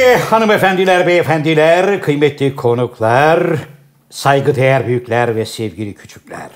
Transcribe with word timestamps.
Hanımefendiler, 0.00 1.06
beyefendiler, 1.06 2.00
kıymetli 2.00 2.56
konuklar, 2.56 3.40
saygıdeğer 4.10 4.86
büyükler 4.86 5.36
ve 5.36 5.46
sevgili 5.46 5.94
küçükler. 5.94 6.48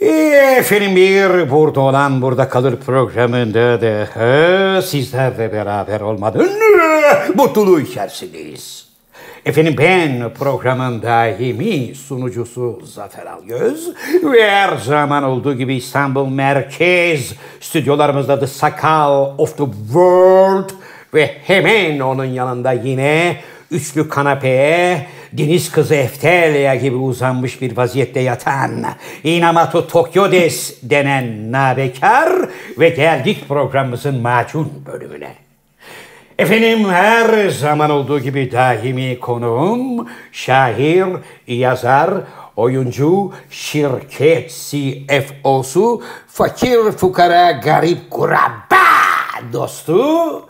Ee, 0.00 0.56
efendim 0.58 0.96
bir 0.96 1.50
burada 1.50 1.80
olan 1.80 2.22
burada 2.22 2.48
kalır 2.48 2.76
programında 2.86 3.80
da 3.80 4.82
sizlerle 4.82 5.52
beraber 5.52 6.00
olmanın 6.00 6.50
mutluluğu 7.34 7.80
içerisindeyiz. 7.80 8.90
Efendim 9.46 9.74
ben 9.78 10.34
programın 10.38 11.02
daimi 11.02 11.94
sunucusu 11.94 12.80
Zafer 12.84 13.26
Algöz 13.26 13.88
ve 14.22 14.50
her 14.50 14.76
zaman 14.76 15.24
olduğu 15.24 15.54
gibi 15.54 15.74
İstanbul 15.74 16.26
Merkez 16.26 17.32
stüdyolarımızda 17.60 18.40
The 18.40 18.46
Sakal 18.46 19.34
of 19.38 19.56
the 19.58 19.64
World 19.64 20.70
ve 21.14 21.36
hemen 21.44 22.00
onun 22.00 22.24
yanında 22.24 22.72
yine 22.72 23.36
üçlü 23.70 24.08
kanapeye 24.08 25.06
deniz 25.32 25.72
kızı 25.72 25.94
Eftelya 25.94 26.74
gibi 26.74 26.96
uzanmış 26.96 27.60
bir 27.60 27.76
vaziyette 27.76 28.20
yatan 28.20 28.84
Inamatu 29.24 29.88
Tokyodes 29.88 30.82
denen 30.82 31.52
nabekar 31.52 32.32
ve 32.78 32.88
geldik 32.88 33.48
programımızın 33.48 34.20
macun 34.20 34.72
bölümüne. 34.86 35.34
Efendim 36.38 36.88
her 36.90 37.48
zaman 37.48 37.90
olduğu 37.90 38.20
gibi 38.20 38.52
daimi 38.52 39.20
konuğum 39.20 40.08
şair, 40.32 41.06
yazar, 41.46 42.10
oyuncu, 42.56 43.32
şirket 43.50 44.50
CFO'su, 44.50 46.02
fakir 46.28 46.92
fukara 46.92 47.50
garip 47.50 48.10
kurabba 48.10 48.76
dostu, 49.52 50.49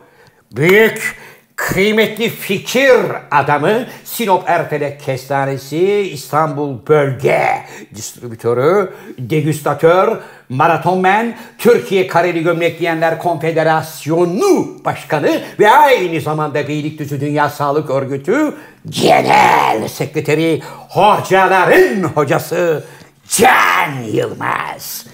büyük 0.53 1.17
kıymetli 1.57 2.29
fikir 2.29 3.01
adamı 3.31 3.87
Sinop 4.05 4.43
Erfelek 4.47 5.01
Kestanesi 5.01 6.11
İstanbul 6.13 6.87
Bölge 6.89 7.47
Distribütörü, 7.95 8.95
Degüstatör, 9.19 10.19
Maratonmen, 10.49 11.37
Türkiye 11.59 12.07
Kareli 12.07 12.43
Gömlek 12.43 12.79
Giyenler 12.79 13.19
Konfederasyonu 13.19 14.85
Başkanı 14.85 15.43
ve 15.61 15.71
aynı 15.71 16.21
zamanda 16.21 16.69
Beylikdüzü 16.69 17.21
Dünya 17.21 17.51
Sağlık 17.51 17.91
Örgütü 17.91 18.55
Genel 18.89 19.89
Sekreteri 19.89 20.63
Hocaların 20.89 22.03
Hocası 22.03 22.85
Can 23.29 24.03
Yılmaz. 24.13 25.07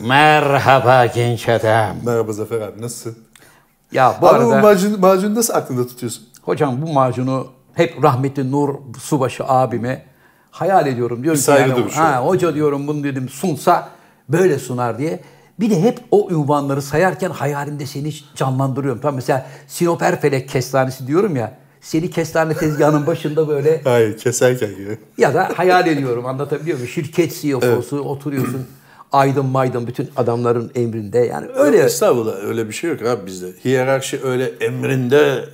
Merhaba 0.00 1.06
genç 1.06 1.48
adam. 1.48 1.96
Merhaba 2.04 2.32
Zafer 2.32 2.60
abi 2.60 2.82
nasılsın? 2.82 3.18
Ya 3.94 4.18
bu 4.20 4.28
abi 4.28 4.36
arada... 4.36 4.46
bu 4.46 4.66
macun, 4.66 5.00
macunu 5.00 5.34
nasıl 5.34 5.54
aklında 5.54 5.86
tutuyorsun? 5.86 6.24
Hocam 6.42 6.82
bu 6.82 6.92
macunu 6.92 7.46
hep 7.74 8.04
rahmetli 8.04 8.52
Nur 8.52 8.74
Subaşı 9.00 9.44
abime 9.44 10.04
hayal 10.50 10.86
ediyorum. 10.86 11.22
Diyorum 11.22 11.38
ki 11.38 11.44
saygı 11.44 11.80
yani, 11.80 11.90
ha, 11.90 12.20
hoca 12.24 12.54
diyorum 12.54 12.86
bunu 12.86 13.04
dedim 13.04 13.28
sunsa 13.28 13.88
böyle 14.28 14.58
sunar 14.58 14.98
diye. 14.98 15.20
Bir 15.60 15.70
de 15.70 15.82
hep 15.82 16.00
o 16.10 16.30
ünvanları 16.30 16.82
sayarken 16.82 17.30
hayalimde 17.30 17.86
seni 17.86 18.12
canlandırıyorum. 18.34 19.00
Tam 19.00 19.14
mesela 19.14 19.46
Sinop 19.66 20.02
Erfelek 20.02 20.48
Kestanesi 20.48 21.06
diyorum 21.06 21.36
ya. 21.36 21.58
Seni 21.80 22.10
kestane 22.10 22.54
tezgahının 22.54 23.06
başında 23.06 23.48
böyle 23.48 23.80
Hayır 23.84 24.18
keserken 24.18 24.70
gibi. 24.74 24.98
ya 25.18 25.34
da 25.34 25.48
hayal 25.56 25.86
ediyorum 25.86 26.26
anlatabiliyor 26.26 26.78
muyum? 26.78 26.92
Şirket 26.92 27.40
CEO'su 27.40 28.00
oturuyorsun. 28.00 28.66
Aydın 29.14 29.46
maydın 29.46 29.86
bütün 29.86 30.10
adamların 30.16 30.70
emrinde 30.74 31.18
yani 31.18 31.46
öyle. 31.54 31.78
Estağfurullah 31.78 32.34
öyle 32.44 32.68
bir 32.68 32.72
şey 32.72 32.90
yok 32.90 33.02
abi 33.02 33.26
bizde. 33.26 33.46
Hiyerarşi 33.64 34.20
öyle 34.24 34.44
emrinde 34.60 35.44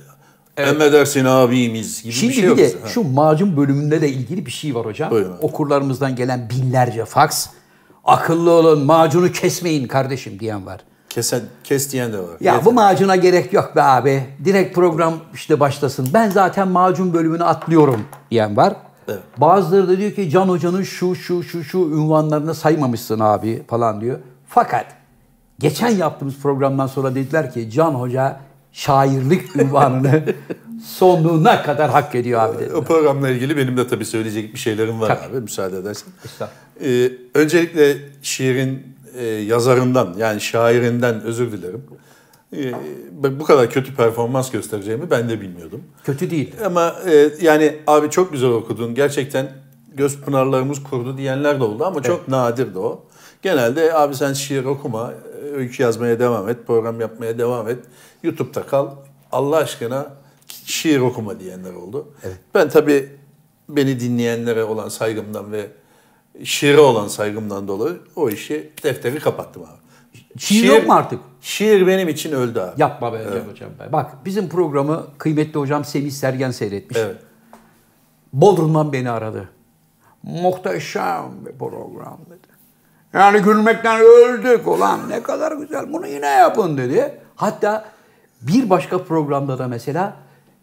emredersin 0.57 1.25
abimiz 1.25 2.03
gibi 2.03 2.13
Şimdi 2.13 2.29
bir 2.29 2.33
şey 2.35 2.43
bir 2.43 2.49
yok. 2.49 2.57
de 2.57 2.71
şu 2.87 3.03
macun 3.03 3.57
bölümünde 3.57 4.01
de 4.01 4.09
ilgili 4.09 4.45
bir 4.45 4.51
şey 4.51 4.75
var 4.75 4.85
hocam. 4.85 5.11
Buyurun. 5.11 5.37
Okurlarımızdan 5.41 6.15
gelen 6.15 6.49
binlerce 6.49 7.05
faks. 7.05 7.47
Akıllı 8.05 8.51
olun 8.51 8.85
macunu 8.85 9.31
kesmeyin 9.31 9.87
kardeşim 9.87 10.39
diyen 10.39 10.65
var. 10.65 10.81
Kesen, 11.09 11.41
kes 11.63 11.91
diyen 11.91 12.13
de 12.13 12.17
var. 12.17 12.25
Ya 12.41 12.53
Yeter. 12.53 12.65
bu 12.65 12.71
macuna 12.73 13.15
gerek 13.15 13.53
yok 13.53 13.75
be 13.75 13.81
abi. 13.83 14.23
Direkt 14.45 14.75
program 14.75 15.13
işte 15.33 15.59
başlasın. 15.59 16.09
Ben 16.13 16.29
zaten 16.29 16.67
macun 16.67 17.13
bölümünü 17.13 17.43
atlıyorum 17.43 18.01
diyen 18.31 18.57
var. 18.57 18.73
Evet. 19.07 19.19
Bazıları 19.37 19.87
da 19.87 19.97
diyor 19.97 20.11
ki 20.11 20.29
Can 20.29 20.49
Hoca'nın 20.49 20.83
şu 20.83 21.15
şu 21.15 21.43
şu 21.43 21.63
şu 21.63 21.77
ünvanlarını 21.77 22.55
saymamışsın 22.55 23.19
abi 23.19 23.63
falan 23.67 24.01
diyor. 24.01 24.19
Fakat 24.47 24.85
geçen 25.59 25.89
yaptığımız 25.89 26.35
programdan 26.41 26.87
sonra 26.87 27.15
dediler 27.15 27.53
ki 27.53 27.69
Can 27.71 27.91
Hoca 27.91 28.39
şairlik 28.71 29.55
ünvanını 29.55 30.23
sonuna 30.85 31.63
kadar 31.63 31.91
hak 31.91 32.15
ediyor 32.15 32.41
abi 32.41 32.57
dediler. 32.59 32.73
O 32.75 32.83
programla 32.83 33.29
ilgili 33.29 33.57
benim 33.57 33.77
de 33.77 33.87
tabii 33.87 34.05
söyleyecek 34.05 34.53
bir 34.53 34.59
şeylerim 34.59 35.01
var 35.01 35.07
Tabii. 35.07 35.33
abi 35.35 35.41
müsaade 35.41 35.77
edersen. 35.77 36.09
Ee, 36.83 37.11
öncelikle 37.33 37.97
şiirin 38.21 38.97
e, 39.17 39.23
yazarından 39.25 40.15
yani 40.17 40.41
şairinden 40.41 41.21
özür 41.21 41.51
dilerim. 41.51 41.83
Ee, 42.55 42.73
bu 43.39 43.43
kadar 43.43 43.69
kötü 43.69 43.95
performans 43.95 44.51
göstereceğimi 44.51 45.11
ben 45.11 45.29
de 45.29 45.41
bilmiyordum. 45.41 45.83
Kötü 46.03 46.29
değil. 46.29 46.55
Ama 46.65 46.95
e, 47.09 47.31
yani 47.41 47.75
abi 47.87 48.09
çok 48.09 48.31
güzel 48.31 48.49
okudun. 48.49 48.95
Gerçekten 48.95 49.51
göz 49.93 50.21
pınarlarımız 50.21 50.83
kurdu 50.83 51.17
diyenler 51.17 51.59
de 51.59 51.63
oldu 51.63 51.85
ama 51.85 52.03
çok 52.03 52.27
nadirdi 52.27 52.79
o. 52.79 53.03
Genelde 53.41 53.93
abi 53.93 54.15
sen 54.15 54.33
şiir 54.33 54.65
okuma, 54.65 55.13
öykü 55.53 55.83
yazmaya 55.83 56.19
devam 56.19 56.49
et, 56.49 56.57
program 56.67 57.01
yapmaya 57.01 57.37
devam 57.37 57.69
et. 57.69 57.79
YouTube'da 58.23 58.63
kal. 58.63 58.89
Allah 59.31 59.57
aşkına 59.57 60.13
şiir 60.65 60.99
okuma 60.99 61.39
diyenler 61.39 61.73
oldu. 61.73 62.07
Ben 62.55 62.69
tabii 62.69 63.09
beni 63.69 63.99
dinleyenlere 63.99 64.63
olan 64.63 64.89
saygımdan 64.89 65.51
ve 65.51 65.67
şiire 66.43 66.79
olan 66.79 67.07
saygımdan 67.07 67.67
dolayı 67.67 67.97
o 68.15 68.29
işi 68.29 68.71
defteri 68.83 69.19
kapattım 69.19 69.63
abi. 69.63 69.81
Şiir 70.37 70.63
yok 70.63 70.87
mu 70.87 70.93
artık? 70.93 71.19
Şiir 71.41 71.87
benim 71.87 72.09
için 72.09 72.31
öldü 72.31 72.59
abi. 72.59 72.81
Yapma 72.81 73.13
be 73.13 73.23
Can 73.23 73.51
hocam 73.51 73.69
be. 73.79 73.91
Bak 73.91 74.11
bizim 74.25 74.49
programı 74.49 75.05
kıymetli 75.17 75.59
hocam 75.59 75.85
Semih 75.85 76.11
Sergen 76.11 76.51
seyretmiş. 76.51 76.97
Evet. 76.99 77.17
Bodrum'dan 78.33 78.93
beni 78.93 79.09
aradı. 79.09 79.49
Muhteşem 80.23 81.23
bir 81.45 81.51
program 81.51 82.17
dedi. 82.29 82.47
Yani 83.13 83.41
gülmekten 83.41 84.01
öldük 84.01 84.67
ulan 84.67 85.09
ne 85.09 85.23
kadar 85.23 85.51
güzel 85.51 85.93
bunu 85.93 86.07
yine 86.07 86.27
yapın 86.27 86.77
dedi. 86.77 87.17
Hatta 87.35 87.85
bir 88.41 88.69
başka 88.69 89.03
programda 89.03 89.59
da 89.59 89.67
mesela 89.67 90.13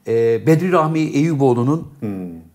e, 0.07 0.47
Bedri 0.47 0.73
Rahmi 0.73 1.01
Eyüboğlu'nun 1.01 1.89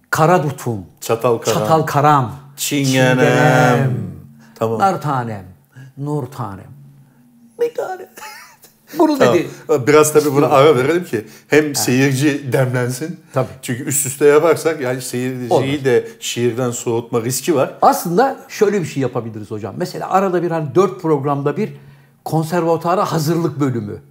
Kara 0.09 0.43
Dutum, 0.43 0.85
Çatal 1.01 1.37
Karam. 1.37 1.59
Çatal 1.59 1.81
Karam, 1.81 2.35
Çingenem. 2.57 3.93
Tamam. 4.55 4.79
Nar 4.79 5.01
Tanem, 5.01 5.45
Nur 5.97 6.25
Tanem. 6.25 6.72
Tane. 7.75 8.09
Bunu 8.99 9.19
Tamam. 9.19 9.35
dedi. 9.35 9.47
Biraz 9.87 10.13
tabii 10.13 10.33
buna 10.35 10.47
ara 10.47 10.75
verelim 10.75 11.03
ki 11.03 11.25
hem 11.47 11.75
seyirci 11.75 12.53
demlensin. 12.53 13.19
Tabii. 13.33 13.47
Çünkü 13.61 13.83
üst 13.83 14.05
üste 14.05 14.25
yaparsak 14.25 14.81
yani 14.81 15.01
seyirciyi 15.01 15.49
Olmaz. 15.49 15.85
de 15.85 16.07
şiirden 16.19 16.71
soğutma 16.71 17.21
riski 17.21 17.55
var. 17.55 17.73
Aslında 17.81 18.37
şöyle 18.49 18.81
bir 18.81 18.85
şey 18.85 19.01
yapabiliriz 19.01 19.51
hocam. 19.51 19.75
Mesela 19.77 20.09
arada 20.09 20.43
bir 20.43 20.51
hani 20.51 20.75
dört 20.75 21.01
programda 21.01 21.57
bir 21.57 21.73
konservatuara 22.25 23.11
hazırlık 23.11 23.59
bölümü. 23.59 24.01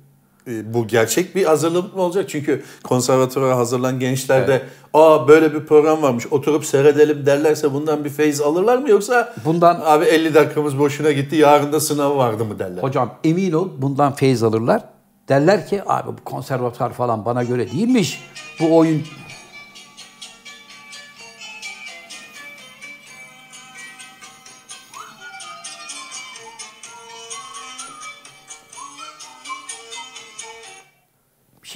Ee, 0.49 0.75
Bu 0.75 0.87
gerçek 0.87 1.37
bir 1.37 1.45
hazırlık 1.45 1.97
mı 1.97 2.03
olacak? 2.03 2.25
Çünkü 2.29 2.63
konservatuvara 2.83 3.57
hazırlanan 3.57 4.01
gençler 4.01 4.49
de 4.49 4.63
aa 4.95 5.29
böyle 5.29 5.55
bir 5.55 5.67
program 5.67 6.03
varmış 6.03 6.27
oturup 6.31 6.65
seyredelim 6.65 7.27
derlerse 7.27 7.73
bundan 7.75 8.05
bir 8.05 8.11
feyiz 8.11 8.41
alırlar 8.41 8.79
mı? 8.79 8.91
Yoksa 8.91 9.35
Bundan- 9.45 9.81
abi 9.85 10.05
50 10.05 10.35
dakikamız 10.35 10.79
boşuna 10.79 11.13
gitti 11.13 11.37
yarın 11.37 11.73
da 11.73 11.81
sınav 11.81 12.17
vardı 12.17 12.45
mı 12.45 12.59
derler. 12.59 12.83
Hocam 12.83 13.15
emin 13.25 13.53
ol 13.53 13.69
bundan 13.79 14.13
feyiz 14.15 14.43
alırlar. 14.43 14.83
Derler 15.29 15.67
ki 15.67 15.83
abi 15.87 16.09
bu 16.09 16.25
konservatuar 16.25 16.93
falan 16.93 17.25
bana 17.25 17.43
göre 17.43 17.71
değilmiş. 17.73 18.21
Bu 18.61 18.77
oyun 18.77 19.03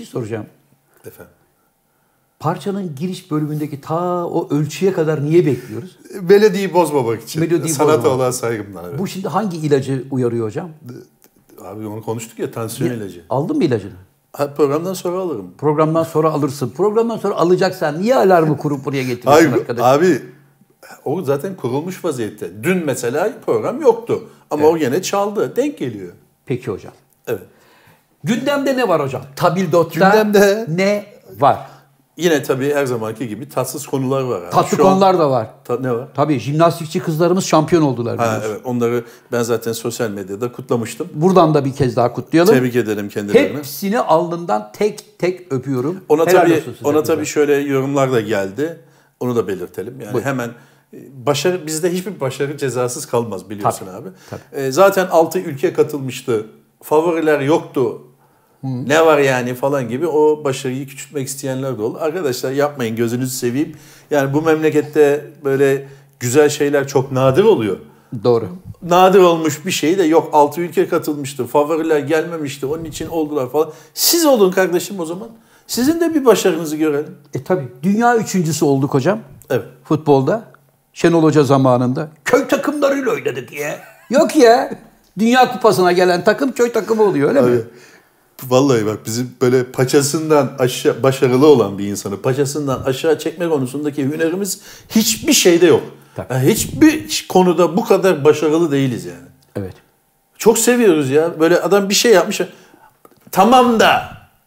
soracağım. 0.06 0.46
Efendim. 1.06 1.32
Parçanın 2.38 2.94
giriş 2.94 3.30
bölümündeki 3.30 3.80
ta 3.80 4.26
o 4.26 4.48
ölçüye 4.54 4.92
kadar 4.92 5.24
niye 5.24 5.46
bekliyoruz? 5.46 5.98
Belediyeyi 6.22 6.74
bozmamak 6.74 7.22
için. 7.22 7.40
Melodiyi 7.42 7.74
Sanata 7.74 7.98
bozmamak. 7.98 8.18
olan 8.20 8.30
saygımdan. 8.30 8.84
Evet. 8.88 8.98
Bu 8.98 9.06
şimdi 9.06 9.28
hangi 9.28 9.56
ilacı 9.56 10.04
uyarıyor 10.10 10.46
hocam? 10.46 10.70
Abi 11.64 11.86
onu 11.86 12.02
konuştuk 12.02 12.38
ya 12.38 12.50
tansiyon 12.50 12.90
ilacı. 12.90 13.24
Aldın 13.30 13.56
mı 13.56 13.64
ilacını? 13.64 13.92
Ha, 14.32 14.54
programdan 14.54 14.94
sonra 14.94 15.16
alırım. 15.18 15.54
Programdan 15.58 16.02
sonra 16.04 16.30
alırsın. 16.30 16.70
Programdan 16.76 17.16
sonra 17.16 17.34
alacaksan 17.34 18.02
niye 18.02 18.16
alarmı 18.16 18.56
kurup 18.56 18.84
buraya 18.84 19.02
getiriyorsun 19.02 19.30
Hayır 19.50 19.52
arkadaş? 19.52 19.84
abi 19.84 20.22
o 21.04 21.22
zaten 21.22 21.56
kurulmuş 21.56 22.04
vaziyette. 22.04 22.62
Dün 22.62 22.84
mesela 22.86 23.32
program 23.46 23.80
yoktu. 23.80 24.24
Ama 24.50 24.66
o 24.68 24.78
gene 24.78 25.02
çaldı. 25.02 25.56
Denk 25.56 25.78
geliyor. 25.78 26.12
Peki 26.46 26.70
hocam. 26.70 26.92
Evet. 27.26 27.42
Gündemde 28.24 28.76
ne 28.76 28.88
var 28.88 29.02
hocam? 29.02 29.22
Tabildot'ta 29.36 30.00
Gündemde- 30.00 30.66
ne 30.68 31.16
Var. 31.40 31.58
Yine 32.16 32.42
tabii 32.42 32.74
her 32.74 32.86
zamanki 32.86 33.28
gibi 33.28 33.48
tatsız 33.48 33.86
konular 33.86 34.22
var. 34.22 34.42
abi. 34.42 34.50
Tatlı 34.50 34.76
Şu 34.76 34.86
an- 34.86 34.90
konular 34.92 35.18
da 35.18 35.30
var. 35.30 35.46
Ta- 35.64 35.80
ne 35.80 35.92
var? 35.92 36.08
Tabii 36.14 36.38
jimnastikçi 36.38 37.00
kızlarımız 37.00 37.44
şampiyon 37.44 37.82
oldular. 37.82 38.18
Ha, 38.18 38.24
biliyorsun. 38.24 38.50
evet 38.50 38.60
onları 38.64 39.04
ben 39.32 39.42
zaten 39.42 39.72
sosyal 39.72 40.10
medyada 40.10 40.52
kutlamıştım. 40.52 41.08
Buradan 41.14 41.54
da 41.54 41.64
bir 41.64 41.72
kez 41.74 41.96
daha 41.96 42.12
kutlayalım. 42.12 42.54
Tebrik 42.54 42.76
ederim 42.76 43.08
kendilerini. 43.08 43.58
Hepsini 43.58 44.00
alnından 44.00 44.70
tek 44.72 45.18
tek 45.18 45.52
öpüyorum. 45.52 46.00
Ona 46.08 46.26
Helal 46.26 46.40
tabii 46.40 46.62
ona 46.84 47.02
tabii 47.02 47.26
şöyle 47.26 47.54
yorumlar 47.54 48.12
da 48.12 48.20
geldi. 48.20 48.78
Onu 49.20 49.36
da 49.36 49.48
belirtelim. 49.48 50.00
Yani 50.00 50.20
hemen 50.20 50.48
e, 50.94 50.98
başarı 51.26 51.66
bizde 51.66 51.92
hiçbir 51.92 52.20
başarı 52.20 52.56
cezasız 52.58 53.06
kalmaz 53.06 53.50
biliyorsun 53.50 53.86
abi. 53.86 54.08
E, 54.52 54.72
zaten 54.72 55.06
6 55.10 55.38
ülke 55.38 55.72
katılmıştı. 55.72 56.46
Favoriler 56.88 57.40
yoktu. 57.40 58.02
Ne 58.62 59.06
var 59.06 59.18
yani 59.18 59.54
falan 59.54 59.88
gibi 59.88 60.06
o 60.06 60.44
başarıyı 60.44 60.86
küçültmek 60.86 61.28
isteyenler 61.28 61.78
de 61.78 61.82
oldu. 61.82 61.98
Arkadaşlar 62.00 62.52
yapmayın 62.52 62.96
gözünüzü 62.96 63.36
seveyim. 63.36 63.76
Yani 64.10 64.34
bu 64.34 64.42
memlekette 64.42 65.30
böyle 65.44 65.88
güzel 66.20 66.48
şeyler 66.48 66.88
çok 66.88 67.12
nadir 67.12 67.44
oluyor. 67.44 67.76
Doğru. 68.24 68.48
Nadir 68.82 69.18
olmuş 69.18 69.66
bir 69.66 69.70
şey 69.70 69.98
de 69.98 70.02
yok 70.02 70.30
6 70.32 70.60
ülke 70.60 70.88
katılmıştı. 70.88 71.46
Favoriler 71.46 71.98
gelmemişti. 71.98 72.66
Onun 72.66 72.84
için 72.84 73.08
oldular 73.08 73.50
falan. 73.50 73.72
Siz 73.94 74.26
olun 74.26 74.50
kardeşim 74.50 75.00
o 75.00 75.04
zaman. 75.04 75.28
Sizin 75.66 76.00
de 76.00 76.14
bir 76.14 76.24
başarınızı 76.24 76.76
görelim. 76.76 77.16
E 77.34 77.44
tabii 77.44 77.68
dünya 77.82 78.16
üçüncüsü 78.16 78.64
olduk 78.64 78.94
hocam 78.94 79.18
Evet. 79.50 79.64
futbolda. 79.84 80.44
Şenol 80.92 81.22
Hoca 81.22 81.44
zamanında. 81.44 82.08
Köy 82.24 82.46
takımlarıyla 82.48 83.10
oynadık 83.12 83.52
ya. 83.52 83.78
Yok 84.10 84.36
ya. 84.36 84.85
Dünya 85.18 85.52
kupasına 85.52 85.92
gelen 85.92 86.24
takım 86.24 86.52
köy 86.52 86.72
takımı 86.72 87.02
oluyor 87.02 87.28
öyle 87.28 87.40
mi? 87.40 87.46
Abi, 87.48 87.62
vallahi 88.44 88.86
bak 88.86 88.98
bizim 89.06 89.30
böyle 89.40 89.64
paçasından 89.64 90.52
aşağı 90.58 91.02
başarılı 91.02 91.46
olan 91.46 91.78
bir 91.78 91.86
insanı 91.86 92.22
paçasından 92.22 92.82
aşağı 92.82 93.18
çekme 93.18 93.48
konusundaki 93.48 94.04
hünerimiz 94.04 94.60
hiçbir 94.88 95.32
şeyde 95.32 95.66
yok. 95.66 95.82
Tabii. 96.16 96.32
Yani 96.34 96.48
hiçbir 96.48 97.26
konuda 97.28 97.76
bu 97.76 97.84
kadar 97.84 98.24
başarılı 98.24 98.70
değiliz 98.72 99.04
yani. 99.04 99.28
Evet. 99.56 99.74
Çok 100.38 100.58
seviyoruz 100.58 101.10
ya. 101.10 101.40
Böyle 101.40 101.60
adam 101.60 101.88
bir 101.88 101.94
şey 101.94 102.12
yapmış. 102.12 102.40
Tamam 103.32 103.80
da. 103.80 104.02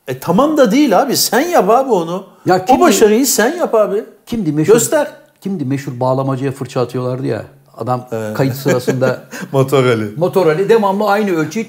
E 0.07 0.19
tamam 0.19 0.57
da 0.57 0.71
değil 0.71 0.99
abi. 1.01 1.17
Sen 1.17 1.39
yap 1.41 1.69
abi 1.69 1.91
onu. 1.91 2.25
Ya 2.45 2.55
o 2.55 2.65
kimdi- 2.65 2.81
başarıyı 2.81 3.27
sen 3.27 3.57
yap 3.57 3.75
abi. 3.75 4.03
Kimdi 4.25 4.51
meşhur? 4.51 4.73
Göster. 4.73 5.11
Kimdi 5.41 5.65
meşhur 5.65 5.99
bağlamacıya 5.99 6.51
fırça 6.51 6.81
atıyorlardı 6.81 7.27
ya. 7.27 7.45
Adam 7.79 8.07
kayıt 8.35 8.55
sırasında 8.55 9.23
Motor 9.51 9.83
Ali. 9.85 10.05
motor 10.17 10.47
Ali 10.47 10.69
devamlı 10.69 11.05
aynı 11.07 11.35
ölçüyü. 11.35 11.65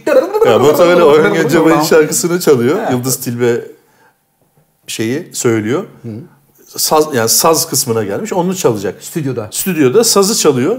Ya 0.47 0.59
Motor 0.59 0.87
Ali 0.89 1.03
Orhan 1.03 1.35
Gencebay'ın 1.35 1.81
şarkısını 1.83 2.41
çalıyor. 2.41 2.79
Yıldız 2.93 3.17
Tilbe 3.17 3.61
şeyi 4.87 5.31
söylüyor. 5.33 5.85
Saz, 6.67 7.15
yani 7.15 7.29
saz 7.29 7.69
kısmına 7.71 8.05
gelmiş. 8.05 8.33
Onu 8.33 8.57
çalacak. 8.57 8.95
Stüdyoda. 9.05 9.49
Stüdyoda 9.53 10.05
sazı 10.05 10.39
çalıyor. 10.39 10.77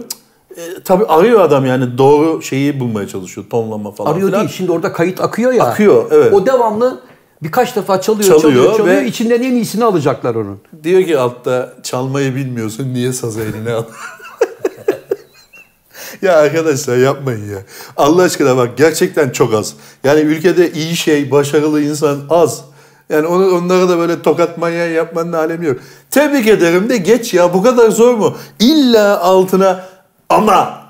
E, 0.57 0.61
tabii 0.85 1.05
arıyor 1.05 1.39
adam 1.39 1.65
yani 1.65 1.97
doğru 1.97 2.41
şeyi 2.41 2.79
bulmaya 2.79 3.07
çalışıyor. 3.07 3.47
Tonlama 3.49 3.91
falan 3.91 4.11
Arıyor 4.13 4.27
filan. 4.27 4.41
değil. 4.41 4.53
Şimdi 4.57 4.71
orada 4.71 4.93
kayıt 4.93 5.21
akıyor 5.21 5.53
ya. 5.53 5.63
Akıyor, 5.63 6.05
evet. 6.11 6.33
O 6.33 6.45
devamlı 6.45 6.99
birkaç 7.43 7.75
defa 7.75 8.01
çalıyor, 8.01 8.27
Çalıyor 8.27 8.41
çalıyor, 8.41 8.77
çalıyor. 8.77 9.01
ve- 9.01 9.07
İçinden 9.07 9.41
en 9.43 9.51
iyisini 9.55 9.83
alacaklar 9.83 10.35
onun. 10.35 10.59
Diyor 10.83 11.03
ki 11.03 11.17
altta 11.19 11.73
çalmayı 11.83 12.35
bilmiyorsun 12.35 12.93
niye 12.93 13.13
sazı 13.13 13.41
eline 13.41 13.73
al? 13.73 13.83
ya 16.21 16.37
arkadaşlar 16.37 16.97
yapmayın 16.97 17.51
ya. 17.51 17.57
Allah 17.97 18.21
aşkına 18.23 18.57
bak 18.57 18.77
gerçekten 18.77 19.29
çok 19.29 19.53
az. 19.53 19.73
Yani 20.03 20.19
ülkede 20.19 20.71
iyi 20.71 20.95
şey, 20.95 21.31
başarılı 21.31 21.81
insan 21.81 22.19
az. 22.29 22.61
Yani 23.09 23.27
onu, 23.27 23.55
onlara 23.57 23.89
da 23.89 23.97
böyle 23.97 24.21
tokat 24.21 24.57
manyağı 24.57 24.91
yapmanın 24.91 25.33
alemi 25.33 25.65
yok. 25.65 25.77
Tebrik 26.11 26.47
ederim 26.47 26.89
de 26.89 26.97
geç 26.97 27.33
ya 27.33 27.53
bu 27.53 27.63
kadar 27.63 27.89
zor 27.89 28.13
mu? 28.13 28.35
İlla 28.59 29.19
altına 29.21 29.83
ama. 30.29 30.81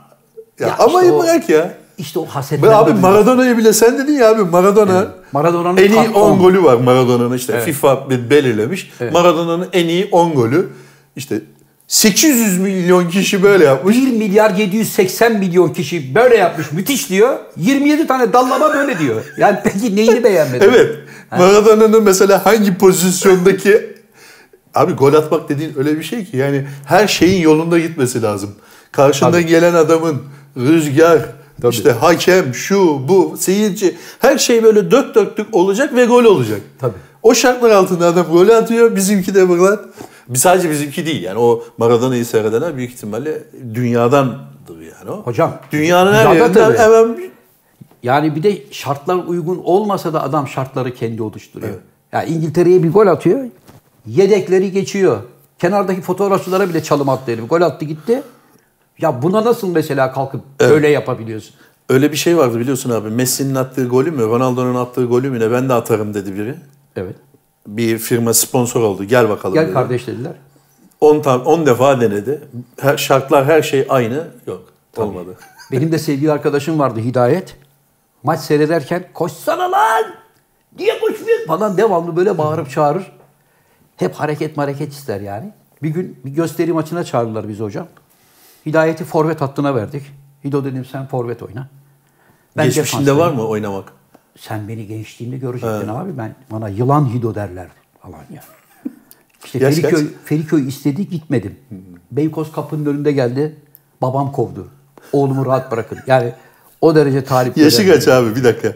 Ya, 0.60 0.68
Ya 0.68 0.78
amayı 0.78 1.06
işte 1.08 1.16
o- 1.18 1.24
bırak 1.24 1.50
ya. 1.50 1.74
İşte 1.98 2.20
o 2.20 2.24
Be 2.26 2.28
hasetler. 2.30 2.72
abi 2.72 2.94
Maradona'yı 2.94 3.58
bile 3.58 3.74
sen 3.74 3.98
dedin 3.98 4.14
ya 4.14 4.30
abi 4.32 4.44
Maradona 4.44 5.08
Maradona'nın 5.32 5.78
en 5.78 5.92
iyi 5.92 6.06
top 6.06 6.16
10 6.16 6.32
on. 6.32 6.40
golü 6.40 6.64
var 6.64 6.76
Maradona'nın 6.76 7.38
işte 7.38 7.54
Evet. 7.54 7.66
FIFA 7.66 8.10
belirlemiş. 8.30 8.92
Maradona'nın 9.14 9.68
en 9.74 9.88
iyi 9.88 10.10
10 10.12 10.34
golü 10.34 10.70
işte 11.16 11.42
800 11.92 12.60
milyon 12.60 13.10
kişi 13.10 13.44
böyle 13.44 13.66
yapmış. 13.66 13.98
1 13.98 14.12
milyar 14.12 14.56
780 14.56 15.40
milyon 15.40 15.70
kişi 15.70 16.16
böyle 16.16 16.38
yapmış 16.38 16.72
müthiş 16.72 17.10
diyor. 17.10 17.38
27 17.58 18.08
tane 18.08 18.34
dallama 18.34 18.74
böyle 18.74 19.00
diyor. 19.00 19.26
Yani 19.38 19.60
peki 19.64 19.96
neyini 19.96 20.24
beğenmedin? 20.24 20.66
Evet. 20.70 20.96
Maradona'nın 21.32 22.04
mesela 22.04 22.46
hangi 22.46 22.78
pozisyondaki 22.78 23.96
abi 24.76 24.94
gol 24.94 25.14
atmak 25.14 25.50
dediğin 25.50 25.74
öyle 25.78 26.00
bir 26.00 26.04
şey 26.04 26.26
ki 26.26 26.38
yani 26.38 26.68
her 26.86 27.08
şeyin 27.08 27.42
yolunda 27.42 27.80
gitmesi 27.80 28.22
lazım. 28.22 28.56
Karşında 28.92 29.32
Tabii. 29.32 29.46
gelen 29.46 29.74
adamın 29.74 30.24
rüzgar, 30.58 31.20
işte 31.70 31.92
hakem, 31.92 32.54
şu, 32.54 33.08
bu, 33.08 33.36
seyirci 33.40 33.96
her 34.20 34.38
şey 34.38 34.64
böyle 34.64 34.92
dört 34.92 35.16
dörtlük 35.16 35.56
olacak 35.56 35.96
ve 35.96 36.06
gol 36.06 36.24
olacak. 36.24 36.62
Tabii. 36.80 37.11
O 37.24 37.34
şartlar 37.34 37.70
altında 37.70 38.08
adam 38.08 38.26
gol 38.26 38.50
atıyor. 38.50 38.96
Bizimki 38.96 39.36
de 39.36 39.50
burada. 39.50 39.80
Sadece 40.36 40.70
bizimki 40.70 41.06
değil 41.06 41.24
yani 41.24 41.40
o 41.40 41.64
Maradona'yı 41.78 42.26
seyredenler 42.26 42.78
büyük 42.78 42.92
ihtimalle 42.92 43.44
dünyadandır 43.74 44.82
yani 44.82 45.12
o. 45.12 45.24
Hocam, 45.24 45.54
Dünyanın 45.72 46.14
her 46.14 46.36
yerinden 46.36 46.78
hemen 46.78 47.32
Yani 48.04 48.36
bir 48.36 48.44
de 48.44 48.58
şartlar 48.72 49.16
uygun 49.16 49.62
olmasa 49.64 50.14
da 50.14 50.24
adam 50.24 50.48
şartları 50.48 50.94
kendi 50.94 51.24
oluşturuyor. 51.24 51.74
Ya 52.12 52.24
İngiltere'ye 52.24 52.84
bir 52.84 52.92
gol 52.92 53.08
atıyor. 53.08 53.40
Yedekleri 54.08 54.72
geçiyor. 54.72 55.18
Kenardaki 55.60 56.02
fotoğrafçılara 56.02 56.70
bile 56.70 56.84
çalım 56.84 57.10
attı 57.10 57.32
herif. 57.32 57.50
Gol 57.50 57.62
attı 57.62 57.86
gitti. 57.86 58.24
Ya 59.00 59.22
buna 59.22 59.46
nasıl 59.46 59.68
mesela 59.70 60.12
kalkıp 60.14 60.42
böyle 60.60 60.88
yapabiliyorsun? 60.88 61.56
Öyle 61.90 62.12
bir 62.12 62.18
şey 62.18 62.38
vardı 62.38 62.60
biliyorsun 62.60 62.90
abi. 62.90 63.10
Messi'nin 63.10 63.56
attığı 63.56 63.88
golü 63.88 64.12
mü, 64.12 64.24
Ronaldo'nun 64.24 64.76
attığı 64.76 65.06
golü 65.06 65.30
mü 65.30 65.40
ne 65.40 65.52
ben 65.52 65.70
de 65.70 65.74
atarım 65.74 66.14
dedi 66.14 66.34
biri. 66.34 66.56
Evet. 66.96 67.16
Bir 67.68 67.98
firma 67.98 68.34
sponsor 68.34 68.82
oldu. 68.82 69.04
Gel 69.04 69.30
bakalım 69.30 69.54
Gel 69.54 69.64
dedi. 69.66 69.74
kardeş 69.74 70.08
dediler. 70.08 70.34
10 71.02 71.22
tam 71.22 71.42
10 71.42 71.66
defa 71.66 72.02
denedi. 72.02 72.42
Her, 72.80 72.98
şartlar 72.98 73.46
her 73.46 73.62
şey 73.62 73.86
aynı. 73.90 74.28
Yok. 74.48 74.64
Olmadı. 74.98 75.36
Benim 75.72 75.92
de 75.92 76.00
sevgili 76.00 76.32
arkadaşım 76.32 76.80
vardı 76.80 77.00
Hidayet. 77.00 77.58
Maç 78.24 78.40
seyrederken 78.40 79.06
koşsana 79.14 79.72
lan! 79.72 80.04
Niye 80.78 81.00
koşmuyorsun? 81.00 81.48
Falan 81.48 81.78
devamlı 81.78 82.16
böyle 82.16 82.38
bağırıp 82.38 82.70
çağırır. 82.70 83.12
Hep 83.98 84.16
hareket 84.16 84.58
hareket 84.58 84.94
ister 84.94 85.22
yani. 85.22 85.54
Bir 85.84 85.90
gün 85.90 86.20
bir 86.26 86.32
gösteri 86.32 86.74
maçına 86.74 87.04
çağırdılar 87.04 87.48
bizi 87.48 87.64
hocam. 87.64 87.88
Hidayet'i 88.66 89.04
forvet 89.04 89.42
hattına 89.42 89.76
verdik. 89.76 90.04
Hido 90.46 90.66
dedim 90.66 90.86
sen 90.86 91.08
forvet 91.08 91.44
oyna. 91.44 91.68
Ben 92.58 92.66
Geçmişinde 92.66 93.18
var 93.18 93.32
mı 93.32 93.48
oynamak? 93.48 93.94
Sen 94.40 94.68
beni 94.68 94.88
gençliğimde 94.88 95.38
görecektin 95.38 95.88
abi. 95.88 96.18
Ben 96.18 96.36
bana 96.52 96.70
yılan 96.70 97.14
Hido 97.14 97.36
derler 97.36 97.68
falan 98.02 98.24
ya. 98.34 98.44
İşte 99.46 99.60
Yaş 99.60 99.76
Feriköy, 99.76 100.04
kaç? 100.06 100.14
Feriköy 100.26 100.68
istedi 100.68 101.10
gitmedim. 101.10 101.56
Beykoz 102.12 102.52
kapının 102.52 102.86
önünde 102.86 103.12
geldi. 103.12 103.56
Babam 104.02 104.32
kovdu. 104.32 104.68
Oğlumu 105.14 105.46
rahat 105.46 105.72
bırakın. 105.72 106.00
Yani 106.08 106.34
o 106.82 106.96
derece 106.96 107.24
tarif 107.24 107.58
Yaşı 107.58 107.88
kaç 107.88 108.08
abi 108.08 108.36
bir 108.36 108.44
dakika. 108.44 108.74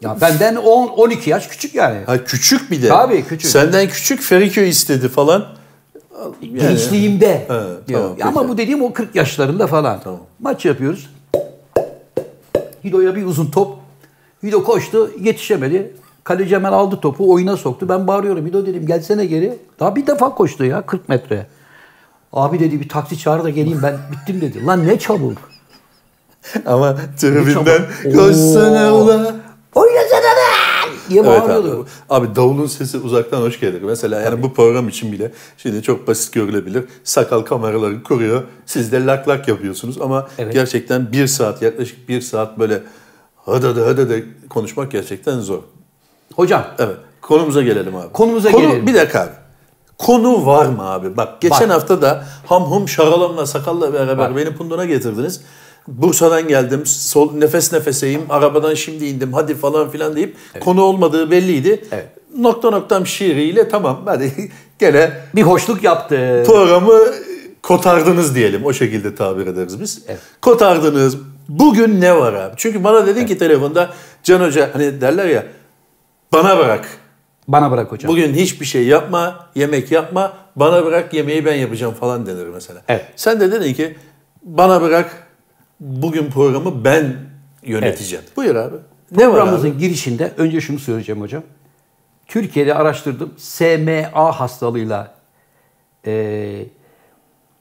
Ya 0.00 0.20
benden 0.20 0.56
10 0.56 0.88
12 0.88 1.30
yaş 1.30 1.46
küçük 1.48 1.74
yani. 1.74 2.04
Ha 2.06 2.24
küçük 2.24 2.70
bir 2.70 2.82
de. 2.82 2.88
Tabii, 2.88 3.24
küçük. 3.24 3.50
Senden 3.50 3.88
küçük 3.88 4.22
Feriköy 4.22 4.68
istedi 4.68 5.08
falan. 5.08 5.46
Yani- 6.42 6.58
Gençliğimde 6.58 7.46
He, 7.48 7.88
diyor. 7.88 8.00
tamam, 8.18 8.28
Ama 8.36 8.40
peki. 8.40 8.48
bu 8.52 8.58
dediğim 8.58 8.82
o 8.82 8.92
40 8.92 9.14
yaşlarında 9.14 9.66
falan. 9.66 10.00
Tamam. 10.04 10.20
Maç 10.40 10.64
yapıyoruz. 10.64 11.10
Hido'ya 12.84 13.16
bir 13.16 13.24
uzun 13.24 13.46
top. 13.50 13.79
Hido 14.44 14.64
koştu, 14.64 15.10
yetişemedi. 15.20 15.94
Kaleci 16.24 16.54
hemen 16.54 16.72
aldı 16.72 17.00
topu, 17.00 17.32
oyuna 17.32 17.56
soktu. 17.56 17.88
Ben 17.88 18.06
bağırıyorum. 18.06 18.46
Hido 18.46 18.66
dedim 18.66 18.86
gelsene 18.86 19.26
geri. 19.26 19.58
Daha 19.80 19.96
bir 19.96 20.06
defa 20.06 20.34
koştu 20.34 20.64
ya 20.64 20.82
40 20.86 21.08
metre. 21.08 21.46
Abi 22.32 22.60
dedi 22.60 22.80
bir 22.80 22.88
taksi 22.88 23.18
çağır 23.18 23.44
da 23.44 23.50
geleyim 23.50 23.80
ben 23.82 23.98
bittim 24.12 24.40
dedi. 24.40 24.66
Lan 24.66 24.86
ne 24.86 24.98
çabuk. 24.98 25.38
Ama 26.66 26.96
tribünden 27.18 27.82
koşsana 28.14 28.94
ula. 28.94 29.34
Oynasana 29.74 30.22
lan 30.22 30.90
diye 31.10 31.20
Evet 31.20 31.50
abi. 31.50 31.68
Abi 32.10 32.36
davulun 32.36 32.66
sesi 32.66 32.98
uzaktan 32.98 33.40
hoş 33.40 33.60
gelir. 33.60 33.82
Mesela 33.82 34.20
yani 34.20 34.42
bu 34.42 34.54
program 34.54 34.88
için 34.88 35.12
bile 35.12 35.32
şimdi 35.56 35.82
çok 35.82 36.06
basit 36.08 36.34
görülebilir. 36.34 36.84
Sakal 37.04 37.40
kameraları 37.40 38.02
kuruyor. 38.02 38.42
Siz 38.66 38.92
de 38.92 39.06
lak 39.06 39.28
lak 39.28 39.48
yapıyorsunuz 39.48 40.00
ama 40.00 40.28
Evet. 40.38 40.52
gerçekten 40.52 41.12
bir 41.12 41.26
saat 41.26 41.62
yaklaşık 41.62 42.08
bir 42.08 42.20
saat 42.20 42.58
böyle 42.58 42.82
hıdıdı 43.44 43.86
hıdıdı 43.86 44.24
konuşmak 44.48 44.90
gerçekten 44.92 45.40
zor. 45.40 45.58
Hocam 46.36 46.64
Evet. 46.78 46.96
Konumuza 47.22 47.62
gelelim 47.62 47.96
abi. 47.96 48.12
Konumuza 48.12 48.50
Konu, 48.50 48.62
gelelim. 48.62 48.86
Bir 48.86 48.94
dakika 48.94 49.20
abi. 49.20 49.30
Konu 49.98 50.46
var 50.46 50.66
mı 50.66 50.90
abi? 50.90 51.16
Bak 51.16 51.40
geçen 51.40 51.60
Var. 51.60 51.68
hafta 51.68 52.02
da 52.02 52.24
ham 52.46 52.62
hum 52.64 52.88
şaralamla 52.88 53.46
sakalla 53.46 53.92
beraber 53.92 54.16
Var. 54.16 54.36
beni 54.36 54.56
punduna 54.56 54.84
getirdiniz. 54.84 55.40
Bursa'dan 55.88 56.48
geldim. 56.48 56.86
Sol, 56.86 57.32
nefes 57.34 57.72
nefeseyim. 57.72 58.22
Arabadan 58.28 58.74
şimdi 58.74 59.04
indim. 59.06 59.32
Hadi 59.32 59.54
falan 59.54 59.90
filan 59.90 60.16
deyip 60.16 60.36
konu 60.60 60.82
olmadığı 60.82 61.30
belliydi. 61.30 61.84
Evet. 61.92 62.08
nokta 62.38 62.70
noktam 62.70 63.06
şiiriyle 63.06 63.68
tamam 63.68 64.02
hadi 64.04 64.50
gene 64.78 65.12
Bir 65.34 65.42
hoşluk 65.42 65.82
yaptı. 65.84 66.42
programı 66.46 66.98
kotardınız 67.62 68.34
diyelim. 68.34 68.64
O 68.64 68.72
şekilde 68.72 69.14
tabir 69.14 69.46
ederiz 69.46 69.80
biz. 69.80 70.02
Evet. 70.08 70.20
Kotardınız. 70.42 71.16
Bugün 71.50 72.00
ne 72.00 72.16
var 72.16 72.32
abi? 72.32 72.54
Çünkü 72.56 72.84
bana 72.84 73.06
dedin 73.06 73.26
ki 73.26 73.38
telefonda 73.38 73.90
Can 74.22 74.40
Hoca 74.40 74.70
hani 74.72 75.00
derler 75.00 75.26
ya 75.26 75.44
bana 76.32 76.58
bırak. 76.58 76.88
Bana 77.48 77.70
bırak 77.70 77.92
hocam. 77.92 78.12
Bugün 78.12 78.34
hiçbir 78.34 78.66
şey 78.66 78.86
yapma, 78.86 79.46
yemek 79.54 79.90
yapma, 79.92 80.32
bana 80.56 80.84
bırak 80.84 81.14
yemeği 81.14 81.44
ben 81.44 81.54
yapacağım 81.54 81.94
falan 81.94 82.26
denir 82.26 82.46
mesela. 82.46 82.82
Evet. 82.88 83.06
Sen 83.16 83.40
de 83.40 83.52
dedin 83.52 83.74
ki 83.74 83.96
bana 84.42 84.82
bırak 84.82 85.26
bugün 85.80 86.30
programı 86.30 86.84
ben 86.84 87.16
yöneteceğim. 87.62 88.24
Buyur 88.36 88.54
abi. 88.54 88.76
Ne 89.10 89.18
var 89.18 89.26
abi? 89.26 89.30
Programımızın 89.32 89.78
girişinde 89.78 90.32
önce 90.36 90.60
şunu 90.60 90.78
söyleyeceğim 90.78 91.20
hocam. 91.20 91.42
Türkiye'de 92.26 92.74
araştırdım. 92.74 93.34
SMA 93.38 94.40
hastalığıyla 94.40 95.14
eee, 96.06 96.66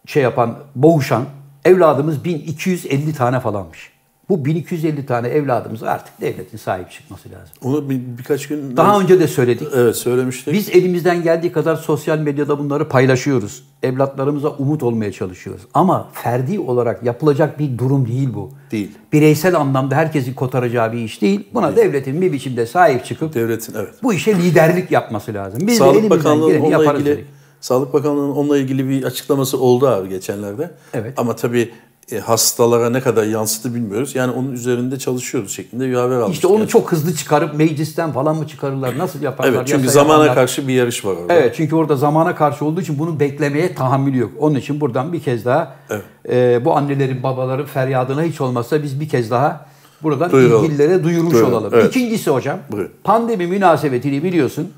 şey 0.05 0.23
yapan, 0.23 0.59
boğuşan 0.75 1.25
evladımız 1.69 2.25
1250 2.25 3.13
tane 3.13 3.39
falanmış. 3.39 3.89
Bu 4.29 4.45
1250 4.45 5.05
tane 5.05 5.27
evladımız 5.27 5.83
artık 5.83 6.21
devletin 6.21 6.57
sahip 6.57 6.91
çıkması 6.91 7.29
lazım. 7.29 7.55
Onu 7.63 7.89
bir, 7.89 7.99
birkaç 8.17 8.47
gün 8.47 8.77
Daha 8.77 8.99
önce 8.99 9.19
de 9.19 9.27
söyledik. 9.27 9.67
evet 9.75 9.95
söylemiştik. 9.95 10.53
Biz 10.53 10.69
elimizden 10.69 11.23
geldiği 11.23 11.51
kadar 11.51 11.75
sosyal 11.75 12.19
medyada 12.19 12.59
bunları 12.59 12.89
paylaşıyoruz. 12.89 13.63
Evlatlarımıza 13.83 14.49
umut 14.49 14.83
olmaya 14.83 15.11
çalışıyoruz. 15.11 15.61
Ama 15.73 16.09
ferdi 16.13 16.59
olarak 16.59 17.03
yapılacak 17.03 17.59
bir 17.59 17.77
durum 17.77 18.07
değil 18.07 18.29
bu. 18.33 18.51
Değil. 18.71 18.91
Bireysel 19.13 19.55
anlamda 19.55 19.95
herkesin 19.95 20.33
kotaracağı 20.33 20.93
bir 20.93 20.97
iş 20.97 21.21
değil. 21.21 21.47
Buna 21.53 21.75
devletin 21.75 22.21
bir 22.21 22.31
biçimde 22.31 22.65
sahip 22.65 23.05
çıkıp 23.05 23.33
Devletin 23.33 23.73
evet. 23.77 23.93
bu 24.03 24.13
işe 24.13 24.35
liderlik 24.35 24.91
yapması 24.91 25.33
lazım. 25.33 25.59
Biz 25.61 25.67
de 25.67 25.73
Sağlık 25.73 25.95
elimizden 25.95 26.19
Bakanlığı'nın 26.19 26.59
onunla 26.59 26.71
yaparız 26.71 27.01
ilgili 27.01 27.17
dedik. 27.17 27.38
Sağlık 27.61 27.93
Bakanlığı'nın 27.93 28.31
onunla 28.31 28.57
ilgili 28.57 28.89
bir 28.89 29.03
açıklaması 29.03 29.59
oldu 29.59 29.87
abi 29.87 30.09
geçenlerde. 30.09 30.71
Evet. 30.93 31.13
Ama 31.17 31.35
tabii 31.35 31.71
e, 32.11 32.19
hastalara 32.19 32.89
ne 32.89 33.01
kadar 33.01 33.23
yansıdı 33.23 33.75
bilmiyoruz. 33.75 34.15
Yani 34.15 34.31
onun 34.31 34.51
üzerinde 34.51 34.99
çalışıyoruz 34.99 35.51
şeklinde 35.55 35.89
bir 35.89 35.93
haber 35.93 36.15
almıştık. 36.15 36.33
İşte 36.35 36.47
onu 36.47 36.59
yani. 36.59 36.67
çok 36.67 36.91
hızlı 36.91 37.15
çıkarıp 37.15 37.53
meclisten 37.55 38.11
falan 38.11 38.35
mı 38.35 38.47
çıkarırlar? 38.47 38.97
Nasıl 38.97 39.21
yaparlar? 39.21 39.53
Evet 39.53 39.67
çünkü 39.67 39.89
zamana 39.89 40.13
yaparlar. 40.13 40.35
karşı 40.35 40.67
bir 40.67 40.73
yarış 40.73 41.05
var 41.05 41.15
orada. 41.15 41.33
Evet 41.33 41.55
çünkü 41.57 41.75
orada 41.75 41.95
zamana 41.95 42.35
karşı 42.35 42.65
olduğu 42.65 42.81
için 42.81 42.99
bunu 42.99 43.19
beklemeye 43.19 43.75
tahammülü 43.75 44.17
yok. 44.17 44.31
Onun 44.39 44.55
için 44.55 44.81
buradan 44.81 45.13
bir 45.13 45.19
kez 45.21 45.45
daha 45.45 45.75
Evet. 45.89 46.03
e, 46.29 46.65
bu 46.65 46.75
annelerin 46.77 47.23
babaların 47.23 47.65
feryadına 47.65 48.23
hiç 48.23 48.41
olmazsa 48.41 48.83
biz 48.83 48.99
bir 48.99 49.09
kez 49.09 49.31
daha 49.31 49.65
buradan 50.03 50.31
Duyuralım. 50.31 50.65
ilgililere 50.65 51.03
duyurmuş 51.03 51.33
Duyuralım, 51.33 51.53
olalım. 51.53 51.71
evet. 51.73 51.95
İkincisi 51.95 52.29
hocam 52.31 52.59
Buyurun. 52.71 52.91
pandemi 53.03 53.47
münasebetiyle 53.47 54.23
biliyorsun 54.23 54.71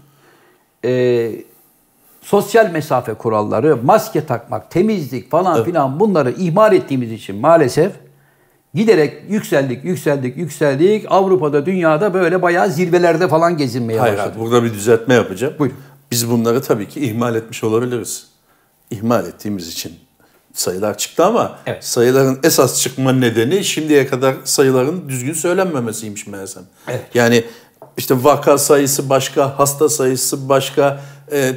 e, 0.86 0.92
sosyal 2.22 2.72
mesafe 2.72 3.14
kuralları, 3.14 3.78
maske 3.84 4.26
takmak, 4.26 4.72
temizlik 4.72 5.32
falan 5.32 5.64
filan 5.64 6.00
bunları 6.00 6.32
ihmal 6.32 6.74
ettiğimiz 6.74 7.12
için 7.12 7.36
maalesef 7.36 7.92
giderek 8.74 9.24
yükseldik, 9.30 9.86
yükseldik, 9.86 10.38
yükseldik. 10.38 11.06
Avrupa'da, 11.10 11.66
dünyada 11.66 12.14
böyle 12.14 12.42
bayağı 12.42 12.70
zirvelerde 12.72 13.28
falan 13.28 13.58
gezinmeye 13.58 14.00
Hayır 14.00 14.18
başladık. 14.18 14.34
abi, 14.36 14.44
burada 14.44 14.64
bir 14.64 14.74
düzeltme 14.74 15.14
yapacağım. 15.14 15.54
Buyurun. 15.60 15.78
Biz 16.12 16.30
bunları 16.32 16.62
tabii 16.62 16.88
ki 16.88 17.00
ihmal 17.00 17.36
etmiş 17.36 17.64
olabiliriz. 17.64 18.28
İhmal 18.92 19.26
ettiğimiz 19.26 19.68
için 19.68 19.94
sayılar 20.54 20.98
çıktı 20.98 21.26
ama 21.26 21.58
Evet. 21.66 21.86
sayıların 21.86 22.40
esas 22.44 22.82
çıkma 22.82 23.12
nedeni 23.14 23.64
şimdiye 23.64 24.08
kadar 24.08 24.36
sayıların 24.44 25.10
düzgün 25.10 25.34
söylenmemesiymiş 25.34 26.28
meğersem. 26.28 26.64
Evet. 26.88 27.02
Yani 27.14 27.44
işte 27.98 28.24
vaka 28.24 28.58
sayısı 28.58 29.10
başka, 29.10 29.60
hasta 29.60 29.90
sayısı 29.90 30.50
başka, 30.50 31.02
e, 31.32 31.54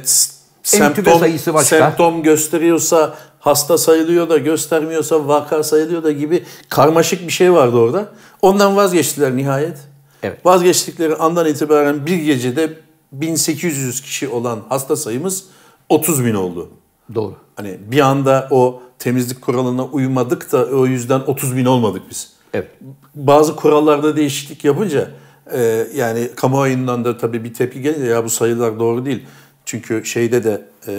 s- 0.65 0.77
semptom, 0.77 1.19
sayısı 1.19 1.53
başka. 1.53 1.77
semptom 1.77 2.23
gösteriyorsa 2.23 3.15
hasta 3.39 3.77
sayılıyor 3.77 4.29
da 4.29 4.37
göstermiyorsa 4.37 5.27
vaka 5.27 5.63
sayılıyor 5.63 6.03
da 6.03 6.11
gibi 6.11 6.43
karmaşık 6.69 7.27
bir 7.27 7.31
şey 7.31 7.53
vardı 7.53 7.77
orada. 7.77 8.05
Ondan 8.41 8.75
vazgeçtiler 8.75 9.37
nihayet. 9.37 9.77
Evet. 10.23 10.45
Vazgeçtikleri 10.45 11.15
andan 11.15 11.45
itibaren 11.47 12.05
bir 12.05 12.15
gecede 12.17 12.73
1800 13.11 14.01
kişi 14.01 14.27
olan 14.29 14.59
hasta 14.69 14.95
sayımız 14.95 15.43
30 15.89 16.25
bin 16.25 16.33
oldu. 16.33 16.69
Doğru. 17.15 17.35
Hani 17.55 17.77
bir 17.91 17.99
anda 17.99 18.47
o 18.51 18.81
temizlik 18.99 19.41
kuralına 19.41 19.85
uymadık 19.85 20.51
da 20.51 20.65
o 20.65 20.85
yüzden 20.85 21.19
30 21.27 21.55
bin 21.55 21.65
olmadık 21.65 22.01
biz. 22.09 22.31
Evet. 22.53 22.67
Bazı 23.15 23.55
kurallarda 23.55 24.15
değişiklik 24.17 24.63
yapınca 24.65 25.09
e, 25.53 25.87
yani 25.95 26.29
kamuoyundan 26.35 27.05
da 27.05 27.17
tabii 27.17 27.43
bir 27.43 27.53
tepki 27.53 27.81
gelince 27.81 28.05
ya 28.11 28.23
bu 28.23 28.29
sayılar 28.29 28.79
doğru 28.79 29.05
değil. 29.05 29.23
Çünkü 29.65 30.05
şeyde 30.05 30.43
de 30.43 30.61
e, 30.87 30.93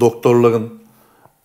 doktorların 0.00 0.80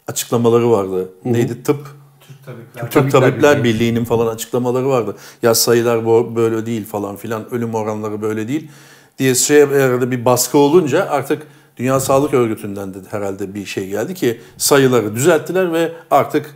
açıklamaları 0.08 0.72
vardı. 0.72 1.10
Neydi? 1.26 1.64
Tıp 1.64 1.88
Türk 2.22 2.46
Tabipler. 2.46 2.82
Türk 2.92 3.12
Tabipler 3.12 3.22
Tabipler 3.32 3.64
Birliği. 3.64 3.74
Birliği'nin 3.74 4.06
falan 4.06 4.28
açıklamaları 4.36 4.88
vardı. 4.90 5.16
Ya 5.42 5.56
sayılar 5.56 6.06
bu- 6.06 6.36
böyle 6.36 6.66
değil 6.66 6.86
falan 6.86 7.16
filan, 7.16 7.54
ölüm 7.54 7.76
oranları 7.76 8.22
böyle 8.22 8.48
değil 8.48 8.72
diye 9.20 9.36
şey 9.36 9.66
herhalde 9.66 10.12
bir 10.12 10.26
baskı 10.26 10.58
olunca 10.58 11.10
artık 11.10 11.48
Dünya 11.78 12.00
Sağlık 12.00 12.34
Örgütü'nden 12.34 12.94
de 12.94 12.98
herhalde 13.12 13.56
bir 13.56 13.66
şey 13.66 13.88
geldi 13.90 14.14
ki 14.14 14.42
sayıları 14.58 15.16
düzelttiler 15.16 15.74
ve 15.74 15.92
artık 16.12 16.56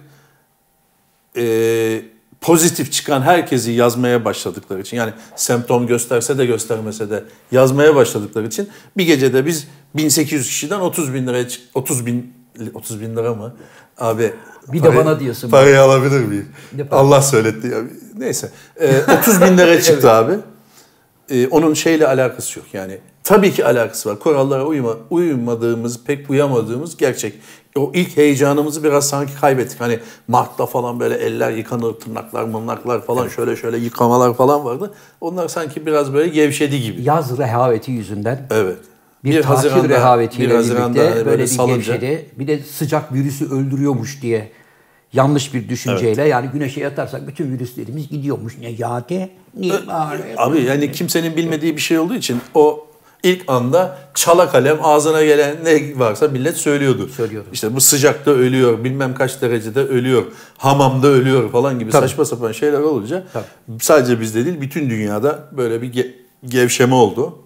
e, 1.37 2.01
pozitif 2.41 2.91
çıkan 2.91 3.21
herkesi 3.21 3.71
yazmaya 3.71 4.25
başladıkları 4.25 4.81
için 4.81 4.97
yani 4.97 5.13
semptom 5.35 5.87
gösterse 5.87 6.37
de 6.37 6.45
göstermese 6.45 7.09
de 7.09 7.23
yazmaya 7.51 7.95
başladıkları 7.95 8.47
için 8.47 8.69
bir 8.97 9.05
gecede 9.05 9.45
biz 9.45 9.67
1800 9.95 10.47
kişiden 10.47 10.79
30 10.79 11.13
bin 11.13 11.27
liraya 11.27 11.47
çık 11.47 11.61
30 11.73 12.05
bin 12.05 12.33
30 12.73 13.01
bin 13.01 13.15
lira 13.15 13.33
mı? 13.33 13.55
Abi 13.97 14.33
Bir 14.67 14.83
de 14.83 14.95
bana 14.95 15.19
diyorsun. 15.19 15.49
Parayı 15.49 15.81
alabilir 15.81 16.19
miyim? 16.19 16.49
Allah 16.91 17.21
söyletti. 17.21 17.67
ya. 17.67 17.77
Neyse. 18.17 18.51
Ee, 18.81 19.01
30 19.19 19.41
bin 19.41 19.57
lira 19.57 19.81
çıktı 19.81 20.11
abi. 20.11 20.33
Ee, 21.29 21.47
onun 21.47 21.73
şeyle 21.73 22.07
alakası 22.07 22.59
yok. 22.59 22.67
Yani 22.73 22.97
tabii 23.23 23.51
ki 23.53 23.65
alakası 23.65 24.09
var. 24.09 24.19
Kurallara 24.19 24.65
uyma, 24.65 24.97
uymadığımız, 25.09 26.03
pek 26.03 26.29
uyamadığımız 26.29 26.97
gerçek. 26.97 27.33
O 27.79 27.91
ilk 27.93 28.17
heyecanımızı 28.17 28.83
biraz 28.83 29.09
sanki 29.09 29.35
kaybettik. 29.41 29.81
Hani 29.81 29.99
Mart'ta 30.27 30.65
falan 30.65 30.99
böyle 30.99 31.15
eller 31.15 31.51
yıkanır, 31.51 31.93
tırnaklar, 31.93 32.43
mırnaklar 32.43 33.05
falan 33.05 33.27
şöyle 33.27 33.55
şöyle 33.55 33.77
yıkamalar 33.77 34.33
falan 34.33 34.65
vardı. 34.65 34.93
Onlar 35.21 35.47
sanki 35.47 35.85
biraz 35.85 36.13
böyle 36.13 36.29
gevşedi 36.29 36.81
gibi. 36.81 37.03
Yaz 37.03 37.37
rehaveti 37.37 37.91
yüzünden 37.91 38.47
Evet. 38.51 38.77
bir, 39.23 39.41
tatil 39.41 39.69
Haziran'da- 39.69 39.89
rehavetiyle 39.89 40.49
bir 40.49 40.55
Haziran'da 40.55 40.95
birlikte 40.95 41.13
hani 41.15 41.25
böyle 41.25 41.43
bir 41.43 41.47
salınca- 41.47 41.75
gevşedi. 41.75 42.25
Bir 42.39 42.47
de 42.47 42.59
sıcak 42.59 43.13
virüsü 43.13 43.45
öldürüyormuş 43.53 44.21
diye 44.21 44.51
yanlış 45.13 45.53
bir 45.53 45.69
düşünceyle 45.69 46.23
yani 46.27 46.47
güneşe 46.53 46.81
yatarsak 46.81 47.27
bütün 47.27 47.51
virüslerimiz 47.51 48.09
gidiyormuş. 48.09 48.57
Ne 48.61 48.69
yade, 48.69 49.29
ne. 49.59 49.71
Abi 50.37 50.61
yani 50.61 50.91
kimsenin 50.91 51.35
bilmediği 51.37 51.75
bir 51.75 51.81
şey 51.81 51.99
olduğu 51.99 52.15
için 52.15 52.41
o 52.53 52.85
ilk 53.23 53.43
anda 53.47 53.97
çala 54.13 54.49
kalem 54.51 54.77
ağzına 54.85 55.23
gelen 55.23 55.55
ne 55.65 55.99
varsa 55.99 56.27
millet 56.27 56.57
söylüyordu. 56.57 57.07
Söylüyordu. 57.09 57.47
İşte 57.53 57.75
bu 57.75 57.81
sıcakta 57.81 58.31
ölüyor, 58.31 58.83
bilmem 58.83 59.15
kaç 59.15 59.41
derecede 59.41 59.79
ölüyor, 59.79 60.23
hamamda 60.57 61.07
ölüyor 61.07 61.51
falan 61.51 61.79
gibi 61.79 61.91
Tabii. 61.91 62.07
saçma 62.07 62.25
sapan 62.25 62.51
şeyler 62.51 62.79
olunca 62.79 63.23
Tabii. 63.33 63.45
sadece 63.81 64.21
bizde 64.21 64.45
değil 64.45 64.61
bütün 64.61 64.89
dünyada 64.89 65.39
böyle 65.51 65.81
bir 65.81 65.93
ge- 65.93 66.11
gevşeme 66.45 66.95
oldu. 66.95 67.39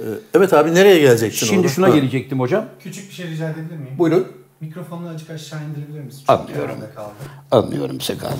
Ee, 0.00 0.02
Evet 0.34 0.52
abi 0.52 0.74
nereye 0.74 0.98
gelecektin 0.98 1.46
Şimdi 1.46 1.60
orada? 1.60 1.68
şuna 1.72 1.86
Ha. 1.88 1.90
gelecektim 1.94 2.40
hocam. 2.40 2.64
Küçük 2.80 3.08
bir 3.10 3.14
şey 3.14 3.26
rica 3.26 3.50
edebilir 3.50 3.76
miyim? 3.76 3.98
Buyurun. 3.98 4.26
Mikrofonunu 4.60 5.08
azıcık 5.08 5.30
aşağı 5.30 5.60
indirebilir 5.64 6.00
misin? 6.04 6.22
Anlıyorum. 6.28 6.68
kenarda 6.70 6.94
kaldı. 6.94 7.12
Anlıyorum 7.50 8.00
Sekal. 8.00 8.30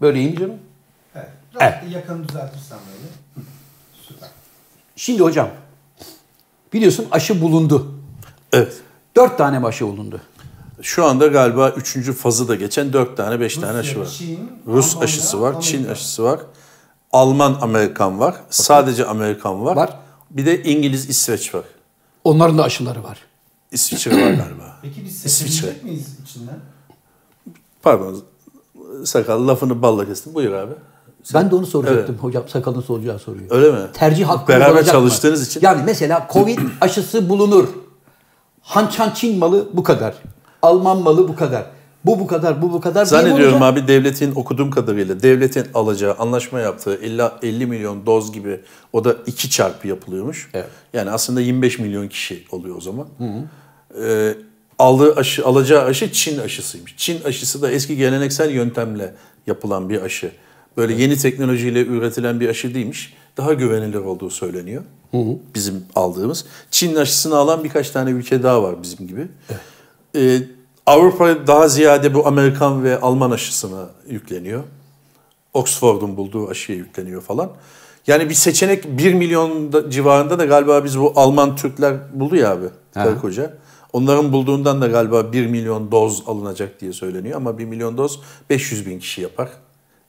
Böyle 0.00 0.18
iyi 0.20 0.30
mi 0.30 0.38
canım? 0.38 0.54
Evet. 1.14 1.28
Biraz 1.54 1.92
yakını 1.94 2.28
düzeltirsen 2.28 2.78
böyle. 2.88 3.08
Süper. 4.08 4.28
Şimdi 4.96 5.22
hocam 5.22 5.48
biliyorsun 6.72 7.06
aşı 7.10 7.40
bulundu. 7.42 7.94
Evet. 8.52 8.72
Dört 9.16 9.38
tane 9.38 9.66
aşı 9.66 9.86
bulundu? 9.86 10.20
Şu 10.82 11.04
anda 11.04 11.26
galiba 11.26 11.70
üçüncü 11.70 12.12
fazı 12.12 12.48
da 12.48 12.54
geçen 12.54 12.92
dört 12.92 13.16
tane 13.16 13.40
beş 13.40 13.56
tane 13.56 13.78
aşı 13.78 14.00
var. 14.00 14.06
Çin, 14.06 14.50
Rus 14.66 14.88
Almanya, 14.94 15.04
aşısı 15.04 15.40
var, 15.40 15.60
Çin 15.60 15.76
Amerika. 15.76 15.92
aşısı 15.92 16.24
var, 16.24 16.40
Alman 17.12 17.58
Amerikan 17.60 18.18
var, 18.18 18.34
sadece 18.50 19.06
Amerikan 19.06 19.64
var. 19.64 19.76
Var. 19.76 19.96
Bir 20.30 20.46
de 20.46 20.62
İngiliz 20.62 21.08
İsveç 21.10 21.54
var. 21.54 21.64
Onların 22.24 22.58
da 22.58 22.64
aşıları 22.64 23.04
var. 23.04 23.18
İsviçre 23.72 24.10
var 24.12 24.30
galiba. 24.30 24.76
Peki 24.82 25.04
biz 25.04 25.24
İsviçre. 25.26 25.76
miyiz 25.82 26.16
içinden? 26.24 26.58
Pardon 27.82 28.22
sakal 29.04 29.48
lafını 29.48 29.82
balla 29.82 30.06
kestim. 30.06 30.34
Buyur 30.34 30.52
abi. 30.52 30.72
Ben 31.34 31.50
de 31.50 31.54
onu 31.54 31.66
soracaktım 31.66 32.16
hocam. 32.20 32.48
Sakalın 32.48 32.80
solacağı 32.80 33.18
soruyor. 33.18 33.46
Öyle 33.50 33.72
mi? 33.72 33.78
Tercih 33.92 34.24
hakkı 34.24 34.48
Beraber 34.48 34.82
mı? 34.82 34.84
çalıştığınız 34.84 35.46
için. 35.46 35.60
Yani 35.62 35.82
mesela 35.86 36.28
Covid 36.32 36.58
aşısı 36.80 37.28
bulunur. 37.28 37.68
Hançan 38.62 39.10
Çin 39.10 39.38
malı 39.38 39.68
bu 39.72 39.82
kadar. 39.82 40.14
Alman 40.62 40.98
malı 40.98 41.28
bu 41.28 41.36
kadar. 41.36 41.66
Bu 42.04 42.20
bu 42.20 42.26
kadar, 42.26 42.62
bu 42.62 42.72
bu 42.72 42.80
kadar 42.80 43.04
Zannediyorum 43.04 43.62
abi 43.62 43.88
devletin 43.88 44.34
okuduğum 44.34 44.70
kadarıyla 44.70 45.22
devletin 45.22 45.66
alacağı 45.74 46.14
anlaşma 46.18 46.60
yaptığı 46.60 46.94
50, 46.94 47.22
50 47.42 47.66
milyon 47.66 48.06
doz 48.06 48.32
gibi 48.32 48.60
o 48.92 49.04
da 49.04 49.16
iki 49.26 49.50
çarpı 49.50 49.88
yapılıyormuş. 49.88 50.50
Evet. 50.54 50.66
Yani 50.92 51.10
aslında 51.10 51.40
25 51.40 51.78
milyon 51.78 52.08
kişi 52.08 52.44
oluyor 52.50 52.76
o 52.76 52.80
zaman. 52.80 53.06
Ee, 54.02 54.34
aldığı 54.78 55.14
aşı, 55.16 55.46
alacağı 55.46 55.84
aşı 55.84 56.12
Çin 56.12 56.38
aşısıymış. 56.38 56.94
Çin 56.96 57.24
aşısı 57.24 57.62
da 57.62 57.70
eski 57.70 57.96
geleneksel 57.96 58.50
yöntemle 58.50 59.14
yapılan 59.46 59.88
bir 59.88 60.02
aşı. 60.02 60.32
Böyle 60.76 60.94
yeni 60.94 61.16
teknolojiyle 61.16 61.86
üretilen 61.86 62.40
bir 62.40 62.48
aşı 62.48 62.74
değilmiş. 62.74 63.14
Daha 63.36 63.52
güvenilir 63.54 63.98
olduğu 63.98 64.30
söyleniyor. 64.30 64.82
Bizim 65.54 65.84
aldığımız. 65.94 66.44
Çin 66.70 66.96
aşısını 66.96 67.36
alan 67.36 67.64
birkaç 67.64 67.90
tane 67.90 68.10
ülke 68.10 68.42
daha 68.42 68.62
var 68.62 68.82
bizim 68.82 69.06
gibi. 69.06 69.28
Ee, 70.16 70.38
Avrupa 70.86 71.46
daha 71.46 71.68
ziyade 71.68 72.14
bu 72.14 72.26
Amerikan 72.26 72.84
ve 72.84 73.00
Alman 73.00 73.30
aşısına 73.30 73.86
yükleniyor. 74.08 74.62
Oxford'un 75.54 76.16
bulduğu 76.16 76.48
aşıya 76.48 76.78
yükleniyor 76.78 77.22
falan. 77.22 77.50
Yani 78.06 78.28
bir 78.28 78.34
seçenek 78.34 78.98
1 78.98 79.14
milyon 79.14 79.72
da- 79.72 79.90
civarında 79.90 80.38
da 80.38 80.44
galiba 80.44 80.84
biz 80.84 80.98
bu 80.98 81.12
Alman 81.16 81.56
Türkler 81.56 81.96
buldu 82.20 82.36
ya 82.36 82.50
abi. 82.52 82.66
Karı 82.94 83.20
koca. 83.20 83.54
Onların 83.92 84.32
bulduğundan 84.32 84.80
da 84.82 84.86
galiba 84.86 85.32
1 85.32 85.46
milyon 85.46 85.92
doz 85.92 86.22
alınacak 86.26 86.80
diye 86.80 86.92
söyleniyor. 86.92 87.36
Ama 87.36 87.58
1 87.58 87.64
milyon 87.64 87.96
doz 87.98 88.20
500 88.50 88.86
bin 88.86 88.98
kişi 88.98 89.20
yapar. 89.22 89.48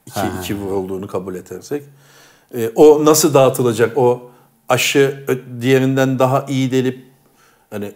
2 0.06 0.20
iki 0.40 0.56
vurulduğunu 0.58 1.08
kabul 1.08 1.36
edersek. 1.36 1.84
Ee, 2.56 2.72
o 2.76 3.06
nasıl 3.06 3.34
dağıtılacak? 3.34 3.98
O 3.98 4.32
aşı 4.70 5.26
diğerinden 5.62 6.20
daha 6.20 6.46
iyi 6.50 6.72
delip 6.72 7.06
hani 7.70 7.92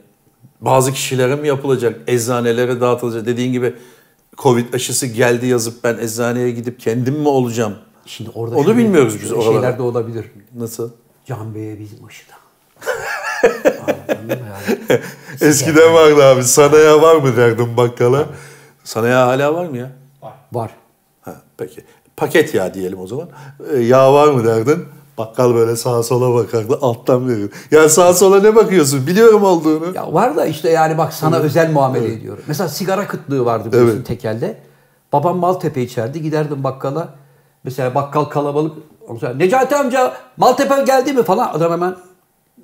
bazı 0.61 0.93
kişilere 0.93 1.35
mi 1.35 1.47
yapılacak? 1.47 1.99
Eczanelere 2.07 2.81
dağıtılacak. 2.81 3.25
Dediğin 3.25 3.51
gibi 3.51 3.75
Covid 4.37 4.73
aşısı 4.73 5.07
geldi 5.07 5.47
yazıp 5.47 5.83
ben 5.83 5.97
eczaneye 5.97 6.51
gidip 6.51 6.79
kendim 6.79 7.15
mi 7.15 7.27
olacağım? 7.27 7.75
Şimdi 8.05 8.29
orada 8.35 8.55
Onu 8.55 8.77
bilmiyoruz 8.77 9.21
biz 9.21 9.31
oralara. 9.31 9.53
Şeyler 9.53 9.77
de 9.77 9.81
olabilir. 9.81 10.25
Nasıl? 10.55 10.91
Can 11.25 11.55
Bey'e 11.55 11.79
bizim 11.79 12.05
aşıda. 12.05 12.33
Yani? 14.19 15.01
Eskiden 15.41 15.93
vardı 15.93 16.23
abi. 16.23 16.43
Sanaya 16.43 17.01
var 17.01 17.15
mı 17.15 17.37
derdim 17.37 17.77
bakkala. 17.77 18.25
Sanaya 18.83 19.27
hala 19.27 19.53
var 19.53 19.65
mı 19.65 19.77
ya? 19.77 19.91
Var. 20.51 20.71
Ha, 20.71 20.75
peki. 21.57 21.83
Paket 22.17 22.53
yağ 22.53 22.73
diyelim 22.73 22.99
o 22.99 23.07
zaman. 23.07 23.27
Ee, 23.73 23.77
yağ 23.77 24.13
var 24.13 24.27
mı 24.27 24.45
derdin? 24.45 24.85
Bakkal 25.17 25.55
böyle 25.55 25.75
sağa 25.75 26.03
sola 26.03 26.33
bakardı 26.43 26.77
alttan 26.81 27.29
verir. 27.29 27.51
Ya 27.71 27.89
sağa 27.89 28.13
sola 28.13 28.41
ne 28.41 28.55
bakıyorsun? 28.55 29.07
Biliyorum 29.07 29.43
olduğunu. 29.43 29.85
Ya 29.95 30.13
var 30.13 30.35
da 30.35 30.45
işte 30.45 30.69
yani 30.69 30.97
bak 30.97 31.13
sana 31.13 31.37
özel 31.37 31.71
muamele 31.71 32.13
ediyorum. 32.13 32.43
Mesela 32.47 32.69
sigara 32.69 33.07
kıtlığı 33.07 33.45
vardı 33.45 33.67
biliyorsun 33.71 33.95
Evet. 33.95 34.05
tekelde. 34.07 34.57
Babam 35.13 35.37
Maltepe 35.37 35.81
içerdi. 35.81 36.21
Giderdim 36.21 36.63
bakkala. 36.63 37.09
Mesela 37.63 37.95
bakkal 37.95 38.23
kalabalık. 38.23 38.73
Mesela, 39.13 39.33
Necati 39.33 39.75
amca 39.75 40.13
Maltepe 40.37 40.83
geldi 40.83 41.13
mi 41.13 41.23
falan. 41.23 41.49
Adam 41.53 41.71
hemen 41.71 41.95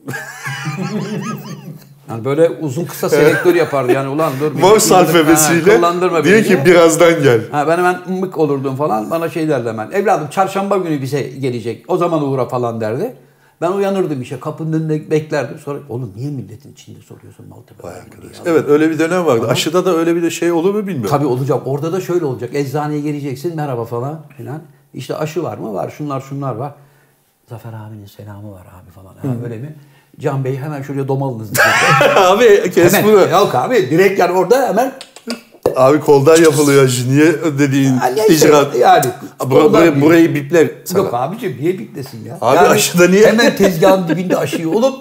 yani 2.12 2.26
böyle 2.26 2.50
uzun 2.50 2.86
kısa 2.86 3.10
selektör 3.10 3.56
yapardı 3.56 3.92
yani 3.92 4.10
ulan 4.10 4.34
dur. 4.40 4.52
Morse 4.62 4.96
alfabesiyle 4.96 5.66
diyor 6.24 6.44
ki 6.44 6.60
birazdan 6.66 7.24
gel. 7.24 7.42
Ha, 7.52 7.68
ben 7.68 7.78
hemen 7.78 8.00
mık 8.20 8.38
olurdum 8.38 8.76
falan. 8.76 9.12
Bana 9.12 9.30
şey 9.30 9.50
derdi 9.50 9.70
hemen. 9.70 9.92
Evladım 9.92 10.28
çarşamba 10.32 10.78
günü 10.78 11.02
bize 11.02 11.22
gelecek. 11.22 11.86
O 11.88 11.98
zaman 11.98 12.24
uğra 12.24 12.46
falan 12.48 12.82
derdi. 12.82 13.16
Ben 13.62 13.72
uyanırdım 13.72 14.22
işe. 14.22 14.40
Kapının 14.40 14.74
önünde 14.74 15.12
beklerdim. 15.12 15.60
Sonra 15.60 15.80
oğlum 15.90 16.14
niye 16.16 16.32
milletin 16.32 16.72
içinde 16.72 17.02
soruyorsun 17.02 17.48
Maltepe? 17.48 17.84
Vay 17.84 17.94
arkadaş. 17.96 18.32
Evet 18.46 18.70
öyle 18.70 18.90
bir 18.90 19.00
dönem 19.00 19.26
vardı. 19.26 19.48
Aşıda 19.48 19.86
da 19.86 19.96
öyle 19.96 20.16
bir 20.16 20.22
de 20.24 20.30
şey 20.30 20.52
olur 20.52 20.74
mu 20.74 20.88
bilmiyorum. 20.88 21.10
Tabii 21.10 21.26
olacak. 21.26 21.62
Orada 21.66 21.94
da 21.94 22.02
şöyle 22.02 22.26
olacak. 22.26 22.50
Eczaneye 22.56 23.02
geleceksin. 23.02 23.56
Merhaba 23.56 23.86
falan 23.86 24.22
filan. 24.38 24.62
İşte 24.94 25.16
aşı 25.16 25.44
var 25.44 25.58
mı? 25.58 25.74
Var. 25.74 25.94
Şunlar 25.98 26.22
şunlar 26.22 26.56
var. 26.56 26.74
Zafer 27.50 27.74
abinin 27.74 28.06
selamı 28.06 28.52
var 28.52 28.62
abi 28.82 28.92
falan. 28.92 29.14
Ha, 29.14 29.44
öyle 29.44 29.58
mi? 29.58 29.76
Can 30.20 30.44
Bey 30.44 30.58
hemen 30.58 30.82
şuraya 30.82 31.08
domalınız. 31.08 31.50
abi 32.16 32.72
kes 32.76 32.94
hemen. 32.94 33.06
bunu. 33.12 33.30
Yok 33.32 33.56
abi 33.56 33.90
direkt 33.92 34.20
yani 34.20 34.38
orada 34.38 34.68
hemen 34.68 34.92
Abi 35.76 36.00
koldan 36.00 36.38
yapılıyor 36.42 36.86
aşı. 36.86 37.10
Niye 37.12 37.34
dediğin 37.60 37.94
neyse, 38.16 38.34
icraat. 38.48 38.76
yani. 38.76 39.06
Bur- 39.40 39.50
Koldan 39.50 39.72
burayı, 39.74 40.02
burayı 40.02 40.36
bipler 40.36 40.68
sana. 40.86 41.02
Yok 41.02 41.14
abicim 41.14 41.58
niye 41.62 41.80
biplesin 41.80 42.26
ya? 42.26 42.38
Abi 42.42 42.60
aşıda 42.60 43.08
niye- 43.08 43.28
Hemen 43.28 43.56
tezgahın 43.58 44.08
dibinde 44.08 44.38
aşıyı 44.38 44.70
olup 44.70 44.96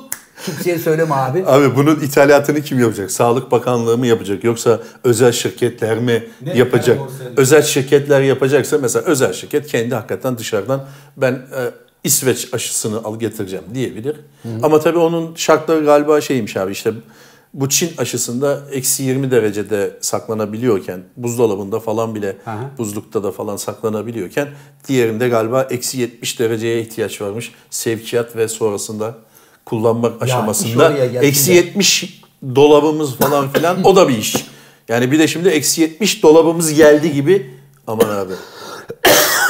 kimseye 0.45 0.79
söyleme 0.79 1.15
abi. 1.15 1.45
Abi 1.47 1.77
bunun 1.77 2.01
ithalatını 2.01 2.61
kim 2.61 2.79
yapacak? 2.81 3.11
Sağlık 3.11 3.51
Bakanlığı 3.51 3.99
mı 3.99 4.07
yapacak? 4.07 4.45
Yoksa 4.45 4.81
özel 5.05 5.33
şirketler 5.33 5.99
mi 5.99 6.25
Ne? 6.43 6.59
yapacak? 6.59 6.97
Yani 6.99 7.11
Özel 7.37 7.63
şirketler 7.63 8.21
yapacaksa 8.21 8.79
mesela 8.79 9.05
özel 9.07 9.33
şirket 9.33 9.67
kendi 9.67 9.95
hakikaten 9.95 10.39
dışarıdan 10.39 10.85
ben 11.17 11.33
e, 11.33 11.61
İsveç 12.05 12.49
aşısını 12.55 12.99
al 13.05 13.19
getireceğim 13.19 13.65
diyebilir. 13.75 14.17
Ama 14.63 14.81
tabii 14.81 14.99
onun 14.99 15.35
şartları 15.35 15.85
galiba 15.85 16.21
şeymiş 16.21 16.57
abi 16.57 16.73
işte 16.73 16.93
bu 17.55 17.69
Çin 17.69 17.91
aşısında 17.99 18.63
eksi 18.73 19.03
20 19.03 19.31
derecede 19.31 19.99
saklanabiliyorken 20.01 21.01
buzdolabında 21.17 21.81
falan 21.81 22.15
bile 22.15 22.37
Aha. 22.47 22.71
buzlukta 22.79 23.25
da 23.25 23.33
falan 23.33 23.57
saklanabiliyorken 23.57 24.49
diğerinde 24.89 25.29
galiba 25.29 25.63
eksi 25.63 25.99
70 25.99 26.39
dereceye 26.39 26.81
ihtiyaç 26.81 27.21
varmış 27.21 27.53
sevkiyat 27.71 28.37
ve 28.37 28.49
sonrasında 28.49 29.15
kullanmak 29.65 30.17
iş 30.17 30.23
aşamasında 30.23 30.97
eksi 30.99 31.51
de. 31.51 31.55
70 31.55 32.23
dolabımız 32.55 33.17
falan 33.17 33.53
filan 33.53 33.85
o 33.85 33.97
da 33.97 34.09
bir 34.09 34.19
iş. 34.19 34.37
Yani 34.89 35.13
bir 35.13 35.19
de 35.19 35.29
şimdi 35.29 35.49
eksi 35.49 35.81
70 35.81 36.23
dolabımız 36.23 36.75
geldi 36.75 37.13
gibi 37.13 37.51
aman 37.87 38.09
abi. 38.09 38.33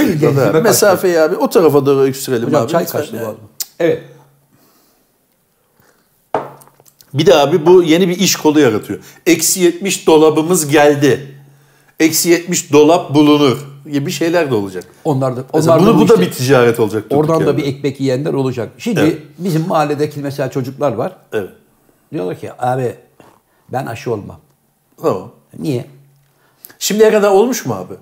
Gezime 0.04 0.60
Mesafeyi 0.60 1.20
abi 1.20 1.36
o 1.36 1.50
tarafa 1.50 1.86
doğru 1.86 2.00
öksürelim 2.00 2.46
Hocam 2.46 2.62
abi. 2.64 2.70
çay 2.72 2.86
kaçtı 2.86 3.12
bu 3.20 3.26
arada. 3.26 3.36
Evet. 3.80 4.02
Bir 7.14 7.26
de 7.26 7.34
abi 7.34 7.66
bu 7.66 7.82
yeni 7.82 8.08
bir 8.08 8.18
iş 8.18 8.36
kolu 8.36 8.60
yaratıyor. 8.60 8.98
Eksi 9.26 9.60
70 9.60 10.06
dolabımız 10.06 10.68
geldi. 10.68 11.34
Eksi 12.00 12.28
70 12.28 12.72
dolap 12.72 13.14
bulunur 13.14 13.58
gibi 13.92 14.10
şeyler 14.10 14.50
de 14.50 14.54
olacak. 14.54 14.84
Onlar 15.04 15.36
da, 15.36 15.44
Mesela 15.54 15.78
onlar 15.78 15.86
bunu, 15.94 16.00
bu 16.00 16.08
da 16.08 16.14
işte- 16.14 16.26
bir 16.26 16.32
ticaret 16.32 16.80
olacak. 16.80 17.04
Oradan 17.10 17.46
da 17.46 17.56
bir 17.56 17.64
ekmek 17.64 18.00
yiyenler 18.00 18.32
olacak. 18.32 18.72
Şimdi 18.78 19.00
Evet. 19.00 19.18
bizim 19.38 19.66
mahalledeki 19.68 20.20
mesela 20.20 20.50
çocuklar 20.50 20.92
var. 20.92 21.16
Evet. 21.32 21.50
Diyorlar 22.12 22.38
ki 22.40 22.50
abi 22.58 22.94
ben 23.72 23.86
aşı 23.86 24.12
olmam. 24.12 24.40
Tamam. 25.02 25.32
Niye? 25.58 25.86
Şimdiye 26.78 27.10
kadar 27.10 27.30
olmuş 27.30 27.66
mu 27.66 27.74
abi? 27.74 27.94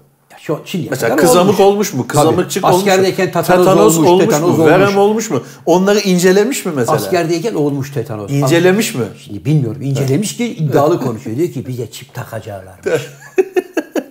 Ya 0.48 0.56
şu, 0.56 0.62
şimdiye 0.64 0.90
Mesela 0.90 1.16
kadar 1.16 1.28
kızamık 1.28 1.60
olmuş, 1.60 1.92
mu? 1.92 1.98
Tabii. 1.98 2.08
Kızamıkçık 2.08 2.64
olmuş 2.64 2.76
mu? 2.76 2.90
Askerdeyken 2.90 3.32
tetanoz, 3.32 3.98
olmuş, 3.98 4.24
tetanoz 4.24 4.58
mu? 4.58 4.64
olmuş. 4.64 4.72
Verem 4.72 4.98
olmuş 4.98 5.30
mu? 5.30 5.42
Onları 5.66 5.98
incelemiş 6.00 6.64
mi 6.64 6.72
mesela? 6.76 6.96
Askerdeyken 6.96 7.54
olmuş 7.54 7.92
tetanoz. 7.92 8.32
İncelemiş 8.32 8.94
mi? 8.94 9.04
Şimdi 9.24 9.44
bilmiyorum. 9.44 9.82
İncelemiş 9.82 10.36
ki 10.36 10.56
iddialı 10.56 11.00
konuşuyor. 11.00 11.36
Diyor 11.36 11.48
ki 11.48 11.66
bize 11.66 11.90
çip 11.90 12.14
takacaklarmış. 12.14 13.02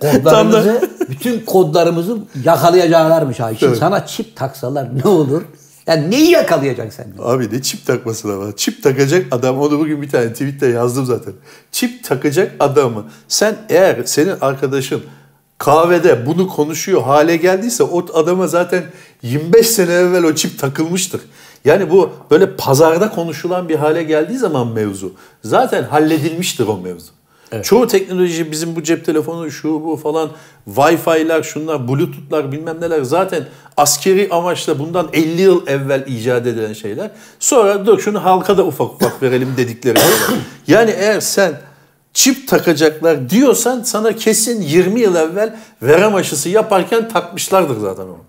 kodlarımızı, 0.00 0.90
bütün 1.10 1.40
kodlarımızı 1.40 2.18
yakalayacaklarmış 2.44 3.40
abi. 3.40 3.56
Şimdi 3.56 3.76
sana 3.76 4.06
çip 4.06 4.36
taksalar 4.36 4.88
ne 5.04 5.08
olur? 5.08 5.42
Yani 5.86 6.10
neyi 6.10 6.30
yakalayacaksın 6.30 7.02
sen? 7.02 7.24
Abi 7.24 7.48
ne 7.52 7.62
çip 7.62 7.86
takması 7.86 8.28
da 8.28 8.38
var. 8.38 8.52
Çip 8.56 8.82
takacak 8.82 9.26
adam 9.30 9.60
onu 9.60 9.78
bugün 9.78 10.02
bir 10.02 10.10
tane 10.10 10.32
tweette 10.32 10.66
yazdım 10.66 11.06
zaten. 11.06 11.32
Çip 11.72 12.04
takacak 12.04 12.52
adamı 12.60 13.04
sen 13.28 13.56
eğer 13.68 14.04
senin 14.04 14.34
arkadaşın 14.40 15.02
kahvede 15.58 16.26
bunu 16.26 16.48
konuşuyor 16.48 17.02
hale 17.02 17.36
geldiyse 17.36 17.82
o 17.82 18.06
adama 18.14 18.46
zaten 18.46 18.84
25 19.22 19.66
sene 19.66 19.92
evvel 19.92 20.24
o 20.24 20.34
çip 20.34 20.58
takılmıştır. 20.58 21.20
Yani 21.64 21.90
bu 21.90 22.10
böyle 22.30 22.56
pazarda 22.56 23.10
konuşulan 23.10 23.68
bir 23.68 23.74
hale 23.74 24.02
geldiği 24.02 24.38
zaman 24.38 24.68
mevzu 24.68 25.12
zaten 25.44 25.82
halledilmiştir 25.82 26.66
o 26.66 26.78
mevzu. 26.78 27.10
Çoğu 27.62 27.86
teknoloji 27.86 28.50
bizim 28.50 28.76
bu 28.76 28.82
cep 28.82 29.04
telefonu 29.04 29.50
şu 29.50 29.84
bu 29.84 29.96
falan 29.96 30.30
Wi-Fi'ler 30.70 31.42
şunlar 31.42 31.88
Bluetooth'lar 31.88 32.52
bilmem 32.52 32.80
neler 32.80 33.02
zaten 33.02 33.44
askeri 33.76 34.28
amaçla 34.30 34.78
bundan 34.78 35.08
50 35.12 35.40
yıl 35.42 35.66
evvel 35.66 36.04
icat 36.06 36.46
edilen 36.46 36.72
şeyler. 36.72 37.10
Sonra 37.40 37.86
dur 37.86 38.00
şunu 38.00 38.24
halka 38.24 38.56
da 38.56 38.66
ufak 38.66 38.94
ufak 38.94 39.22
verelim 39.22 39.54
dedikleri 39.56 39.98
şeyler. 39.98 40.42
Yani 40.66 40.90
eğer 40.90 41.20
sen 41.20 41.60
çip 42.12 42.48
takacaklar 42.48 43.30
diyorsan 43.30 43.82
sana 43.82 44.12
kesin 44.16 44.62
20 44.62 45.00
yıl 45.00 45.14
evvel 45.14 45.56
verem 45.82 46.14
aşısı 46.14 46.48
yaparken 46.48 47.08
takmışlardır 47.08 47.80
zaten 47.80 48.02
onu. 48.02 48.28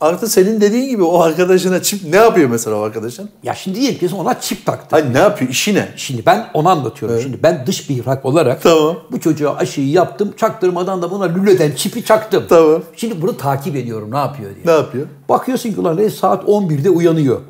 Artı 0.00 0.28
senin 0.28 0.60
dediğin 0.60 0.88
gibi 0.88 1.02
o 1.02 1.20
arkadaşına 1.20 1.82
çip 1.82 2.04
ne 2.04 2.16
yapıyor 2.16 2.50
mesela 2.50 2.76
o 2.76 2.80
arkadaşın? 2.80 3.30
Ya 3.42 3.54
şimdi 3.54 3.80
diyelim 3.80 3.98
ki 3.98 4.14
ona 4.14 4.40
çip 4.40 4.66
taktı. 4.66 4.96
Hani 4.96 5.14
ne 5.14 5.18
yapıyor? 5.18 5.50
İşi 5.50 5.74
ne? 5.74 5.88
Şimdi 5.96 6.26
ben 6.26 6.46
onu 6.54 6.68
anlatıyorum. 6.68 7.20
Şimdi 7.20 7.42
ben 7.42 7.66
dış 7.66 7.90
bir 7.90 7.96
ihrak 7.96 8.24
olarak 8.24 8.62
Tamam. 8.62 8.96
bu 9.12 9.20
çocuğa 9.20 9.56
aşıyı 9.56 9.88
yaptım. 9.88 10.34
Çaktırmadan 10.36 11.02
da 11.02 11.10
buna 11.10 11.24
lüleden 11.24 11.72
çipi 11.72 12.04
çaktım. 12.04 12.44
Tamam. 12.48 12.82
Şimdi 12.96 13.22
bunu 13.22 13.36
takip 13.36 13.76
ediyorum 13.76 14.12
ne 14.12 14.18
yapıyor 14.18 14.54
diye. 14.54 14.66
Ne 14.66 14.72
yapıyor? 14.72 15.06
Bakıyorsun 15.28 15.72
ki 15.72 15.80
ulan 15.80 16.08
saat 16.08 16.44
11'de 16.44 16.90
uyanıyor. 16.90 17.40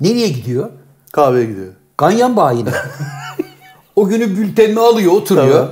Nereye 0.00 0.28
gidiyor? 0.28 0.70
Kahveye 1.12 1.46
gidiyor. 1.46 1.72
Ganyan 1.98 2.36
bayine. 2.36 2.70
o 3.96 4.08
günü 4.08 4.36
bültenini 4.36 4.80
alıyor 4.80 5.12
oturuyor. 5.12 5.48
Tamam. 5.48 5.68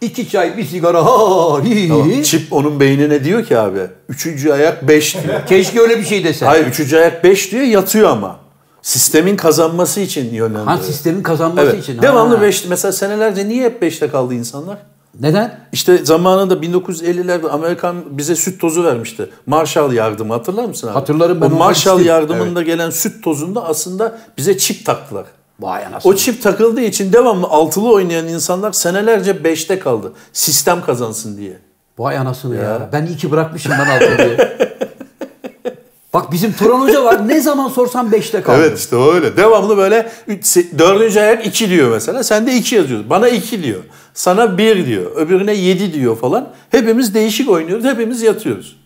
İki 0.00 0.28
çay, 0.28 0.56
bir 0.56 0.64
sigara. 0.64 1.04
Ha, 1.04 1.64
hi, 1.64 1.90
hi. 1.90 2.24
Çip 2.24 2.52
onun 2.52 2.80
beynine 2.80 3.24
diyor 3.24 3.44
ki 3.44 3.58
abi. 3.58 3.80
Üçüncü 4.08 4.52
ayak 4.52 4.88
5 4.88 5.14
diyor. 5.14 5.40
Keşke 5.48 5.80
öyle 5.80 5.98
bir 5.98 6.04
şey 6.04 6.24
desen. 6.24 6.46
Hayır 6.46 6.66
üçüncü 6.66 6.96
ayak 6.96 7.24
5 7.24 7.52
diyor 7.52 7.62
yatıyor 7.62 8.10
ama. 8.10 8.36
Sistemin 8.82 9.36
kazanması 9.36 10.00
için 10.00 10.34
yönlendiriyor. 10.34 10.66
Ha 10.66 10.78
sistemin 10.78 11.22
kazanması 11.22 11.66
Evet. 11.66 11.82
için. 11.82 12.02
Devamlı 12.02 12.36
Ha. 12.36 12.42
5 12.42 12.64
mesela 12.68 12.92
senelerce 12.92 13.48
niye 13.48 13.64
hep 13.64 13.82
5'te 13.82 14.08
kaldı 14.08 14.34
insanlar? 14.34 14.78
Neden? 15.20 15.60
İşte 15.72 16.04
zamanında 16.04 16.54
1950'lerde 16.54 17.48
Amerikan 17.48 17.96
bize 18.10 18.36
süt 18.36 18.60
tozu 18.60 18.84
vermişti. 18.84 19.30
Marshall 19.46 19.92
yardımı 19.92 20.32
hatırlar 20.32 20.64
mısın 20.64 20.86
abi? 20.86 20.94
Hatırlarım, 20.94 21.40
ben 21.40 21.46
O 21.46 21.50
Marshall 21.50 22.00
yardımında 22.00 22.62
gelen 22.62 22.90
süt 22.90 23.24
tozunda 23.24 23.64
aslında 23.64 24.18
bize 24.38 24.58
çip 24.58 24.86
taktılar. 24.86 25.24
Vay 25.60 25.86
anasını. 25.86 26.12
O 26.12 26.16
çip 26.16 26.42
takıldığı 26.42 26.80
için 26.80 27.12
devamlı 27.12 27.46
altılı 27.46 27.92
oynayan 27.92 28.28
insanlar 28.28 28.72
senelerce 28.72 29.30
5'te 29.30 29.78
kaldı. 29.78 30.12
Sistem 30.32 30.84
kazansın 30.84 31.36
diye. 31.36 31.58
Vay 31.98 32.18
anasını 32.18 32.56
ya. 32.56 32.88
Ben 32.92 33.06
iyi 33.06 33.16
ki 33.16 33.30
bırakmışım 33.30 33.72
ben 33.72 33.90
altıyı. 33.90 34.38
Bak 36.14 36.32
bizim 36.32 36.52
Turan 36.52 36.80
Hoca 36.80 37.04
var. 37.04 37.28
Ne 37.28 37.40
zaman 37.40 37.68
sorsam 37.68 38.10
5'te 38.12 38.42
kaldı. 38.42 38.56
Evet 38.60 38.78
işte 38.78 38.96
öyle. 38.96 39.36
Devamlı 39.36 39.76
böyle 39.76 40.12
üç, 40.26 40.44
se- 40.44 40.78
dördüncü 40.78 41.20
ayak 41.20 41.46
2 41.46 41.70
diyor 41.70 41.90
mesela. 41.90 42.24
Sen 42.24 42.46
de 42.46 42.54
2 42.54 42.74
yazıyorsun. 42.74 43.10
Bana 43.10 43.28
2 43.28 43.62
diyor. 43.62 43.80
Sana 44.14 44.58
1 44.58 44.86
diyor. 44.86 45.16
Öbürüne 45.16 45.54
7 45.54 45.94
diyor 45.94 46.16
falan. 46.18 46.48
Hepimiz 46.70 47.14
değişik 47.14 47.50
oynuyoruz. 47.50 47.84
Hepimiz 47.84 48.22
yatıyoruz. 48.22 48.76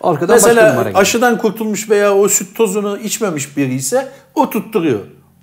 Arkadan 0.00 0.36
başka 0.36 0.48
Mesela 0.48 0.70
numara 0.70 0.84
geliyor. 0.88 1.02
aşıdan 1.02 1.38
kurtulmuş 1.38 1.90
veya 1.90 2.16
o 2.16 2.28
süt 2.28 2.56
tozunu 2.56 2.98
içmemiş 2.98 3.56
biri 3.56 3.74
ise 3.74 4.08
o 4.34 4.50
tutturuyor. 4.50 5.00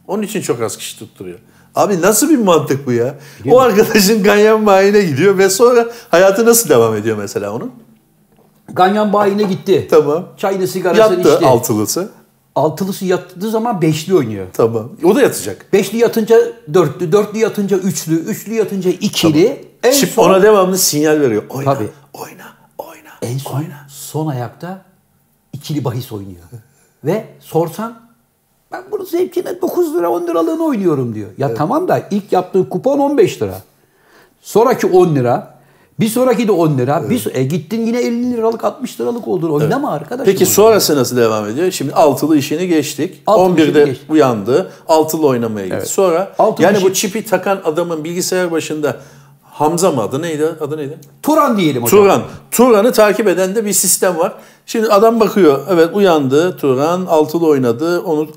Onun 0.08 0.24
için 0.24 0.41
çok 0.41 0.62
az 0.62 0.78
kişi 0.78 1.00
tutturuyor. 1.00 1.39
Abi 1.76 2.02
nasıl 2.02 2.30
bir 2.30 2.38
mantık 2.38 2.88
bu 2.88 2.91
ya? 2.91 3.15
o 3.52 3.60
arkadaşın 3.60 4.24
ganyan 4.24 4.65
bayine 4.65 5.02
gidiyor 5.02 5.38
ve 5.38 5.50
sonra 5.50 5.86
hayatı 6.10 6.46
nasıl 6.46 6.70
devam 6.70 6.96
ediyor 6.96 7.17
mesela 7.17 7.54
onun? 7.54 7.72
Ganyan 8.74 9.13
bayine 9.13 9.43
gitti. 9.43 9.88
Tamam. 9.89 10.26
Çayını 10.38 10.67
sigarasını 10.67 11.17
Yattı 11.17 11.34
içti. 11.34 11.46
altılısı. 11.46 12.10
Altılısı 12.56 13.06
yattığı 13.06 13.50
zaman 13.50 13.82
beşli 13.82 14.15
oynuyor. 14.15 14.48
Tamam. 14.54 14.89
O 15.04 15.15
da 15.15 15.22
yatacak. 15.22 15.74
Beşli 15.74 15.98
yatınca 15.98 16.38
dörtlü, 16.74 17.12
dörtlü 17.12 17.39
yatınca 17.39 17.78
üçlü, 17.78 18.15
üçlü 18.15 18.54
yatınca 18.54 18.89
ikili. 18.91 19.65
En 19.84 19.91
Çip 19.91 20.10
son, 20.10 20.30
ona 20.30 20.41
devamlı 20.43 20.78
sinyal 20.78 21.20
veriyor. 21.20 21.43
Oyna, 21.50 21.74
Tabii. 21.74 21.88
oyna, 22.13 22.43
oyna, 22.78 23.10
en 23.22 23.38
son, 23.38 23.56
oyna. 23.58 23.86
son 23.89 24.28
ayakta 24.28 24.82
ikili 25.54 25.84
bahis 25.86 26.12
oynuyor. 26.12 26.43
Ve 27.04 27.26
sorsan 27.39 28.07
ben 28.71 28.84
bunu 28.91 29.06
zevkine 29.06 29.62
9 29.62 29.95
lira 29.95 30.10
10 30.10 30.27
liralığını 30.27 30.63
oynuyorum 30.65 31.15
diyor. 31.15 31.30
Ya 31.38 31.53
tamam 31.53 31.88
da 31.88 32.01
ilk 32.12 32.32
yaptığı 32.32 32.69
kupon 32.69 32.99
15 32.99 33.41
lira. 33.41 33.62
Sonraki 34.41 34.88
10 34.88 35.15
lira. 35.15 35.58
Bir 35.99 36.08
sonraki 36.08 36.47
de 36.47 36.51
10 36.51 36.77
lira. 36.77 37.10
Bir, 37.10 37.19
so- 37.19 37.38
e, 37.38 37.43
gittin 37.43 37.86
yine 37.86 37.99
50 37.99 38.32
liralık 38.34 38.63
60 38.63 39.01
liralık 39.01 39.27
oldun. 39.27 39.49
Oynama 39.49 39.91
arkadaşım. 39.91 40.34
Peki 40.34 40.45
sonrası 40.45 40.95
nasıl 40.95 41.17
devam 41.17 41.47
ediyor? 41.49 41.71
Şimdi 41.71 41.93
altılı 41.93 42.38
işini 42.38 42.67
geçtik. 42.67 43.23
Altılı 43.27 43.56
11'de 43.56 43.63
işini 43.71 43.86
geçtik. 43.86 44.12
uyandı. 44.12 44.71
Altılı 44.88 45.27
oynamaya 45.27 45.67
gitti. 45.67 45.86
Sonra 45.86 46.32
Altılı 46.39 46.65
yani 46.65 46.77
bu 46.84 46.89
işi- 46.89 46.93
çipi 46.93 47.25
takan 47.25 47.62
adamın 47.65 48.03
bilgisayar 48.03 48.51
başında 48.51 48.97
Hamza 49.43 49.91
mı 49.91 50.01
adı 50.01 50.21
neydi? 50.21 50.45
Adı 50.62 50.77
neydi? 50.77 50.97
Turan 51.23 51.58
diyelim 51.58 51.84
hocam. 51.84 51.99
Turan. 51.99 52.21
Turan'ı 52.51 52.91
takip 52.91 53.27
eden 53.27 53.56
de 53.56 53.65
bir 53.65 53.73
sistem 53.73 54.17
var. 54.17 54.34
Şimdi 54.65 54.88
adam 54.88 55.19
bakıyor. 55.19 55.60
Evet 55.69 55.89
uyandı. 55.93 56.58
Turan 56.58 57.06
altılı 57.06 57.47
oynadı. 57.47 57.99
Onu 58.01 58.27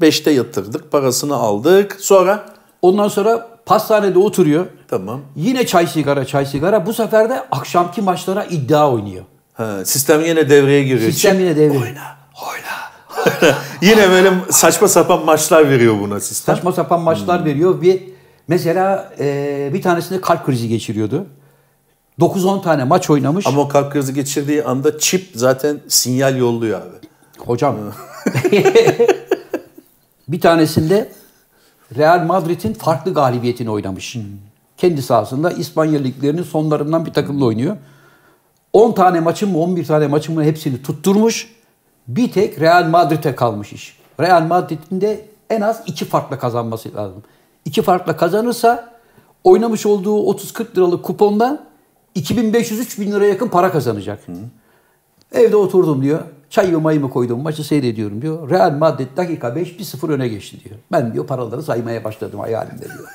5'te 0.00 0.30
yatırdık. 0.30 0.92
Parasını 0.92 1.34
aldık. 1.34 1.96
Sonra 2.00 2.46
Ondan 2.82 3.08
sonra 3.08 3.48
pastanede 3.66 4.18
oturuyor. 4.18 4.66
tamam. 4.88 5.20
Yine 5.36 5.66
çay 5.66 5.86
sigara 5.86 6.24
çay 6.24 6.46
sigara. 6.46 6.86
Bu 6.86 6.92
sefer 6.92 7.30
de 7.30 7.42
akşamki 7.50 8.02
maçlara 8.02 8.44
iddia 8.44 8.90
oynuyor. 8.92 9.24
Ha, 9.54 9.84
sistem 9.84 10.24
yine 10.24 10.50
devreye 10.50 10.84
giriyor. 10.84 11.12
Sistem 11.12 11.40
yine 11.40 11.56
devreye. 11.56 11.80
Oyna, 11.80 11.84
oyna, 11.84 12.76
oyna. 13.26 13.54
yine 13.82 14.10
böyle 14.10 14.32
saçma 14.50 14.88
sapan 14.88 15.24
maçlar 15.24 15.70
veriyor 15.70 15.94
buna 16.00 16.20
sistem. 16.20 16.54
Saçma 16.54 16.72
sapan 16.72 17.00
maçlar 17.00 17.44
veriyor. 17.44 17.82
Bir 17.82 18.02
mesela 18.48 19.12
e, 19.18 19.70
bir 19.74 19.82
tanesinde 19.82 20.20
kalp 20.20 20.46
krizi 20.46 20.68
geçiriyordu. 20.68 21.26
9-10 22.20 22.62
tane 22.62 22.84
maç 22.84 23.10
oynamış. 23.10 23.46
Ama 23.46 23.60
o 23.60 23.68
kalp 23.68 23.92
krizi 23.92 24.14
geçirdiği 24.14 24.64
anda 24.64 24.98
çip 24.98 25.26
zaten 25.34 25.80
sinyal 25.88 26.36
yolluyor 26.36 26.80
abi. 26.80 27.08
Hocam. 27.38 27.76
bir 30.32 30.40
tanesinde 30.40 31.12
Real 31.96 32.24
Madrid'in 32.24 32.72
farklı 32.72 33.14
galibiyetini 33.14 33.70
oynamış. 33.70 34.16
Kendi 34.76 35.02
sahasında 35.02 35.50
İspanya 35.50 36.00
liglerinin 36.00 36.42
sonlarından 36.42 37.06
bir 37.06 37.12
takımla 37.12 37.44
oynuyor. 37.44 37.76
10 38.72 38.92
tane 38.92 39.20
maçın 39.20 39.50
mı 39.50 39.58
11 39.58 39.86
tane 39.86 40.06
maçın 40.06 40.34
mı 40.34 40.44
hepsini 40.44 40.82
tutturmuş. 40.82 41.54
Bir 42.08 42.32
tek 42.32 42.60
Real 42.60 42.88
Madrid'e 42.88 43.34
kalmış 43.34 43.72
iş. 43.72 43.98
Real 44.20 44.42
Madrid'in 44.42 45.00
de 45.00 45.28
en 45.50 45.60
az 45.60 45.82
iki 45.86 46.04
farkla 46.04 46.38
kazanması 46.38 46.94
lazım. 46.94 47.22
İki 47.64 47.82
farkla 47.82 48.16
kazanırsa 48.16 48.92
oynamış 49.44 49.86
olduğu 49.86 50.18
30-40 50.18 50.76
liralık 50.76 51.04
kupondan 51.04 51.60
2500-3000 52.16 53.12
liraya 53.12 53.28
yakın 53.28 53.48
para 53.48 53.72
kazanacak. 53.72 54.26
Evde 55.32 55.56
oturdum 55.56 56.02
diyor. 56.02 56.20
Çayımı 56.50 56.80
mayımı 56.80 57.10
koydum. 57.10 57.42
Maçı 57.42 57.64
seyrediyorum 57.64 58.22
diyor. 58.22 58.50
Real 58.50 58.70
Madrid 58.72 59.16
dakika 59.16 59.56
5 59.56 59.68
1-0 59.68 60.12
öne 60.12 60.28
geçti 60.28 60.56
diyor. 60.64 60.76
Ben 60.92 61.12
diyor 61.12 61.26
paraları 61.26 61.62
saymaya 61.62 62.04
başladım 62.04 62.40
hayalimde 62.40 62.84
diyor. 62.84 63.08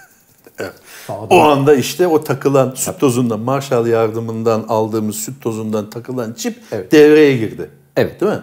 Sağda. 1.08 1.36
O 1.36 1.40
anda 1.40 1.76
işte 1.76 2.08
o 2.08 2.24
takılan 2.24 2.74
süt 2.76 3.00
tozundan, 3.00 3.40
Marshall 3.40 3.88
yardımından 3.88 4.66
aldığımız 4.68 5.16
süt 5.16 5.42
tozundan 5.42 5.90
takılan 5.90 6.34
çip 6.34 6.58
Evet. 6.72 6.92
devreye 6.92 7.38
girdi. 7.38 7.70
Evet. 7.96 8.22
Değil 8.22 8.32
mi? 8.32 8.42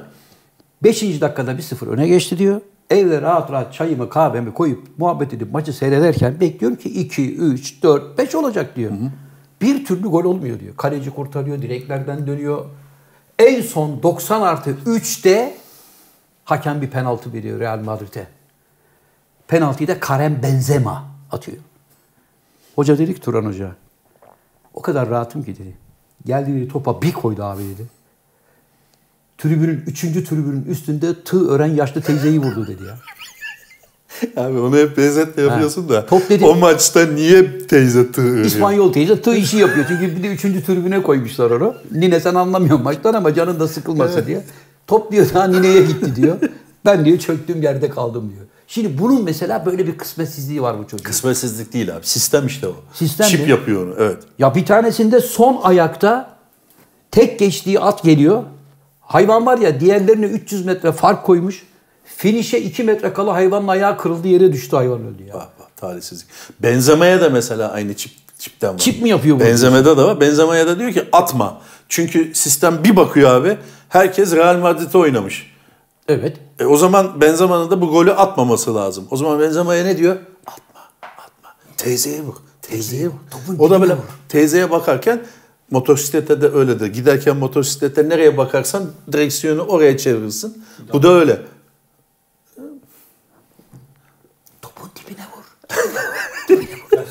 5. 0.82 1.02
dakikada 1.02 1.52
1-0 1.52 1.86
öne 1.86 2.08
geçti 2.08 2.38
diyor. 2.38 2.60
Evde 2.90 3.22
rahat 3.22 3.52
rahat 3.52 3.74
çayımı 3.74 4.08
kahvemi 4.08 4.54
koyup 4.54 4.98
muhabbet 4.98 5.34
edip 5.34 5.52
maçı 5.52 5.72
seyrederken 5.72 6.40
bekliyorum 6.40 6.78
ki 6.78 6.88
2, 6.88 7.36
3, 7.36 7.82
4, 7.82 8.18
5 8.18 8.34
olacak 8.34 8.76
diyor. 8.76 8.92
Bir 9.62 9.84
türlü 9.84 10.08
gol 10.08 10.24
olmuyor 10.24 10.60
diyor. 10.60 10.76
Kaleci 10.76 11.10
kurtarıyor, 11.10 11.62
direklerden 11.62 12.26
dönüyor. 12.26 12.64
En 13.38 13.62
son 13.62 14.02
90 14.02 14.42
artı 14.42 14.70
3'te 14.70 15.56
hakem 16.44 16.82
bir 16.82 16.90
penaltı 16.90 17.32
veriyor 17.32 17.60
Real 17.60 17.78
Madrid'e. 17.78 18.26
Penaltıyı 19.48 19.88
da 19.88 20.00
Karim 20.00 20.42
Benzema 20.42 21.04
atıyor. 21.30 21.58
Hoca 22.74 22.98
dedi 22.98 23.20
Turan 23.20 23.44
Hoca, 23.44 23.76
o 24.74 24.82
kadar 24.82 25.10
rahatım 25.10 25.44
ki 25.44 25.58
dedi. 25.58 25.76
Geldi 26.26 26.54
dedi, 26.54 26.68
topa 26.68 27.02
bir 27.02 27.12
koydu 27.12 27.44
abi 27.44 27.62
dedi. 27.62 27.86
Tribünün, 29.38 29.84
üçüncü 29.86 30.24
tribünün 30.24 30.64
üstünde 30.64 31.24
tığ 31.24 31.48
ören 31.50 31.74
yaşlı 31.74 32.00
teyzeyi 32.00 32.42
vurdu 32.42 32.66
dedi 32.66 32.84
ya. 32.84 32.98
Abi 34.36 34.58
onu 34.58 34.76
hep 34.76 34.96
benzetle 34.96 35.42
yapıyorsun 35.42 35.88
da. 35.88 36.06
Top 36.06 36.28
dedi- 36.28 36.44
O 36.44 36.54
maçta 36.54 37.06
niye 37.06 37.58
teyze 37.58 38.12
tığ 38.12 38.22
örüyor? 38.22 38.44
İspanyol 38.44 38.92
teyze 38.92 39.22
tığ 39.22 39.34
işi 39.36 39.56
yapıyor. 39.56 39.86
Çünkü 39.88 40.16
bir 40.16 40.22
de 40.22 40.28
üçüncü 40.28 40.64
tribüne 40.64 41.02
koymuşlar 41.02 41.50
onu. 41.50 41.74
Nine 41.90 42.20
sen 42.20 42.34
anlamıyorsun 42.34 42.84
maçtan 42.84 43.14
ama 43.14 43.34
canın 43.34 43.60
da 43.60 43.68
sıkılmasın 43.68 44.26
diye. 44.26 44.44
Top 44.86 45.12
diyor 45.12 45.26
daha 45.34 45.46
nineye 45.46 45.82
gitti 45.82 46.16
diyor. 46.16 46.36
Ben 46.84 47.04
diyor 47.04 47.18
çöktüğüm 47.18 47.62
yerde 47.62 47.90
kaldım 47.90 48.32
diyor. 48.34 48.46
Şimdi 48.66 48.98
bunun 48.98 49.24
mesela 49.24 49.66
böyle 49.66 49.86
bir 49.86 49.98
kısmetsizliği 49.98 50.62
var 50.62 50.78
bu 50.78 50.88
çocuğun. 50.88 51.04
Kısmetsizlik 51.04 51.72
değil 51.72 51.96
abi. 51.96 52.06
Sistem 52.06 52.46
işte 52.46 52.68
o. 52.68 52.74
Sistem 52.94 53.26
Çip 53.28 53.40
mi? 53.40 53.50
yapıyor 53.50 53.86
onu. 53.86 53.94
Evet. 53.98 54.18
Ya 54.38 54.54
bir 54.54 54.66
tanesinde 54.66 55.20
son 55.20 55.60
ayakta 55.62 56.36
tek 57.10 57.38
geçtiği 57.38 57.80
at 57.80 58.02
geliyor. 58.02 58.42
Hayvan 59.00 59.46
var 59.46 59.58
ya 59.58 59.80
diğerlerine 59.80 60.26
300 60.26 60.64
metre 60.66 60.92
fark 60.92 61.26
koymuş. 61.26 61.62
Finişe 62.04 62.58
2 62.60 62.84
metre 62.84 63.12
kala 63.12 63.34
hayvanın 63.34 63.68
ayağı 63.68 63.98
kırıldı 63.98 64.28
yere 64.28 64.52
düştü 64.52 64.76
hayvan 64.76 65.00
öldü 65.00 65.22
ya. 65.22 65.34
Bak 65.34 65.48
bak 65.60 65.76
talihsizlik. 65.76 66.28
Benzemeye 66.62 67.20
de 67.20 67.28
mesela 67.28 67.72
aynı 67.72 67.94
çip 67.96 68.12
çipten 68.38 68.74
var. 68.74 68.78
Çip 68.78 69.02
mi 69.02 69.08
yapıyor 69.08 69.36
bu? 69.36 69.40
Benzemede 69.40 69.96
de 69.96 70.02
var. 70.02 70.20
Benzemeye 70.20 70.66
de 70.66 70.78
diyor 70.78 70.92
ki 70.92 71.04
atma. 71.12 71.60
Çünkü 71.88 72.34
sistem 72.34 72.84
bir 72.84 72.96
bakıyor 72.96 73.30
abi. 73.30 73.58
Herkes 73.88 74.32
Real 74.32 74.58
Madrid'e 74.58 74.98
oynamış. 74.98 75.52
Evet. 76.08 76.36
E 76.58 76.64
o 76.66 76.76
zaman 76.76 77.20
Benzema'nın 77.20 77.70
da 77.70 77.80
bu 77.80 77.90
golü 77.90 78.12
atmaması 78.12 78.74
lazım. 78.74 79.06
O 79.10 79.16
zaman 79.16 79.40
Benzema'ya 79.40 79.84
ne 79.84 79.98
diyor? 79.98 80.16
Atma, 80.46 80.80
atma. 81.02 81.50
Teyzeye 81.76 82.20
vur, 82.22 82.34
teyzeye 82.62 83.06
vur. 83.06 83.12
Topun 83.30 83.58
O 83.58 83.70
da 83.70 83.80
böyle 83.80 83.92
vur. 83.94 84.02
teyzeye 84.28 84.70
bakarken 84.70 85.22
motosiklette 85.70 86.40
de 86.42 86.48
öyledir. 86.48 86.86
Giderken 86.86 87.36
motosiklette 87.36 88.08
nereye 88.08 88.36
bakarsan 88.36 88.84
direksiyonu 89.12 89.62
oraya 89.62 89.98
çevirirsin. 89.98 90.64
Bu 90.92 91.02
da 91.02 91.08
öyle. 91.12 91.38
Topun 94.94 95.10
dibine 95.10 95.24
vur. 95.36 95.42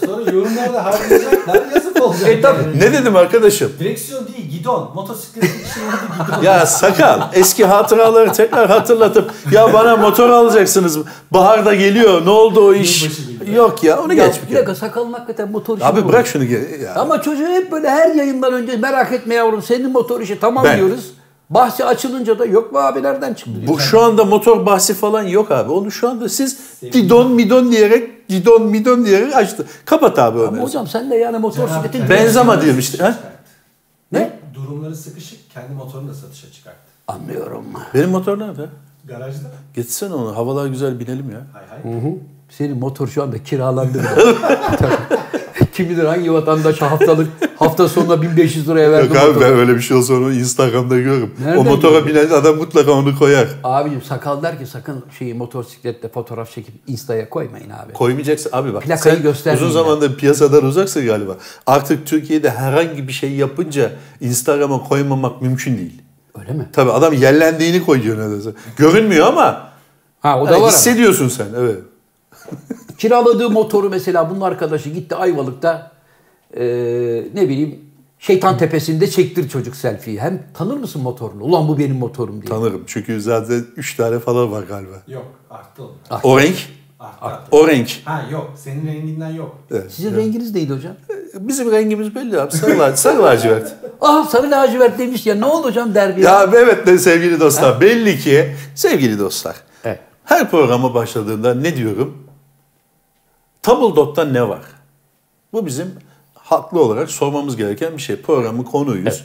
Sonra 0.05 0.31
yorumlarda 0.31 0.85
harcayacaklar 0.85 1.61
yazık 1.75 2.01
olacak. 2.01 2.29
E. 2.29 2.79
Ne 2.79 2.93
dedim 2.93 3.15
arkadaşım? 3.15 3.71
Direksiyon 3.79 4.27
değil 4.27 4.49
gidon. 4.49 4.91
Motosikletin 4.95 5.49
adı 5.49 6.29
gidon. 6.29 6.43
Ya 6.43 6.65
sakal 6.65 7.21
eski 7.33 7.65
hatıraları 7.65 8.31
tekrar 8.33 8.67
hatırlatıp 8.67 9.31
ya 9.51 9.73
bana 9.73 9.97
motor 9.97 10.29
alacaksınız. 10.29 10.99
Baharda 11.31 11.73
geliyor. 11.75 12.25
Ne 12.25 12.29
oldu 12.29 12.67
o 12.67 12.73
iş? 12.73 13.05
Yok 13.55 13.83
ya 13.83 13.99
onu 14.01 14.13
Ya, 14.13 14.27
geç 14.27 14.35
bir 14.35 14.41
bir 14.41 14.47
kere. 14.47 14.57
dakika 14.57 14.75
sakalın 14.75 15.13
hakikaten 15.13 15.51
motor 15.51 15.77
işi 15.77 15.85
Abi 15.85 16.07
bırak 16.07 16.19
olur? 16.19 16.25
şunu. 16.27 16.43
Ya. 16.43 16.95
Ama 16.95 17.21
çocuğu 17.21 17.47
hep 17.47 17.71
böyle 17.71 17.89
her 17.89 18.15
yayından 18.15 18.53
önce 18.53 18.77
merak 18.77 19.11
etme 19.11 19.35
yavrum 19.35 19.61
senin 19.61 19.91
motor 19.91 20.21
işi 20.21 20.39
tamam 20.39 20.63
Ben- 20.63 20.77
diyoruz. 20.77 21.11
Bahsi 21.51 21.85
açılınca 21.85 22.39
da 22.39 22.45
yok 22.45 22.71
mu 22.71 22.79
abi 22.79 23.03
nereden 23.03 23.33
çıktı. 23.33 23.51
Bu 23.67 23.79
şu 23.79 24.01
anda 24.01 24.25
motor 24.25 24.65
bahsi 24.65 24.93
falan 24.93 25.23
yok 25.23 25.51
abi. 25.51 25.71
Onu 25.71 25.91
şu 25.91 26.09
anda 26.09 26.29
siz 26.29 26.57
gidon 26.91 27.31
midon 27.31 27.71
diyerek 27.71 28.27
gidon 28.27 28.63
midon 28.63 29.05
diyerek 29.05 29.35
açtı. 29.35 29.65
Kapat 29.85 30.19
abi 30.19 30.39
Ama 30.39 30.47
onu. 30.49 30.61
hocam 30.61 30.87
sen 30.87 31.09
de 31.11 31.15
yani 31.15 31.37
motosikletin... 31.37 31.91
Cenab-ı 31.97 32.09
Benzema 32.09 32.61
diyorum 32.61 32.79
işte. 32.79 33.03
Ha? 33.03 33.15
Ne? 34.11 34.39
Durumları 34.53 34.95
sıkışık 34.95 35.51
kendi 35.53 35.73
motorunu 35.73 36.09
da 36.09 36.13
satışa 36.13 36.51
çıkarttı. 36.51 36.79
Anlıyorum. 37.07 37.65
Benim 37.93 38.09
motor 38.09 38.39
nerede? 38.39 38.65
Garajda. 39.05 39.47
Getsene 39.75 40.13
onu. 40.13 40.35
Havalar 40.35 40.67
güzel 40.67 40.99
binelim 40.99 41.31
ya. 41.31 41.41
Hay 41.53 41.63
hay. 41.67 41.93
Hı 41.93 41.97
hı. 42.07 42.11
Senin 42.49 42.77
motor 42.77 43.07
şu 43.07 43.23
anda 43.23 43.43
kiralandı. 43.43 44.01
Kim 45.73 45.89
bilir 45.89 46.03
hangi 46.03 46.33
vatandaş 46.33 46.81
haftalık 46.81 47.27
hafta 47.55 47.89
sonuna 47.89 48.21
1500 48.21 48.69
liraya 48.69 48.91
verdi 48.91 49.07
Yok 49.07 49.17
abi 49.17 49.27
motoru. 49.27 49.43
ben 49.43 49.53
öyle 49.53 49.75
bir 49.75 49.81
şey 49.81 49.97
olsa 49.97 50.13
onu 50.13 50.33
Instagram'da 50.33 50.97
görürüm. 50.99 51.33
Nereden 51.43 51.57
o 51.57 51.63
motora 51.63 51.99
görüyorsun? 51.99 52.29
binen 52.31 52.39
adam 52.41 52.57
mutlaka 52.57 52.91
onu 52.91 53.19
koyar. 53.19 53.47
Abicim 53.63 54.01
sakal 54.01 54.43
der 54.43 54.59
ki 54.59 54.65
sakın 54.65 55.03
şeyi 55.19 55.33
motosikletle 55.33 56.09
fotoğraf 56.09 56.51
çekip 56.51 56.73
Insta'ya 56.87 57.29
koymayın 57.29 57.69
abi. 57.69 57.93
Koymayacaksın 57.93 58.49
abi 58.53 58.73
bak. 58.73 58.83
Plakayı 58.83 59.33
sen 59.43 59.55
uzun 59.55 59.71
zamandır 59.71 60.15
piyasadan 60.17 60.65
uzaksın 60.65 61.05
galiba. 61.05 61.37
Artık 61.67 62.07
Türkiye'de 62.07 62.49
herhangi 62.49 63.07
bir 63.07 63.13
şey 63.13 63.31
yapınca 63.31 63.91
Instagram'a 64.21 64.83
koymamak 64.83 65.41
mümkün 65.41 65.77
değil. 65.77 66.01
Öyle 66.39 66.51
mi? 66.53 66.69
Tabii 66.73 66.91
adam 66.91 67.13
yerlendiğini 67.13 67.85
koyuyor 67.85 68.17
neredeyse. 68.17 68.49
Görünmüyor 68.77 69.27
ama 69.27 69.71
Ha 70.19 70.41
o 70.41 70.45
da 70.45 70.49
hani 70.51 70.55
var 70.55 70.57
ama. 70.57 70.67
hissediyorsun 70.67 71.27
sen 71.27 71.45
evet. 71.59 71.77
Kiraladığı 73.05 73.49
motoru 73.49 73.89
mesela 73.89 74.29
bunun 74.29 74.41
arkadaşı 74.41 74.89
gitti 74.89 75.15
Ayvalık'ta 75.15 75.91
eee, 76.57 76.63
ne 77.33 77.49
bileyim 77.49 77.79
Şeytan 78.19 78.57
Tepesi'nde 78.57 79.09
çektir 79.09 79.49
çocuk 79.49 79.75
selfie'yi. 79.75 80.19
Hem 80.19 80.43
tanır 80.53 80.77
mısın 80.77 81.01
motorunu? 81.01 81.43
Ulan 81.43 81.67
bu 81.67 81.79
benim 81.79 81.95
motorum 81.95 82.41
diye. 82.41 82.49
Tanırım 82.49 82.83
çünkü 82.87 83.21
zaten 83.21 83.65
3 83.75 83.95
tane 83.95 84.19
falan 84.19 84.51
var 84.51 84.63
galiba. 84.63 84.95
Yok 85.07 85.25
arttı 85.49 85.83
oğlum. 85.83 85.95
O 86.23 86.39
renk, 86.39 86.55
Arttı 86.99 87.25
arttı. 87.25 87.47
o 87.51 87.67
renk. 87.67 87.89
Ha 88.05 88.25
yok 88.31 88.51
senin 88.55 88.87
renginden 88.87 89.29
yok. 89.29 89.57
Evet. 89.71 89.91
Sizin 89.91 90.15
renginiz 90.15 90.55
neydi 90.55 90.73
hocam? 90.73 90.93
Bizim 91.39 91.71
rengimiz 91.71 92.15
belli 92.15 92.41
abi. 92.41 92.51
Sarı, 92.51 92.97
sarı 92.97 93.23
lacivert. 93.23 93.75
Ah 94.01 94.29
sarı 94.29 94.51
lacivert 94.51 94.99
demiş 94.99 95.25
ya 95.25 95.35
ne 95.35 95.45
oldu 95.45 95.67
hocam 95.67 95.95
derbi 95.95 96.21
Ya 96.21 96.49
evet 96.55 96.87
de 96.87 96.97
sevgili 96.97 97.39
dostlar 97.39 97.81
belli 97.81 98.19
ki 98.19 98.55
sevgili 98.75 99.19
dostlar. 99.19 99.55
Evet. 99.83 99.99
Her 100.23 100.51
programa 100.51 100.93
başladığında 100.93 101.53
ne 101.55 101.75
diyorum? 101.75 102.20
Tabldot'ta 103.63 104.23
ne 104.25 104.49
var? 104.49 104.61
Bu 105.53 105.65
bizim 105.65 105.91
haklı 106.33 106.81
olarak 106.81 107.11
sormamız 107.11 107.57
gereken 107.57 107.93
bir 107.97 108.01
şey. 108.01 108.15
Programın 108.15 108.63
konuyuz. 108.63 109.23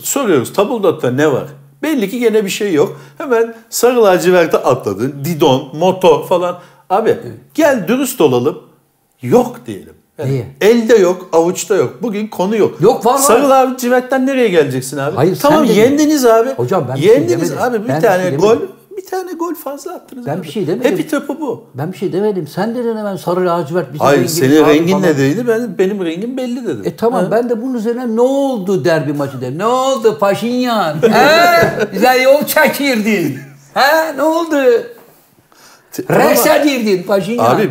Soruyoruz 0.00 0.52
Tabldot'ta 0.52 1.10
ne 1.10 1.32
var? 1.32 1.44
Belli 1.82 2.10
ki 2.10 2.18
gene 2.18 2.44
bir 2.44 2.50
şey 2.50 2.72
yok. 2.74 3.00
Hemen 3.18 3.54
sarı 3.70 4.04
laciverte 4.04 4.56
atladın. 4.58 5.14
Didon, 5.24 5.68
motor 5.76 6.26
falan. 6.26 6.58
Abi 6.90 7.16
gel 7.54 7.88
dürüst 7.88 8.20
olalım. 8.20 8.62
Yok 9.22 9.56
diyelim. 9.66 9.94
Yani 10.18 10.30
Niye? 10.32 10.46
elde 10.60 10.94
yok, 10.96 11.28
avuçta 11.32 11.74
yok. 11.76 12.02
Bugün 12.02 12.28
konu 12.28 12.56
yok. 12.56 12.80
Yok, 12.80 13.06
var, 13.06 13.14
var. 13.14 13.18
Sarı 13.18 13.48
lacivertten 13.50 14.26
nereye 14.26 14.48
geleceksin 14.48 14.96
abi? 14.98 15.16
Hayır, 15.16 15.38
tamam 15.42 15.64
yendiniz 15.64 16.26
abi. 16.26 16.50
Hocam 16.50 16.86
ben 16.88 16.96
şey 16.96 17.08
Yendiniz 17.08 17.30
demedim. 17.50 17.58
abi 17.60 17.84
bir 17.84 17.88
Ben 17.88 18.00
tane 18.00 18.22
şey 18.28 18.36
gol, 18.36 18.50
demedim. 18.50 18.68
Bir 18.96 19.06
tane 19.06 19.32
gol 19.32 19.54
fazla 19.54 19.94
attınız 19.94 20.26
Ben 20.26 20.36
abi. 20.36 20.42
bir 20.42 20.50
şey 20.50 20.66
demedim. 20.66 20.90
Hepi 20.92 21.08
topu 21.08 21.40
bu. 21.40 21.64
Ben 21.74 21.92
bir 21.92 21.98
şey 21.98 22.12
demedim. 22.12 22.46
Sen 22.46 22.74
dedin 22.74 22.96
hemen 22.96 23.16
sarı 23.16 23.46
lacivert 23.46 23.92
bizim 23.94 24.06
Hayır 24.06 24.26
senin 24.28 24.66
rengin 24.66 24.92
falan. 24.92 25.02
ne 25.02 25.18
değildi? 25.18 25.44
Ben, 25.48 25.78
benim 25.78 26.04
rengim 26.04 26.36
belli 26.36 26.64
dedim. 26.64 26.82
E 26.84 26.96
tamam 26.96 27.24
Ha. 27.24 27.30
ben 27.30 27.50
de 27.50 27.62
bunun 27.62 27.74
üzerine 27.74 28.16
ne 28.16 28.20
oldu 28.20 28.84
derbi 28.84 29.12
maçı 29.12 29.40
dedim. 29.40 29.58
Ne 29.58 29.66
oldu 29.66 30.18
Paşinyan? 30.18 30.96
He? 31.02 31.68
Güzel 31.92 32.22
yol 32.22 32.44
çekirdin. 32.44 33.38
He? 33.74 34.16
Ne 34.16 34.22
oldu? 34.22 34.56
Rese 36.10 36.62
girdin 36.64 37.02
Paşinyan. 37.02 37.44
Abi 37.56 37.70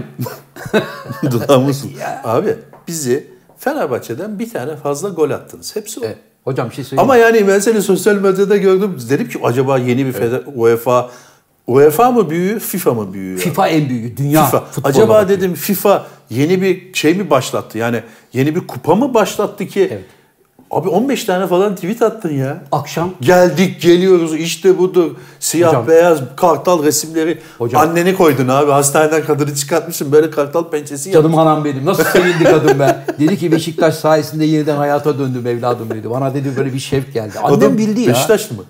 dudağımız. 1.32 1.84
abi 2.24 2.56
bizi 2.88 3.28
Fenerbahçe'den 3.58 4.40
bir 4.40 4.50
tane 4.50 4.76
fazla 4.76 5.10
gol 5.10 5.30
attınız. 5.30 5.76
Hepsi 5.76 6.00
o. 6.00 6.04
E, 6.06 6.16
hocam 6.45 6.69
bir 6.69 6.75
şey 6.75 6.84
söyleyeyim. 6.84 7.10
Ama 7.10 7.17
yani 7.17 7.47
ben 7.47 7.60
seni 7.60 7.81
sosyal 7.81 8.15
medyada 8.15 8.58
gördüm. 8.58 8.97
Dedim 9.10 9.29
ki 9.29 9.39
acaba 9.43 9.77
yeni 9.77 10.05
bir 10.05 10.13
feder- 10.13 10.43
UEFA 10.55 11.10
UEFA 11.67 12.12
mı 12.12 12.29
büyüğü, 12.29 12.60
FIFA 12.60 12.93
mı 12.93 13.13
büyüğü? 13.13 13.38
FIFA 13.38 13.67
en 13.67 13.89
büyüğü. 13.89 14.17
Dünya 14.17 14.45
FIFA. 14.45 14.63
Acaba 14.84 15.10
bakıyor. 15.13 15.29
dedim 15.39 15.53
FIFA 15.53 16.05
yeni 16.29 16.62
bir 16.62 16.93
şey 16.93 17.13
mi 17.13 17.29
başlattı? 17.29 17.77
Yani 17.77 18.03
yeni 18.34 18.55
bir 18.55 18.67
kupa 18.67 18.95
mı 18.95 19.13
başlattı 19.13 19.65
ki? 19.67 19.89
Evet. 19.91 20.05
Abi 20.71 20.89
15 20.89 21.23
tane 21.23 21.47
falan 21.47 21.75
tweet 21.75 22.01
attın 22.01 22.34
ya. 22.34 22.63
Akşam 22.71 23.13
Geldik 23.21 23.82
geliyoruz 23.82 24.36
işte 24.36 24.78
budur. 24.78 25.12
Siyah 25.39 25.69
Hocam. 25.69 25.88
beyaz 25.88 26.19
kartal 26.36 26.84
resimleri. 26.84 27.39
Hocam. 27.58 27.82
Anneni 27.82 28.15
koydun 28.15 28.47
abi. 28.47 28.71
Hastaneden 28.71 29.23
kadını 29.23 29.56
çıkartmışsın. 29.56 30.12
Böyle 30.12 30.32
kartal 30.32 30.69
pençesi 30.69 31.12
Canım 31.12 31.38
anam 31.38 31.65
benim. 31.65 31.86
Nasıl 31.86 32.04
sevindi 32.04 32.43
kadın 32.43 32.80
be. 32.80 33.06
Dedi 33.19 33.38
ki 33.38 33.51
Beşiktaş 33.51 33.95
sayesinde 33.95 34.45
yeniden 34.45 34.78
hayata 34.78 35.19
döndüm 35.19 35.47
evladım 35.47 35.89
dedi. 35.89 36.10
Bana 36.10 36.34
dedi 36.34 36.51
böyle 36.58 36.73
bir 36.73 36.80
şevk 36.80 37.13
geldi. 37.13 37.39
Annem 37.39 37.58
Adam 37.60 37.78
bildi 37.78 38.01
ya. 38.01 38.08
Beşiktaşlı 38.10 38.56
mı? 38.56 38.63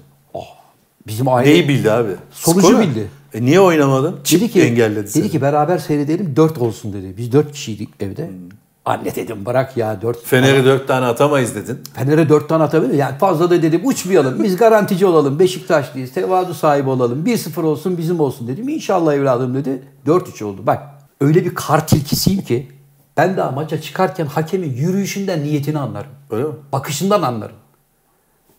Bizim 1.07 1.27
aile 1.27 1.49
Neyi 1.49 1.67
bildi 1.69 1.91
abi? 1.91 2.11
Sonucu 2.31 2.67
Skoru. 2.67 2.79
bildi. 2.81 3.07
E 3.33 3.41
niye 3.45 3.59
oynamadın? 3.59 4.15
Çip 4.23 4.41
dedi 4.41 4.51
ki, 4.51 4.61
engelledi 4.61 4.99
dedi 4.99 5.11
seni. 5.11 5.29
ki 5.29 5.41
beraber 5.41 5.77
seyredelim 5.77 6.35
dört 6.35 6.57
olsun 6.57 6.93
dedi. 6.93 7.13
Biz 7.17 7.31
dört 7.31 7.51
kişiydik 7.51 7.89
evde. 7.99 8.29
Anne 8.85 9.15
dedim 9.15 9.45
bırak 9.45 9.77
ya 9.77 10.01
dört. 10.01 10.23
Fener'i 10.23 10.65
dört 10.65 10.87
tane 10.87 11.05
atamayız 11.05 11.55
dedin. 11.55 11.79
Fener'e 11.93 12.29
dört 12.29 12.49
tane 12.49 12.63
atabilir. 12.63 12.93
Yani 12.93 13.17
fazla 13.17 13.49
da 13.49 13.61
dedim 13.61 13.81
uçmayalım. 13.83 14.43
Biz 14.43 14.57
garantici 14.57 15.05
olalım. 15.05 15.39
Beşiktaşlıyız. 15.39 16.13
Tevazu 16.13 16.53
sahibi 16.53 16.89
olalım. 16.89 17.25
1-0 17.25 17.61
olsun 17.61 17.97
bizim 17.97 18.19
olsun 18.19 18.47
dedim. 18.47 18.69
İnşallah 18.69 19.13
evladım 19.13 19.55
dedi. 19.55 19.83
4-3 20.07 20.43
oldu. 20.43 20.61
Bak 20.67 20.83
öyle 21.21 21.45
bir 21.45 21.55
kar 21.55 21.87
tilkisiyim 21.87 22.41
ki 22.41 22.71
ben 23.17 23.37
daha 23.37 23.51
maça 23.51 23.81
çıkarken 23.81 24.25
hakemin 24.25 24.73
yürüyüşünden 24.73 25.43
niyetini 25.43 25.79
anlarım. 25.79 26.11
Öyle 26.29 26.43
mi? 26.43 26.53
Bakışından 26.71 27.21
anlarım. 27.21 27.55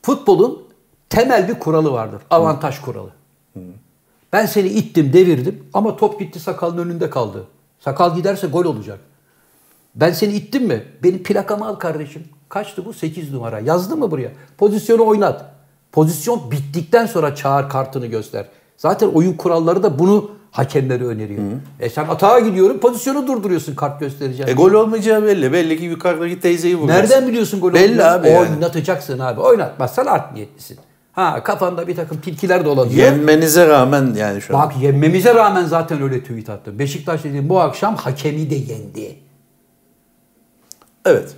Futbolun 0.02 0.62
temel 1.08 1.48
bir 1.48 1.54
kuralı 1.54 1.92
vardır. 1.92 2.22
Avantaj 2.30 2.80
kuralı. 2.80 3.10
Ben 4.32 4.46
seni 4.46 4.68
ittim, 4.68 5.12
devirdim 5.12 5.64
ama 5.74 5.96
top 5.96 6.20
gitti 6.20 6.40
sakalın 6.40 6.78
önünde 6.78 7.10
kaldı. 7.10 7.44
Sakal 7.80 8.14
giderse 8.14 8.46
gol 8.46 8.64
olacak. 8.64 8.98
Ben 9.96 10.12
seni 10.12 10.32
ittim 10.32 10.66
mi? 10.66 10.82
Benim 11.02 11.22
plakamı 11.22 11.66
al 11.66 11.74
kardeşim. 11.74 12.24
Kaçtı 12.48 12.84
bu? 12.84 12.92
8 12.92 13.32
numara. 13.32 13.60
Yazdı 13.60 13.96
mı 13.96 14.10
buraya? 14.10 14.30
Pozisyonu 14.58 15.06
oynat. 15.06 15.44
Pozisyon 15.92 16.50
bittikten 16.50 17.06
sonra 17.06 17.34
çağır 17.34 17.68
kartını 17.68 18.06
göster. 18.06 18.46
Zaten 18.76 19.08
oyun 19.08 19.32
kuralları 19.32 19.82
da 19.82 19.98
bunu 19.98 20.30
hakemlere 20.50 21.04
öneriyor. 21.04 21.42
E 21.80 21.90
sen 21.90 22.08
atağa 22.08 22.40
gidiyorum 22.40 22.78
pozisyonu 22.78 23.26
durduruyorsun 23.26 23.74
kart 23.74 24.00
göstereceğim. 24.00 24.50
E 24.50 24.52
gol 24.52 24.72
olmayacağı 24.72 25.22
belli. 25.22 25.52
Belli 25.52 25.78
ki 25.78 25.84
yukarıdaki 25.84 26.40
teyzeyi 26.40 26.76
vuracaksın. 26.76 27.02
Nereden 27.14 27.28
biliyorsun 27.28 27.60
gol 27.60 27.74
Belli 27.74 28.04
abi 28.04 28.28
yani. 28.28 28.50
Oynatacaksın 28.50 29.18
abi. 29.18 29.40
Oynatmazsan 29.40 30.06
art 30.06 30.34
niyetlisin. 30.34 30.78
Ha 31.12 31.42
kafanda 31.42 31.88
bir 31.88 31.96
takım 31.96 32.20
tilkiler 32.20 32.64
dolanıyor. 32.64 32.96
Yenmenize 32.96 33.68
rağmen 33.68 34.14
yani 34.18 34.42
şu 34.42 34.58
an. 34.58 34.66
Bak 34.66 34.76
yenmemize 34.82 35.34
rağmen 35.34 35.64
zaten 35.64 36.02
öyle 36.02 36.20
tweet 36.20 36.50
attım. 36.50 36.78
Beşiktaş 36.78 37.24
dediğim 37.24 37.48
bu 37.48 37.60
akşam 37.60 37.96
hakemi 37.96 38.50
de 38.50 38.54
yendi. 38.54 39.25
Evet. 41.06 41.28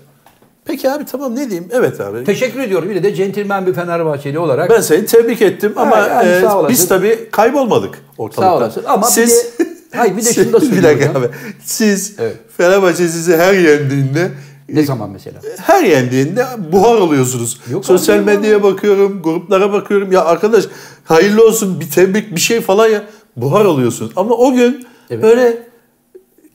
Peki 0.64 0.90
abi 0.90 1.04
tamam 1.04 1.37
ne 1.37 1.50
diyeyim? 1.50 1.68
Evet 1.72 2.00
abi. 2.00 2.24
Teşekkür 2.24 2.61
ediyorum. 2.61 2.88
Yine 2.90 3.02
de 3.02 3.14
centilmen 3.14 3.66
bir 3.66 3.72
Fenerbahçeli 3.74 4.38
olarak. 4.38 4.70
Ben 4.70 4.81
seni 4.81 5.07
tebrik 5.07 5.42
ettim 5.42 5.72
ama 5.76 5.96
yani 5.98 6.28
e, 6.28 6.68
biz 6.68 6.88
tabii 6.88 7.28
kaybolmadık 7.33 7.94
ortalıktan. 8.18 8.42
Sağ 8.50 8.57
olasın. 8.57 8.83
Ama 8.87 9.02
bir 9.07 9.11
siz, 9.12 9.44
de- 9.59 9.66
hayır, 9.96 10.16
bir 10.16 10.24
de 10.24 10.33
şunu 10.33 10.52
da 10.52 10.57
bir 10.61 10.66
söyleyeyim 10.66 10.85
dakika 10.85 11.09
hocam. 11.09 11.22
abi. 11.22 11.28
Siz 11.64 12.14
Evet. 12.18 12.37
Fenerbahçe 12.57 13.09
sizi 13.09 13.37
her 13.37 13.54
yendiğinde 13.54 14.31
ne 14.68 14.83
zaman 14.83 15.11
mesela? 15.11 15.40
her 15.66 15.83
yendiğinde 15.85 16.44
buhar 16.72 16.94
oluyorsunuz. 16.94 17.61
Yok 17.70 17.85
Sosyal 17.87 18.18
medyaya 18.18 18.62
bakıyorum, 18.62 19.22
gruplara 19.22 19.72
bakıyorum. 19.72 20.12
Ya 20.12 20.24
arkadaş 20.24 20.64
hayırlı 21.04 21.46
olsun 21.46 21.81
bir 21.81 21.90
tebrik 21.90 22.35
bir 22.35 22.40
şey 22.40 22.61
falan 22.61 22.88
ya. 22.88 23.02
Buhar 23.37 23.64
oluyorsunuz. 23.64 24.12
Ama 24.16 24.35
o 24.35 24.52
gün 24.52 24.87
Evet. 25.11 25.22
böyle 25.22 25.67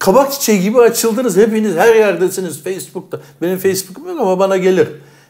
kabak 0.03 0.31
çiçeği 0.31 0.61
gibi 0.61 0.79
açıldınız. 0.79 1.37
Hepiniz 1.37 1.75
her 1.75 1.95
yerdesiniz 1.95 2.63
Facebook'ta. 2.63 3.19
Benim 3.41 3.57
Facebook'um 3.57 4.07
yok 4.07 4.21
ama 4.21 4.39
bana 4.39 4.57
gelir. 4.57 4.87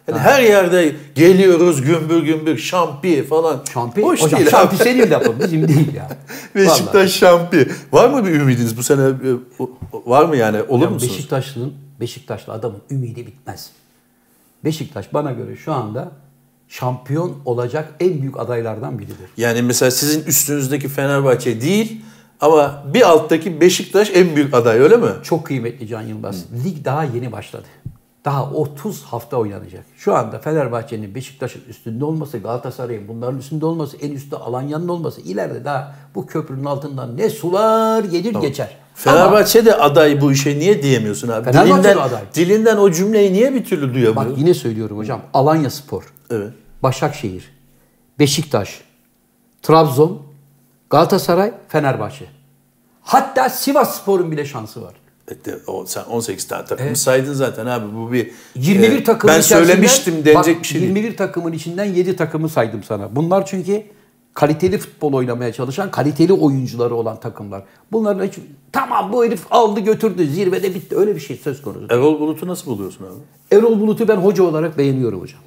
Yani 0.08 0.20
her 0.20 0.42
yerde 0.44 0.96
geliyoruz 1.16 1.82
gümbür 1.82 2.24
gümbür 2.24 2.58
şampi 2.58 3.24
falan. 3.28 3.62
Şampi. 3.74 4.02
Hoş 4.02 4.22
Hocam 4.22 4.40
değil 4.40 4.52
şampi 4.52 4.76
abi. 4.76 4.84
senin 4.84 5.12
lafın 5.12 5.36
bizim 5.40 5.68
değil 5.68 5.94
ya. 5.94 6.10
Beşiktaş 6.56 7.12
şampi. 7.12 7.72
Var 7.92 8.10
mı 8.10 8.26
bir 8.26 8.32
ümidiniz 8.32 8.78
bu 8.78 8.84
sene? 8.84 9.02
e, 9.02 9.30
o- 9.60 9.70
Var 10.06 10.26
mı 10.26 10.36
yani? 10.38 10.62
Olur 10.62 10.82
Vallahi. 10.82 10.94
musunuz? 10.94 11.14
Beşiktaşlı'nın 11.14 11.74
Beşiktaşlı 12.00 12.54
adamın 12.54 12.80
ümidi 12.92 13.28
bitmez. 13.28 13.70
Beşiktaş 14.66 15.14
bana 15.14 15.32
göre 15.32 15.56
şu 15.56 15.74
anda 15.74 16.12
şampiyon 16.70 17.36
olacak 17.46 17.94
en 18.00 18.22
büyük 18.22 18.40
adaylardan 18.40 19.00
biridir. 19.00 19.16
Yani 19.38 19.62
mesela 19.62 19.92
sizin 19.92 20.24
üstünüzdeki 20.24 20.88
Fenerbahçe 20.90 21.62
değil 21.62 22.02
ama 22.42 22.84
bir 22.94 23.02
alttaki 23.10 23.62
Beşiktaş 23.62 24.12
en 24.14 24.36
büyük 24.36 24.54
aday 24.54 24.80
öyle 24.80 24.98
mi? 24.98 25.10
Çok 25.24 25.46
kıymetli 25.46 25.88
Can 25.88 26.02
Yılmaz. 26.02 26.46
Lig 26.66 26.86
daha 26.86 27.04
yeni 27.04 27.32
başladı. 27.32 27.66
Daha 28.26 28.52
30 28.52 29.04
hafta 29.04 29.38
oynanacak. 29.38 29.86
Şu 29.98 30.16
anda 30.16 30.40
Fenerbahçe'nin 30.40 31.16
Beşiktaş'ın 31.16 31.62
üstünde 31.70 32.06
olması, 32.06 32.38
Galatasaray'ın 32.38 33.08
bunların 33.08 33.40
üstünde 33.40 33.66
olması, 33.66 33.98
en 33.98 34.12
üstte 34.12 34.36
Alanya'nın 34.36 34.88
olması 34.88 35.22
ileride 35.22 35.66
daha 35.66 35.96
bu 36.16 36.26
köprünün 36.26 36.66
altından 36.66 37.18
ne 37.18 37.30
sular 37.30 38.04
gelir 38.04 38.36
geçer. 38.42 38.78
Fenerbahçe 38.96 39.66
de 39.66 39.76
aday 39.76 40.22
bu 40.22 40.32
işe 40.32 40.60
niye 40.60 40.84
diyemiyorsun 40.84 41.28
abi? 41.28 41.54
Dilinden, 41.54 41.98
aday. 41.98 42.22
dilinden 42.36 42.78
o 42.78 42.92
cümleyi 42.92 43.34
niye 43.34 43.54
bir 43.54 43.66
türlü 43.66 43.84
Ama 43.86 43.94
duyamıyor? 43.94 44.16
bak 44.16 44.38
yine 44.38 44.54
söylüyorum 44.54 44.98
hocam. 44.98 45.22
Alanya 45.34 45.70
Spor, 45.70 46.04
Evet. 46.30 46.54
Başakşehir, 46.84 47.50
Beşiktaş, 48.20 48.82
Trabzon, 49.62 50.22
Galatasaray, 50.94 51.52
Fenerbahçe. 51.68 52.26
Hatta 53.02 53.50
Sivas 53.50 54.02
Spor'un 54.02 54.32
bile 54.32 54.46
şansı 54.46 54.82
var. 54.82 54.94
E 55.32 55.36
o, 55.68 55.86
sen 55.86 56.04
18 56.04 56.48
tane 56.48 56.66
takımı 56.66 56.96
saydın 56.96 57.34
zaten 57.34 57.66
abi 57.66 57.96
bu 57.96 58.12
bir 58.12 58.32
21 58.56 58.92
e, 58.92 59.04
takımın 59.04 59.36
ben 59.36 59.42
söylemiştim 59.42 60.14
denecek 60.26 60.36
bak, 60.36 60.64
bir 60.64 60.68
şey 60.68 60.82
değil. 60.82 60.96
21 60.96 61.18
takımın 61.18 61.52
içinden 61.52 61.86
7 61.86 62.16
takımı 62.16 62.50
saydım 62.50 62.84
sana. 62.84 63.16
Bunlar 63.16 63.46
çünkü 63.46 63.84
kaliteli 64.34 64.78
futbol 64.78 65.14
oynamaya 65.14 65.54
çalışan, 65.54 65.92
kaliteli 65.92 66.34
oyuncuları 66.34 66.96
olan 66.96 67.20
takımlar. 67.20 67.64
Bunların 67.92 68.28
hiç 68.28 68.34
tamam 68.72 69.14
bu 69.14 69.26
herif 69.26 69.46
aldı 69.52 69.80
götürdü 69.80 70.28
zirvede 70.28 70.76
bitti 70.76 70.98
öyle 70.98 71.16
bir 71.16 71.22
şey 71.22 71.38
söz 71.38 71.62
konusu. 71.62 71.88
Erol 71.90 72.20
Bulut'u 72.20 72.48
nasıl 72.48 72.72
buluyorsun 72.72 73.06
abi? 73.06 73.58
Erol 73.58 73.80
Bulut'u 73.80 74.08
ben 74.08 74.18
hoca 74.18 74.44
olarak 74.44 74.78
beğeniyorum 74.78 75.22
hocam. 75.22 75.42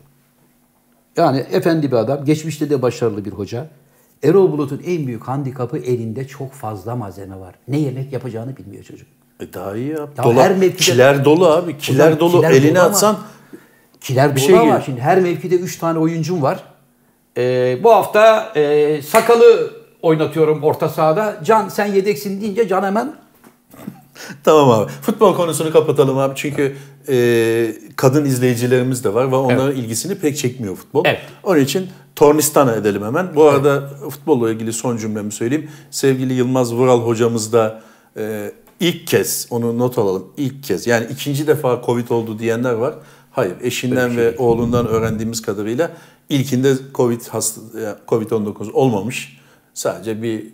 Yani 1.16 1.38
efendi 1.38 1.92
bir 1.92 1.96
adam, 1.96 2.24
geçmişte 2.24 2.70
de 2.70 2.82
başarılı 2.82 3.24
bir 3.24 3.32
hoca. 3.32 3.68
Erol 4.22 4.52
Bulut'un 4.52 4.82
en 4.86 5.06
büyük 5.06 5.22
handikapı 5.28 5.78
elinde 5.78 6.26
çok 6.28 6.52
fazla 6.52 6.96
malzeme 6.96 7.38
var. 7.40 7.54
Ne 7.68 7.78
yemek 7.78 8.12
yapacağını 8.12 8.56
bilmiyor 8.56 8.84
çocuk. 8.84 9.08
E 9.40 9.52
daha 9.52 9.76
iyi 9.76 9.88
ya. 9.88 9.98
Ya 9.98 10.08
Dola- 10.24 10.42
her 10.42 10.50
mevkide- 10.52 10.76
kiler 10.76 11.24
dolu 11.24 11.46
abi. 11.46 11.78
Kiler 11.78 12.20
dolu. 12.20 12.36
kiler 12.36 12.50
Eline 12.50 12.70
dolu 12.70 12.78
ama- 12.80 12.88
atsan 12.88 13.18
Kiler 14.00 14.36
Bir 14.36 14.40
şey 14.40 14.54
ama 14.54 14.64
geliyor. 14.64 14.82
şimdi 14.84 15.00
her 15.00 15.20
mevkide 15.20 15.54
3 15.56 15.78
tane 15.78 15.98
oyuncum 15.98 16.42
var. 16.42 16.62
Ee, 17.38 17.78
bu 17.84 17.90
hafta 17.92 18.52
e, 18.56 19.02
Sakal'ı 19.02 19.70
oynatıyorum 20.02 20.62
orta 20.62 20.88
sahada. 20.88 21.40
Can 21.44 21.68
sen 21.68 21.86
yedeksin 21.86 22.40
deyince 22.40 22.68
Can 22.68 22.82
hemen 22.82 23.14
Tamam 24.44 24.70
abi. 24.70 24.90
Futbol 25.02 25.34
konusunu 25.36 25.72
kapatalım 25.72 26.18
abi. 26.18 26.32
Çünkü 26.36 26.76
e, 27.08 27.74
kadın 27.96 28.24
izleyicilerimiz 28.24 29.04
de 29.04 29.14
var 29.14 29.32
ve 29.32 29.36
onların 29.36 29.76
ilgisini 29.76 30.14
pek 30.14 30.36
çekmiyor 30.36 30.76
futbol. 30.76 31.02
Evet. 31.06 31.20
Onun 31.42 31.60
için 31.60 31.88
tornistana 32.16 32.72
edelim 32.72 33.02
hemen. 33.04 33.36
Bu 33.36 33.44
arada 33.44 33.90
futbolla 34.10 34.50
ilgili 34.50 34.72
son 34.72 34.96
cümlemi 34.96 35.32
söyleyeyim. 35.32 35.70
Sevgili 35.90 36.32
Yılmaz 36.32 36.74
Vural 36.74 37.00
hocamız 37.00 37.52
da 37.52 37.82
e, 38.16 38.52
ilk 38.80 39.06
kez, 39.06 39.46
onu 39.50 39.78
not 39.78 39.98
alalım, 39.98 40.26
ilk 40.36 40.62
kez 40.62 40.86
yani 40.86 41.06
ikinci 41.10 41.46
defa 41.46 41.82
Covid 41.86 42.08
oldu 42.08 42.38
diyenler 42.38 42.72
var. 42.72 42.94
Hayır, 43.30 43.54
eşinden 43.62 44.16
ve 44.16 44.36
oğlundan 44.38 44.86
öğrendiğimiz 44.86 45.42
kadarıyla 45.42 45.90
ilkinde 46.28 46.74
Covid 46.94 47.20
hasta, 47.28 47.60
Covid-19 48.08 48.72
olmamış. 48.72 49.38
Sadece 49.74 50.22
bir 50.22 50.46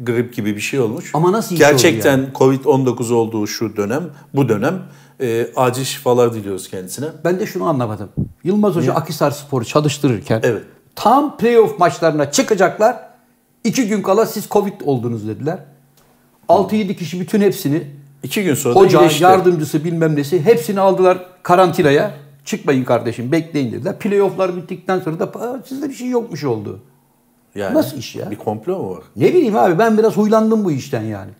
grip 0.00 0.34
gibi 0.34 0.56
bir 0.56 0.60
şey 0.60 0.80
olmuş. 0.80 1.10
Ama 1.14 1.32
nasıl 1.32 1.56
Gerçekten 1.56 2.30
Covid-19 2.34 3.12
olduğu 3.12 3.46
şu 3.46 3.76
dönem, 3.76 4.10
bu 4.34 4.48
dönem 4.48 4.82
e, 5.20 5.48
acil 5.56 5.84
şifalar 5.84 6.34
diliyoruz 6.34 6.70
kendisine. 6.70 7.06
ben 7.24 7.40
de 7.40 7.46
şunu 7.46 7.64
anlamadım. 7.64 8.08
Yılmaz 8.44 8.74
Hoca 8.74 8.94
Akhisar 8.94 9.30
Spor'u 9.30 9.64
çalıştırırken 9.64 10.40
Evet. 10.44 10.62
Tam 10.96 11.36
playoff 11.36 11.78
maçlarına 11.78 12.30
çıkacaklar. 12.30 12.96
İki 13.64 13.88
gün 13.88 14.02
kala 14.02 14.26
siz 14.26 14.48
Covid 14.48 14.72
oldunuz 14.84 15.28
dediler. 15.28 15.58
6-7 16.48 16.96
kişi 16.96 17.20
bütün 17.20 17.40
hepsini 17.40 17.82
İki 18.22 18.44
gün 18.44 18.54
sonra 18.54 18.74
hoca, 18.74 19.00
iyileşti. 19.00 19.22
yardımcısı 19.22 19.84
bilmem 19.84 20.16
nesi 20.16 20.44
hepsini 20.44 20.80
aldılar 20.80 21.18
karantinaya. 21.42 22.10
Çıkmayın 22.44 22.84
kardeşim 22.84 23.32
bekleyin 23.32 23.72
dediler. 23.72 23.98
Playoff'lar 23.98 24.56
bittikten 24.56 25.00
sonra 25.00 25.18
da 25.20 25.24
"Aa, 25.24 25.62
sizde 25.66 25.88
bir 25.88 25.94
şey 25.94 26.08
yokmuş 26.08 26.44
oldu. 26.44 26.80
Yani 27.54 27.74
Nasıl 27.74 27.96
iş 27.96 28.16
ya? 28.16 28.30
Bir 28.30 28.36
komplo 28.36 28.78
mu 28.78 28.90
var? 28.90 29.02
Ne 29.16 29.28
bileyim 29.28 29.56
abi 29.56 29.78
ben 29.78 29.98
biraz 29.98 30.16
huylandım 30.16 30.64
bu 30.64 30.70
işten 30.72 31.02
yani. 31.02 31.30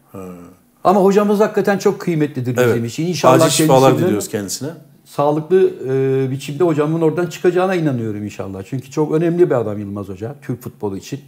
Ama 0.84 1.00
hocamız 1.00 1.40
hakikaten 1.40 1.78
çok 1.78 2.00
kıymetlidir 2.00 2.56
bizim 2.56 2.70
Evet. 2.70 2.90
için. 2.90 3.06
İnşallah 3.06 3.34
acil 3.34 3.48
şifalar 3.50 3.98
diliyoruz 3.98 4.28
kendisine. 4.28 4.68
Sağlıklı 5.16 5.70
e, 5.88 6.30
biçimde 6.30 6.64
hocamın 6.64 7.00
oradan 7.00 7.26
çıkacağına 7.26 7.74
inanıyorum 7.74 8.24
inşallah. 8.24 8.62
Çünkü 8.70 8.90
çok 8.90 9.12
önemli 9.12 9.50
bir 9.50 9.54
adam 9.54 9.78
Yılmaz 9.78 10.08
Hoca 10.08 10.34
Türk 10.42 10.62
futbolu 10.62 10.96
için. 10.96 11.20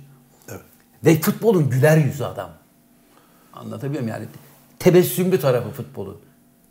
Evet. 0.49 0.61
Ve 1.05 1.21
futbolun 1.21 1.71
güler 1.71 1.97
yüzü 1.97 2.25
adam. 2.25 2.51
Anlatabiliyor 3.53 4.03
muyum 4.03 4.17
yani? 4.17 4.29
Tebessümlü 4.79 5.41
tarafı 5.41 5.71
futbolun. 5.71 6.17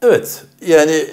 Evet. 0.01 0.45
Yani 0.67 1.05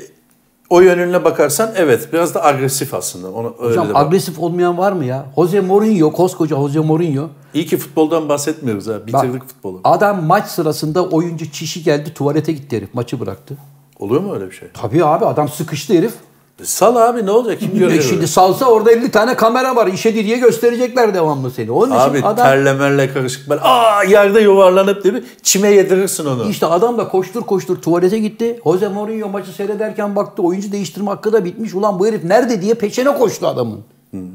o 0.71 0.81
yönüne 0.81 1.25
bakarsan 1.25 1.73
evet 1.77 2.09
biraz 2.13 2.35
da 2.35 2.45
agresif 2.45 2.95
aslında. 2.95 3.33
Onu 3.33 3.55
öyle 3.59 3.71
Hocam 3.71 3.89
de 3.89 3.95
bak. 3.95 4.07
agresif 4.07 4.39
olmayan 4.39 4.79
var 4.79 4.93
mı 4.93 5.05
ya? 5.05 5.27
Jose 5.37 5.61
Mourinho, 5.61 6.13
koskoca 6.13 6.57
Jose 6.57 6.81
Mourinho. 6.81 7.29
İyi 7.55 7.67
ki 7.67 7.77
futboldan 7.77 8.29
bahsetmiyoruz 8.29 8.87
ha. 8.87 8.93
Bak, 8.93 9.07
Bitirdik 9.07 9.49
futbolu. 9.49 9.81
Adam 9.85 10.25
maç 10.25 10.47
sırasında 10.47 11.05
oyuncu 11.07 11.51
çişi 11.51 11.83
geldi 11.83 12.15
tuvalete 12.15 12.53
gitti 12.53 12.77
herif. 12.77 12.95
Maçı 12.95 13.21
bıraktı. 13.21 13.57
Oluyor 14.05 14.21
mu 14.21 14.35
öyle 14.35 14.47
bir 14.47 14.55
şey? 14.55 14.69
Tabii 14.75 15.05
abi 15.05 15.25
adam 15.27 15.49
sıkıştı 15.49 15.95
herif. 15.95 16.13
E, 16.61 16.65
Sal 16.65 16.97
abi 16.97 17.27
ne 17.27 17.31
olacak? 17.31 17.61
Kim 17.61 17.71
E 17.77 17.79
görüyor? 17.79 18.03
şimdi 18.03 18.29
salsa 18.29 18.67
orada 18.67 18.93
50 18.93 19.11
tane 19.11 19.37
kamera 19.37 19.77
var. 19.77 19.87
İşe 19.87 20.15
diye 20.15 20.39
gösterecekler 20.39 21.15
devamlı 21.15 21.51
seni. 21.51 21.71
Onun 21.71 21.91
Abi 21.91 22.19
için 22.19 22.27
adam 22.27 22.45
terlemerle 22.47 23.13
karışık 23.13 23.49
böyle 23.51 23.61
aa 23.61 24.03
yerde 24.05 24.41
yuvarlanıp 24.41 25.05
değil 25.05 25.15
mi? 25.15 25.25
Çime 25.43 25.69
yedirirsin 25.69 26.27
onu. 26.27 26.49
işte 26.51 26.67
adam 26.67 26.99
da 26.99 27.09
koştur 27.09 27.41
koştur 27.43 27.77
tuvalete 27.77 28.19
gitti. 28.19 28.61
Jose 28.65 28.89
Mourinho 28.89 29.29
maçı 29.29 29.53
seyrederken 29.53 30.17
baktı 30.17 30.43
oyuncu 30.43 30.73
değiştirme 30.73 31.11
hakkı 31.11 31.33
da 31.33 31.45
bitmiş. 31.45 31.75
Ulan 31.75 31.99
bu 31.99 32.07
herif 32.07 32.25
nerede 32.25 32.63
diye 32.63 32.75
peşine 32.75 33.19
koştu 33.19 33.47
adamın. 33.47 33.81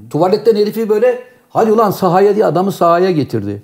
Tuvaletten 0.09 0.55
herifi 0.55 0.89
böyle 0.89 1.23
hadi 1.49 1.71
ulan 1.71 1.91
sahaya 1.91 2.35
diye 2.35 2.45
adamı 2.45 2.71
sahaya 2.71 3.11
getirdi. 3.11 3.63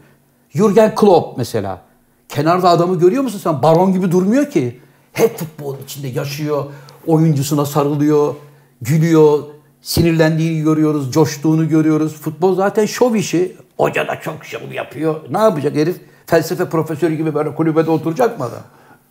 Jurgen 0.50 0.96
Klopp 0.96 1.38
mesela. 1.38 1.82
Kenarda 2.30 2.70
adamı 2.70 3.00
görüyor 3.00 3.24
musun 3.24 3.40
sen? 3.44 3.64
Baron 3.64 3.94
gibi 3.94 4.12
durmuyor 4.12 4.50
ki. 4.50 4.80
Hep 5.16 5.38
futbolun 5.38 5.78
içinde 5.84 6.08
yaşıyor. 6.08 6.66
Oyuncusuna 7.08 7.66
sarılıyor. 7.66 8.36
Gülüyor. 8.82 9.44
Sinirlendiğini 9.82 10.64
görüyoruz. 10.64 11.12
Coştuğunu 11.12 11.70
görüyoruz. 11.70 12.14
Futbol 12.14 12.56
zaten 12.56 12.86
şov 12.86 13.16
işi. 13.16 13.56
Hoca 13.78 14.08
da 14.08 14.20
çok 14.22 14.46
şov 14.46 14.72
yapıyor. 14.72 15.16
Ne 15.30 15.38
yapacak 15.38 15.76
herif? 15.76 15.98
Felsefe 16.26 16.70
profesörü 16.70 17.16
gibi 17.16 17.36
böyle 17.36 17.56
kulübede 17.56 17.92
oturacak 17.92 18.40
mı 18.40 18.46
adam? 18.46 18.62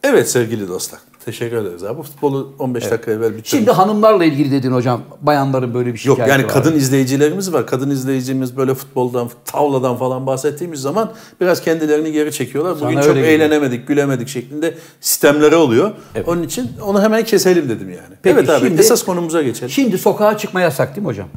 Evet 0.02 0.30
sevgili 0.30 0.68
dostlar. 0.68 1.00
Teşekkür 1.24 1.56
ederiz 1.56 1.84
abi. 1.84 2.02
Futbolu 2.02 2.52
15 2.58 2.90
dakika 2.90 3.10
evvel 3.10 3.30
bitirdik. 3.30 3.46
Şimdi 3.46 3.70
hanımlarla 3.70 4.24
ilgili 4.24 4.50
dedin 4.50 4.72
hocam. 4.72 5.00
Bayanların 5.20 5.74
böyle 5.74 5.94
bir 5.94 6.04
Yok 6.04 6.16
şikayeti 6.16 6.30
yani 6.30 6.42
var. 6.44 6.52
kadın 6.52 6.76
izleyicilerimiz 6.76 7.52
var. 7.52 7.66
Kadın 7.66 7.90
izleyicimiz 7.90 8.56
böyle 8.56 8.74
futboldan, 8.74 9.30
tavladan 9.44 9.96
falan 9.96 10.26
bahsettiğimiz 10.26 10.80
zaman 10.80 11.12
biraz 11.40 11.60
kendilerini 11.60 12.12
geri 12.12 12.32
çekiyorlar. 12.32 12.74
Bugün 12.80 12.94
Sana 12.94 13.02
çok 13.02 13.10
öyle 13.10 13.20
geliyor. 13.20 13.40
eğlenemedik, 13.40 13.88
gülemedik 13.88 14.28
şeklinde 14.28 14.74
sistemleri 15.00 15.56
oluyor. 15.56 15.90
Onun 16.26 16.42
için 16.42 16.70
onu 16.86 17.02
hemen 17.02 17.24
keselim 17.24 17.68
dedim 17.68 17.88
yani. 17.90 18.14
Peki, 18.22 18.38
evet 18.38 18.50
abi 18.50 18.66
şimdi- 18.66 18.80
esas 18.80 19.02
konumuza 19.04 19.42
geçelim. 19.42 19.70
Şimdi 19.70 19.98
sokağa 19.98 20.38
çıkma 20.38 20.60
yasak 20.60 20.96
değil 20.96 21.02
mi 21.06 21.10
hocam? 21.10 21.28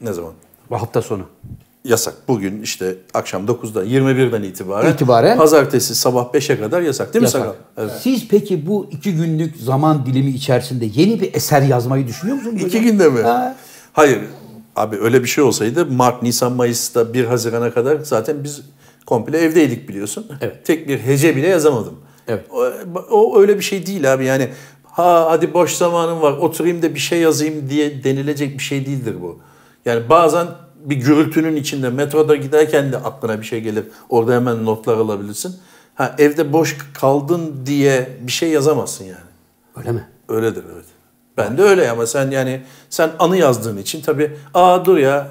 Ne 0.00 0.12
zaman? 0.12 0.32
Bu 0.70 0.74
hafta 0.76 1.02
sonu. 1.02 1.22
Yasak. 1.84 2.14
Bugün 2.28 2.62
işte 2.62 2.96
akşam 3.14 3.46
9'da 3.46 3.84
21'den 3.84 4.42
itibaren, 4.42 4.92
İtibaren- 4.92 5.36
pazartesi 5.36 5.94
sabah 5.94 6.32
5'e 6.32 6.60
kadar 6.60 6.82
yasak 6.82 7.14
değil 7.14 7.20
mi 7.20 7.26
Yasak. 7.26 7.40
Sakal? 7.40 7.54
Evet. 7.78 7.92
Siz 8.02 8.28
peki 8.28 8.66
bu 8.66 8.86
iki 8.90 9.14
günlük 9.14 9.56
zaman 9.56 10.06
dilimi 10.06 10.30
içerisinde 10.30 10.86
yeni 10.94 11.20
bir 11.20 11.34
eser 11.34 11.62
yazmayı 11.62 12.06
düşünüyor 12.06 12.36
musunuz? 12.36 12.56
İki 12.56 12.66
hocam? 12.66 12.82
günde 12.82 13.08
mi? 13.08 13.22
Ha. 13.22 13.56
Hayır. 13.92 14.18
Abi 14.76 14.96
öyle 14.96 15.22
bir 15.22 15.28
şey 15.28 15.44
olsaydı 15.44 15.86
Mart, 15.86 16.22
Nisan, 16.22 16.52
Mayıs'ta 16.52 17.14
1 17.14 17.24
Haziran'a 17.24 17.74
kadar 17.74 17.98
zaten 17.98 18.44
biz 18.44 18.60
komple 19.06 19.38
evdeydik 19.38 19.88
biliyorsun. 19.88 20.26
Evet. 20.40 20.66
Tek 20.66 20.88
bir 20.88 20.98
hece 20.98 21.36
bile 21.36 21.48
yazamadım. 21.48 21.94
Evet. 22.28 22.44
O, 22.50 22.60
o 23.10 23.40
öyle 23.40 23.58
bir 23.58 23.62
şey 23.62 23.86
değil 23.86 24.12
abi 24.12 24.24
yani 24.24 24.48
ha 24.84 25.26
hadi 25.30 25.54
boş 25.54 25.72
zamanım 25.72 26.20
var 26.22 26.32
oturayım 26.32 26.82
da 26.82 26.94
bir 26.94 27.00
şey 27.00 27.20
yazayım 27.20 27.70
diye 27.70 28.04
denilecek 28.04 28.58
bir 28.58 28.62
şey 28.62 28.86
değildir 28.86 29.14
bu. 29.22 29.38
Yani 29.84 30.08
bazen 30.08 30.46
bir 30.84 30.96
gürültünün 30.96 31.56
içinde 31.56 31.90
metroda 31.90 32.36
giderken 32.36 32.92
de 32.92 32.96
aklına 32.96 33.40
bir 33.40 33.44
şey 33.46 33.60
gelir. 33.60 33.84
Orada 34.08 34.34
hemen 34.34 34.64
notlar 34.64 34.96
alabilirsin. 34.96 35.56
Ha 35.94 36.14
evde 36.18 36.52
boş 36.52 36.78
kaldın 36.94 37.66
diye 37.66 38.08
bir 38.20 38.32
şey 38.32 38.50
yazamazsın 38.50 39.04
yani. 39.04 39.30
Öyle 39.76 39.92
mi? 39.92 40.08
Öyledir 40.28 40.64
evet. 40.74 40.84
Ben 41.36 41.58
de 41.58 41.62
öyle 41.62 41.90
ama 41.90 42.06
sen 42.06 42.30
yani 42.30 42.62
sen 42.90 43.10
anı 43.18 43.36
yazdığın 43.36 43.76
için 43.76 44.00
tabii 44.00 44.36
aa 44.54 44.84
dur 44.84 44.96
ya 44.96 45.28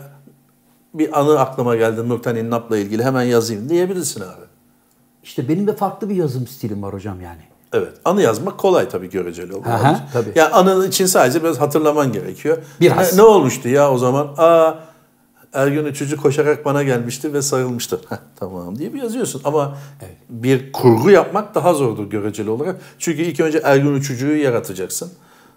bir 0.93 1.20
anı 1.20 1.39
aklıma 1.39 1.76
geldi 1.76 2.10
Nurten 2.10 2.36
İnnap'la 2.36 2.78
ilgili 2.78 3.04
hemen 3.04 3.24
yazayım 3.24 3.70
diyebilirsin 3.70 4.22
abi. 4.22 4.45
İşte 5.24 5.49
benim 5.49 5.68
de 5.68 5.76
farklı 5.76 6.10
bir 6.10 6.16
yazım 6.16 6.47
stilim 6.47 6.84
var 6.84 6.93
hocam 6.93 7.22
yani. 7.22 7.41
Evet. 7.74 7.93
Anı 8.06 8.22
yazmak 8.22 8.58
kolay 8.58 8.89
tabii 8.89 9.10
göreceli 9.10 9.54
olarak. 9.54 9.86
Aha, 9.86 10.08
tabii. 10.14 10.32
Yani 10.36 10.54
anı 10.54 10.88
için 10.88 11.06
sadece 11.06 11.43
biraz 11.43 11.62
hatırlaman 11.62 12.12
gerekiyor. 12.12 12.58
Biraz. 12.82 13.14
Ne, 13.14 13.18
ne 13.18 13.26
olmuştu 13.26 13.70
ya 13.70 13.91
o 13.91 13.97
zaman? 13.97 14.34
Aa 14.38 14.74
Ergün 15.54 15.86
Üçücü 15.86 16.18
koşarak 16.18 16.66
bana 16.66 16.84
gelmişti 16.84 17.34
ve 17.34 17.41
sarılmıştı. 17.41 17.99
Heh, 18.10 18.16
tamam 18.36 18.78
diye 18.80 18.93
bir 18.93 19.02
yazıyorsun. 19.02 19.41
Ama 19.43 19.78
bir 20.30 20.72
kurgu 20.72 21.10
yapmak 21.10 21.56
daha 21.56 21.74
zordur 21.74 22.10
göreceli 22.10 22.49
olarak. 22.49 22.82
Çünkü 22.99 23.22
ilk 23.22 23.39
önce 23.39 23.62
Ergün 23.64 23.93
Üçücü'yü 23.95 24.38
yaratacaksın. 24.38 25.12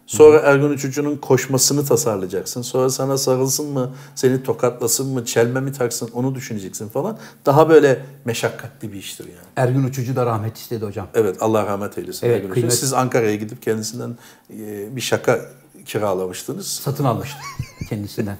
Sonra 0.06 0.38
Ergun 0.38 0.72
Üçücü'nün 0.72 1.16
koşmasını 1.16 1.84
tasarlayacaksın. 1.84 2.62
Sonra 2.62 2.90
sana 2.90 3.18
sarılsın 3.18 3.66
mı, 3.72 3.90
seni 4.14 4.42
tokatlasın 4.42 5.12
mı, 5.12 5.24
çelme 5.24 5.60
mi 5.60 5.72
taksın 5.72 6.10
onu 6.14 6.34
düşüneceksin 6.34 6.88
falan. 6.88 7.18
Daha 7.46 7.68
böyle 7.68 8.04
meşakkatli 8.24 8.92
bir 8.92 8.98
iştir 8.98 9.24
yani. 9.24 9.46
Ergün 9.56 9.84
Uçucu 9.84 10.16
da 10.16 10.26
rahmet 10.26 10.56
istedi 10.56 10.84
hocam. 10.84 11.06
Evet 11.14 11.36
Allah 11.40 11.66
rahmet 11.66 11.98
eylesin. 11.98 12.26
Evet, 12.26 12.36
Ergun 12.36 12.50
Üçücü. 12.50 12.60
kıymet- 12.66 12.74
Siz 12.78 12.92
Ankara'ya 12.92 13.34
gidip 13.36 13.62
kendisinden 13.62 14.16
e, 14.50 14.96
bir 14.96 15.00
şaka 15.00 15.40
kiralamıştınız. 15.84 16.66
Satın 16.66 17.04
almıştı 17.04 17.36
kendisinden. 17.88 18.36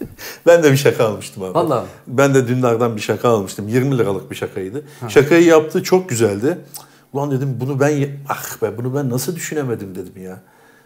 Ben 0.47 0.63
de 0.63 0.73
bir 0.73 0.77
şaka 0.77 1.05
almıştım 1.05 1.43
abi. 1.43 1.55
Vallahi. 1.55 1.87
Ben 2.07 2.35
de 2.35 2.49
dünlerden 2.49 2.97
bir 2.97 3.01
şaka 3.01 3.29
almıştım. 3.29 3.69
20 3.69 3.99
liralık 3.99 4.31
bir 4.31 4.37
şakaydı. 4.37 4.85
Şakayı 5.09 5.45
yaptı 5.45 5.83
çok 5.83 6.09
güzeldi. 6.09 6.59
Ulan 7.13 7.31
dedim 7.31 7.57
bunu 7.61 7.81
ben 7.81 8.09
ah 8.29 8.63
be 8.63 8.79
bunu 8.79 8.95
ben 8.95 9.11
nasıl 9.11 9.37
düşünemedim 9.37 9.95
dedim 9.95 10.23
ya. 10.23 10.41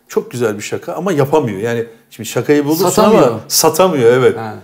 Çok 0.08 0.30
güzel 0.30 0.56
bir 0.56 0.62
şaka 0.62 0.94
ama 0.94 1.12
yapamıyor. 1.12 1.58
Yani 1.58 1.86
şimdi 2.10 2.28
şakayı 2.28 2.64
bulursun 2.64 2.88
Satamıyor. 2.88 3.28
ama 3.28 3.40
satamıyor 3.48 4.12
evet. 4.12 4.36
Ha. 4.36 4.54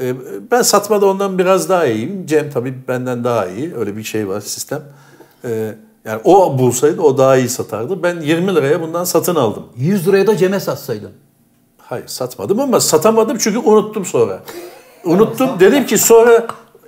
Ee, 0.00 0.14
ben 0.50 0.62
satmada 0.62 1.06
ondan 1.06 1.38
biraz 1.38 1.68
daha 1.68 1.86
iyiyim. 1.86 2.26
Cem 2.26 2.50
tabii 2.50 2.74
benden 2.88 3.24
daha 3.24 3.46
iyi. 3.46 3.74
Öyle 3.76 3.96
bir 3.96 4.02
şey 4.02 4.28
var 4.28 4.40
sistem. 4.40 4.82
Ee, 5.44 5.74
yani 6.04 6.20
o 6.24 6.58
bulsaydı 6.58 7.00
o 7.00 7.18
daha 7.18 7.36
iyi 7.36 7.48
satardı. 7.48 8.02
Ben 8.02 8.20
20 8.20 8.54
liraya 8.54 8.80
bundan 8.82 9.04
satın 9.04 9.34
aldım. 9.34 9.64
100 9.76 10.08
liraya 10.08 10.26
da 10.26 10.36
Cem'e 10.36 10.60
satsaydın. 10.60 11.10
Hayır 11.92 12.06
satmadım 12.06 12.60
ama 12.60 12.80
satamadım 12.80 13.38
çünkü 13.38 13.58
unuttum 13.58 14.04
sonra. 14.04 14.42
Unuttum 15.04 15.50
dedim 15.60 15.86
ki 15.86 15.98
sonra 15.98 16.46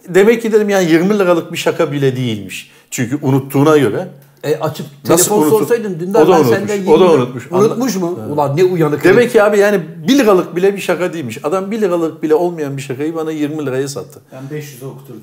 demek 0.09 0.43
ki 0.43 0.53
dedim 0.53 0.69
yani 0.69 0.91
20 0.91 1.19
liralık 1.19 1.53
bir 1.53 1.57
şaka 1.57 1.93
bile 1.93 2.17
değilmiş. 2.17 2.71
Çünkü 2.91 3.19
unuttuğuna 3.23 3.79
göre. 3.79 4.09
E 4.45 4.57
açıp 4.57 4.87
Nasıl 5.09 5.25
telefon 5.25 5.43
unutup- 5.43 5.59
sorsaydın 5.59 6.01
dünden 6.01 6.21
O 6.21 6.27
da 6.29 6.33
ben 6.33 6.39
unutmuş, 6.39 6.59
senden 6.59 6.87
o 6.87 7.01
da 7.01 7.05
20 7.05 7.17
unutmuş. 7.17 7.53
Unutmuş 7.53 7.97
mu? 7.97 8.19
Ulan 8.31 8.57
ne 8.57 8.65
uyanık. 8.65 9.05
Demek 9.05 9.33
ki 9.33 9.43
abi 9.43 9.59
yani 9.59 9.81
1 10.09 10.19
liralık 10.19 10.57
bile 10.57 10.75
bir 10.75 10.81
şaka 10.81 11.13
değilmiş. 11.13 11.45
Adam 11.45 11.71
1 11.71 11.81
liralık 11.81 12.23
bile 12.23 12.35
olmayan 12.35 12.77
bir 12.77 12.83
şakayı 12.83 13.15
bana 13.15 13.31
20 13.31 13.67
liraya 13.67 13.89
sattı. 13.89 14.21
Ben 14.33 14.59
500'e 14.59 14.87
okuturdum. 14.87 15.23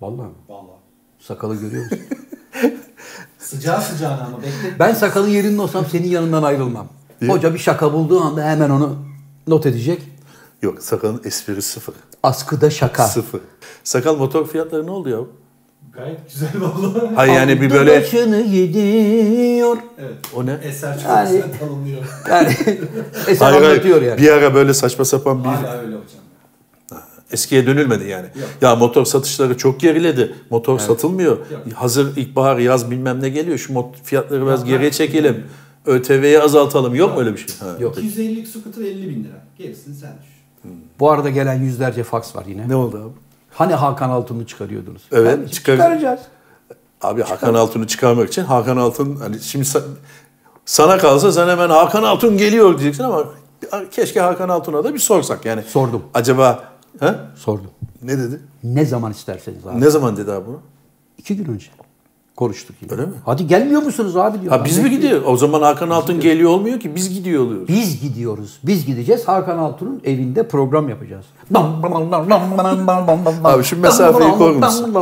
Vallahi 0.00 0.26
mi? 0.26 0.34
Vallahi. 0.48 0.80
Sakalı 1.20 1.54
görüyor 1.54 1.84
musun? 1.84 1.98
Sıcağı 3.38 3.82
sıcağına 3.82 4.24
ama 4.26 4.38
bekle. 4.38 4.78
ben 4.78 4.94
sakalın 4.94 5.28
yerinde 5.28 5.62
olsam 5.62 5.86
senin 5.92 6.08
yanından 6.08 6.42
ayrılmam. 6.42 6.88
Hoca 7.28 7.54
bir 7.54 7.58
şaka 7.58 7.92
bulduğu 7.92 8.20
anda 8.20 8.44
hemen 8.44 8.70
onu 8.70 8.96
not 9.46 9.66
edecek. 9.66 10.02
Yok 10.62 10.82
sakalın 10.82 11.20
esprisi 11.24 11.68
sıfır. 11.72 11.94
Askıda 12.22 12.70
şaka. 12.70 13.06
Sıfır. 13.06 13.40
Sakal 13.84 14.16
motor 14.16 14.46
fiyatları 14.46 14.86
ne 14.86 14.90
oldu 14.90 15.08
ya? 15.08 15.18
Gayet 15.92 16.32
güzel 16.32 16.48
vallahi. 16.60 17.14
Hayır 17.14 17.32
yani 17.32 17.60
bir 17.60 17.70
böyle... 17.70 18.00
başını 18.00 18.42
gidiyor. 18.42 19.76
Evet. 19.98 20.14
O 20.34 20.46
ne? 20.46 20.58
Eser 20.62 20.94
çok 20.94 21.08
Yani- 21.08 21.30
güzel 21.30 21.58
tanımlıyor. 21.58 22.02
Yani 22.30 22.48
eser 23.28 23.46
Hayır, 23.46 23.62
hayır. 23.62 23.70
anlatıyor 23.70 24.02
yani. 24.02 24.20
Bir 24.20 24.28
ara 24.32 24.54
böyle 24.54 24.74
saçma 24.74 25.04
sapan 25.04 25.44
bir 25.44 25.48
Hala 25.48 25.78
öyle 25.78 25.96
hocam. 25.96 26.22
Eskiye 27.32 27.66
dönülmedi 27.66 28.08
yani. 28.08 28.26
Yok. 28.26 28.48
Ya 28.60 28.76
motor 28.76 29.04
satışları 29.04 29.56
çok 29.56 29.80
geriledi. 29.80 30.34
Motor 30.50 30.78
satılmıyor. 30.78 31.30
Yok. 31.30 31.60
Hazır 31.74 32.16
ilkbahar 32.16 32.58
yaz 32.58 32.90
bilmem 32.90 33.22
ne 33.22 33.28
geliyor. 33.28 33.58
Şu 33.58 33.72
mot- 33.72 34.02
fiyatları 34.02 34.46
biraz 34.46 34.60
Yok, 34.60 34.68
geriye 34.68 34.84
yok. 34.84 35.36
ÖTV'yi 35.86 36.40
azaltalım. 36.40 36.94
Yok 36.94 37.14
mu 37.14 37.20
öyle 37.20 37.32
bir 37.32 37.38
şey? 37.38 37.56
Ha. 37.58 37.76
Yok. 37.80 37.96
250'lik 37.98 38.48
scooter 38.48 38.82
50 38.84 39.08
bin 39.08 39.24
lira. 39.24 39.36
Gerisini 39.58 39.94
sen 39.94 40.10
düşün. 40.22 40.80
Bu 41.00 41.10
arada 41.10 41.30
gelen 41.30 41.54
yüzlerce 41.60 42.02
faks 42.04 42.36
var 42.36 42.44
yine. 42.46 42.68
Ne 42.68 42.76
oldu 42.76 42.96
abi? 42.96 43.12
Hani 43.50 43.74
Hakan 43.74 44.10
Altun'u 44.10 44.46
çıkarıyordunuz? 44.46 45.02
Evet, 45.12 45.30
Kardeşim, 45.30 45.52
çıkar- 45.52 45.76
Çıkaracağız. 45.76 46.20
Abi 47.02 47.22
Hakan 47.22 47.54
Altun'u 47.54 47.86
çıkarmak 47.86 48.28
için 48.28 48.42
Hakan 48.44 48.76
Altun 48.76 49.16
hani 49.16 49.40
şimdi 49.40 49.64
sa- 49.64 49.82
sana 50.64 50.98
kalsa 50.98 51.32
sen 51.32 51.48
hemen 51.48 51.70
Hakan 51.70 52.02
Altun 52.02 52.36
geliyor 52.36 52.78
diyeceksin 52.78 53.04
ama 53.04 53.24
keşke 53.90 54.20
Hakan 54.20 54.48
Altun'a 54.48 54.84
da 54.84 54.94
bir 54.94 54.98
sorsak 54.98 55.44
yani. 55.44 55.62
Sordum. 55.62 56.02
Acaba 56.14 56.64
ha? 57.00 57.30
Sordum. 57.36 57.70
Ne 58.02 58.18
dedi? 58.18 58.40
Ne 58.64 58.84
zaman 58.86 59.10
isterseniz 59.12 59.66
abi. 59.66 59.80
Ne 59.80 59.90
zaman 59.90 60.16
dedi 60.16 60.32
abi 60.32 60.46
bunu? 60.46 60.60
İki 61.18 61.36
gün 61.36 61.44
önce. 61.52 61.66
Konuştuk 62.36 62.76
yine. 62.82 62.92
Öyle 62.92 63.02
mi? 63.06 63.12
Hadi 63.24 63.46
gelmiyor 63.46 63.82
musunuz 63.82 64.16
abi 64.16 64.42
diyor. 64.42 64.52
Ha 64.52 64.64
biz 64.64 64.78
mi 64.78 64.90
gidiyor? 64.90 65.22
O 65.26 65.36
zaman 65.36 65.62
Hakan 65.62 65.90
Altun 65.90 66.20
geliyor 66.20 66.50
olmuyor 66.50 66.80
ki 66.80 66.94
biz 66.96 67.14
gidiyor 67.14 67.42
oluyoruz. 67.44 67.68
Biz 67.68 68.00
gidiyoruz. 68.00 68.58
Biz 68.64 68.86
gideceğiz. 68.86 69.28
Hakan 69.28 69.58
Altun'un 69.58 70.00
evinde 70.04 70.48
program 70.48 70.88
yapacağız. 70.88 71.24
Abi 73.44 73.64
şu 73.64 73.80
mesafeyi 73.80 74.30
korur 74.30 74.56
musun? 74.56 74.94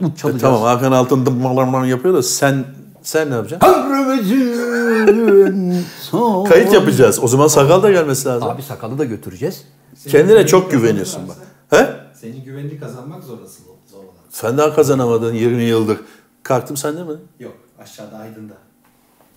E, 0.00 0.16
Çalacağız. 0.16 0.42
tamam 0.42 0.62
Hakan 0.62 0.92
Altun 0.92 1.26
dım 1.26 1.84
yapıyor 1.84 2.14
da 2.14 2.22
sen 2.22 2.64
sen 3.02 3.30
ne 3.30 3.34
yapacaksın? 3.34 3.68
Kayıt 6.48 6.72
yapacağız. 6.72 7.18
O 7.22 7.28
zaman 7.28 7.46
sakal 7.46 7.82
da 7.82 7.90
gelmesi 7.90 8.28
lazım. 8.28 8.48
Abi 8.48 8.62
sakalı 8.62 8.98
da 8.98 9.04
götüreceğiz. 9.04 9.64
Kendine 10.08 10.46
çok 10.46 10.70
güveniyorsun 10.70 11.22
bak. 11.28 11.36
He? 11.70 12.01
Senin 12.22 12.44
güvenini 12.44 12.80
kazanmak 12.80 13.24
zorlasın 13.24 13.64
zor 13.90 13.98
olan. 13.98 14.08
Sen 14.30 14.58
daha 14.58 14.74
kazanamadın 14.74 15.34
20 15.34 15.62
yıldır. 15.62 15.98
Kalktım 16.42 16.76
sende 16.76 17.02
mi? 17.02 17.12
Yok 17.40 17.52
aşağıda 17.82 18.16
Aydın'da. 18.16 18.52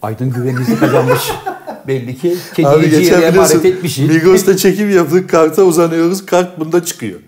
Aydın 0.02 0.30
güveninizi 0.30 0.80
kazanmış. 0.80 1.32
Belli 1.88 2.18
ki 2.18 2.38
biliyorsun 2.56 3.22
emanet 3.22 3.66
etmişsin. 3.66 4.08
Migros'ta 4.08 4.58
çekim 4.58 4.90
yaptık. 4.90 5.30
Karta 5.30 5.64
uzanıyoruz. 5.64 6.26
Kart 6.26 6.60
bunda 6.60 6.86
çıkıyor. 6.86 7.20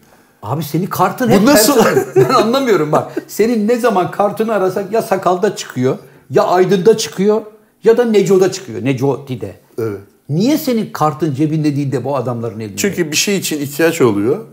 Abi 0.44 0.64
senin 0.64 0.86
kartın 0.86 1.30
hep 1.30 1.42
Bu 1.42 1.46
nasıl-. 1.46 1.86
Ben 2.16 2.30
anlamıyorum 2.30 2.92
bak. 2.92 3.12
Senin 3.28 3.68
ne 3.68 3.78
zaman 3.78 4.12
kartını 4.12 4.54
arasak 4.54 4.92
ya 4.92 5.02
sakalda 5.02 5.56
çıkıyor, 5.56 5.98
ya 6.30 6.44
Aydın'da 6.44 6.98
çıkıyor, 6.98 7.42
ya 7.84 7.98
da 7.98 8.06
Neco'da 8.06 8.52
çıkıyor. 8.52 8.86
Neco 8.86 9.28
Dide. 9.28 9.56
Evet. 9.78 10.00
Niye 10.30 10.58
senin 10.58 10.92
kartın 10.92 11.34
cebinde 11.34 11.76
değil 11.76 11.92
de 11.92 12.04
bu 12.04 12.16
adamların 12.16 12.60
elinde? 12.60 12.78
Çünkü 12.78 13.12
bir 13.12 13.18
şey 13.18 13.38
için 13.38 13.62
ihtiyaç 13.62 14.02
oluyor. 14.02 14.46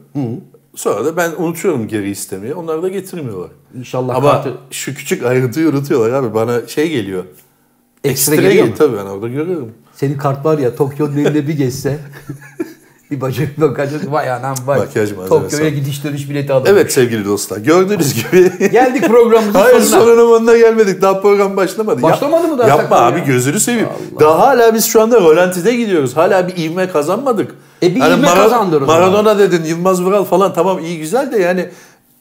Sonra 0.74 1.04
da 1.04 1.16
ben 1.16 1.32
unutuyorum 1.38 1.88
geri 1.88 2.10
istemeyi. 2.10 2.54
Onlar 2.54 2.82
da 2.82 2.88
getirmiyorlar. 2.88 3.50
İnşallah 3.78 4.14
Ama 4.16 4.30
kartı 4.32 4.54
şu 4.70 4.94
küçük 4.94 5.22
ayrıntıyı 5.22 5.68
unutuyorlar 5.68 6.10
abi. 6.12 6.34
Bana 6.34 6.66
şey 6.66 6.90
geliyor. 6.90 7.24
ekstra 8.04 8.34
geliyor 8.34 8.66
mu? 8.66 8.74
Tabii 8.78 8.96
ben 8.96 9.04
orada 9.06 9.28
görüyorum. 9.28 9.72
Senin 9.94 10.18
kart 10.18 10.44
var 10.44 10.58
ya 10.58 10.76
Tokyo'nun 10.76 11.16
elinde 11.16 11.48
bir 11.48 11.56
geçse 11.56 11.98
bir 13.16 13.20
bacak 13.20 13.60
bakacak 13.60 14.12
vay 14.12 14.30
anam 14.30 14.54
vay. 14.66 14.78
Makyaj 14.78 15.10
Tokyo'ya 15.28 15.68
gidiş 15.68 16.04
dönüş 16.04 16.30
bileti 16.30 16.52
aldım. 16.52 16.72
Evet 16.74 16.92
sevgili 16.92 17.24
dostlar. 17.24 17.58
Gördüğünüz 17.58 18.14
gibi. 18.14 18.70
Geldik 18.72 19.08
programımızın 19.08 19.58
Hayır 19.58 19.80
sonuna. 19.80 20.16
sonuna 20.20 20.56
gelmedik. 20.56 21.02
Daha 21.02 21.20
program 21.20 21.56
başlamadı. 21.56 22.02
Başlamadı 22.02 22.48
mı 22.48 22.58
daha 22.58 22.68
Yapma 22.68 22.96
abi 22.96 23.18
ya? 23.18 23.24
gözünü 23.24 23.60
seveyim. 23.60 23.88
Daha 24.20 24.38
hala 24.38 24.74
biz 24.74 24.84
şu 24.86 25.02
anda 25.02 25.20
rolantide 25.20 25.76
gidiyoruz. 25.76 26.16
Hala 26.16 26.48
bir 26.48 26.56
ivme 26.56 26.88
kazanmadık. 26.88 27.54
E 27.82 27.94
bir 27.94 28.00
ivme 28.00 28.26
kazandır 28.34 28.82
o 28.82 28.86
zaman. 28.86 29.00
Maradona 29.00 29.38
dedin, 29.38 29.64
Yılmaz 29.64 30.02
Vural 30.02 30.24
falan 30.24 30.54
tamam 30.54 30.78
iyi 30.78 30.98
güzel 30.98 31.32
de 31.32 31.38
yani 31.38 31.68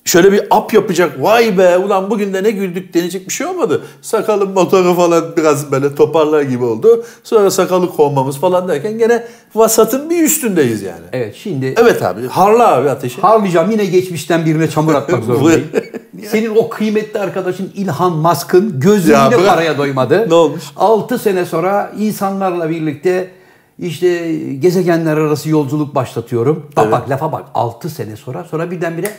şöyle 0.06 0.32
bir 0.32 0.42
ap 0.52 0.74
yapacak. 0.74 1.22
Vay 1.24 1.58
be 1.58 1.78
ulan 1.78 2.10
bugün 2.10 2.34
de 2.34 2.44
ne 2.44 2.52
güldük 2.52 2.94
denecek 2.94 3.28
bir 3.28 3.34
şey 3.34 3.48
olmadı. 3.48 3.82
Sakalın 4.02 4.52
motoru 4.52 4.94
falan 4.94 5.24
biraz 5.38 5.72
böyle 5.72 5.96
toparlar 5.96 6.42
gibi 6.42 6.64
oldu. 6.64 7.04
Sonra 7.24 7.52
sakalı 7.52 7.90
kovmamız 7.96 8.38
falan 8.38 8.68
derken 8.68 8.98
gene 8.98 9.24
vasatın 9.56 10.10
bir 10.10 10.24
üstündeyiz 10.24 10.82
yani. 10.82 11.02
Evet 11.14 11.36
şimdi 11.36 11.74
Evet 11.82 12.04
abi 12.04 12.28
harla 12.28 12.76
abi 12.76 12.90
ateşi. 12.90 13.22
harlayacağım 13.22 13.72
yine 13.72 13.86
geçmişten 13.86 14.46
birine 14.46 14.70
çamur 14.70 14.94
atmak 14.96 15.24
zorundayım. 15.24 15.68
Senin 16.32 16.56
o 16.56 16.70
kıymetli 16.70 17.20
arkadaşın 17.20 17.72
İlhan 17.76 18.12
Mask'ın 18.14 18.80
gözü 18.80 19.12
Ya 19.12 19.26
yine 19.26 19.38
bırak. 19.38 19.50
paraya 19.50 19.78
doymadı. 19.78 20.30
Ne 20.30 20.34
olmuş? 20.34 20.64
6 20.76 21.20
sene 21.20 21.46
sonra 21.46 21.92
insanlarla 22.00 22.70
birlikte 22.70 23.32
işte 23.80 24.36
gezegenler 24.60 25.18
arası 25.18 25.50
yolculuk 25.50 25.96
başlatıyorum. 25.96 26.70
Bak 26.76 26.92
bak 26.92 27.10
lafa 27.10 27.32
bak 27.32 27.44
6 27.54 27.90
sene 27.90 28.16
sonra 28.16 28.44
sonra 28.52 28.72
birdenbire 28.72 29.12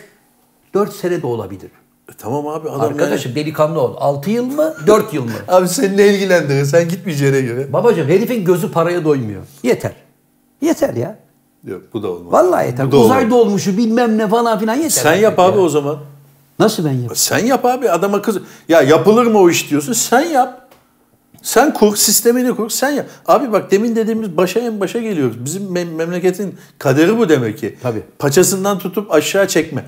4 0.75 0.93
sene 0.93 1.23
de 1.23 1.27
olabilir. 1.27 1.71
E, 2.09 2.13
tamam 2.19 2.47
abi 2.49 2.71
adam 2.71 2.81
Arkadaşım 2.81 3.35
delikanlı 3.35 3.81
ol. 3.81 3.95
6 3.99 4.31
yıl 4.31 4.45
mı 4.47 4.75
4 4.87 5.15
yıl 5.15 5.25
mı? 5.25 5.31
yani- 5.31 5.45
Abi 5.59 5.69
seni 5.69 5.97
ne 5.97 6.07
ilgilendirir? 6.09 6.65
Sen 6.65 6.89
gitmeyeceğine 6.89 7.41
göre. 7.41 7.73
Babacım 7.73 8.09
herifin 8.09 8.45
gözü 8.45 8.71
paraya 8.73 9.05
doymuyor. 9.05 9.43
Yeter. 9.63 9.93
Yeter 10.61 10.95
ya. 10.95 11.19
Yok 11.65 11.83
bu 11.93 12.03
da 12.03 12.09
olmaz. 12.11 12.33
Vallahi 12.33 12.67
yeter. 12.67 12.87
Bu 12.87 12.93
da 12.93 12.97
olmaz. 12.97 13.11
Uzayda 13.11 13.35
olmuşu 13.35 13.77
bilmem 13.77 14.19
ne 14.19 14.29
falan 14.29 14.59
filan 14.59 14.75
yeter. 14.75 14.91
Sen 14.91 15.15
yap 15.15 15.39
ya. 15.39 15.45
abi 15.45 15.59
o 15.59 15.69
zaman. 15.69 15.99
Nasıl 16.59 16.85
ben 16.85 16.91
yapayım? 16.91 17.15
Sen 17.17 17.39
yap 17.39 17.65
abi 17.65 17.91
adama 17.91 18.23
kız. 18.23 18.39
Ya 18.69 18.83
yapılır 18.83 19.27
mı 19.27 19.39
o 19.39 19.51
iş 19.51 19.71
diyorsun 19.71 19.93
sen 19.93 20.21
yap. 20.21 20.69
Sen 21.43 21.75
kur 21.75 21.97
sistemini 21.97 22.57
kur 22.57 22.71
sen 22.71 22.91
yap. 22.91 23.07
Abi 23.27 23.53
bak 23.53 23.71
demin 23.71 23.97
dediğimiz 23.97 24.37
başa 24.37 24.61
en 24.61 24.81
başa 24.81 24.99
geliyoruz. 24.99 25.45
Bizim 25.45 25.63
mem- 25.63 25.95
memleketin 25.95 26.55
kaderi 26.79 27.19
bu 27.19 27.29
demek 27.29 27.59
ki. 27.59 27.79
Tabii. 27.83 28.03
Paçasından 28.19 28.79
tutup 28.79 29.13
aşağı 29.15 29.49
çekme. 29.49 29.85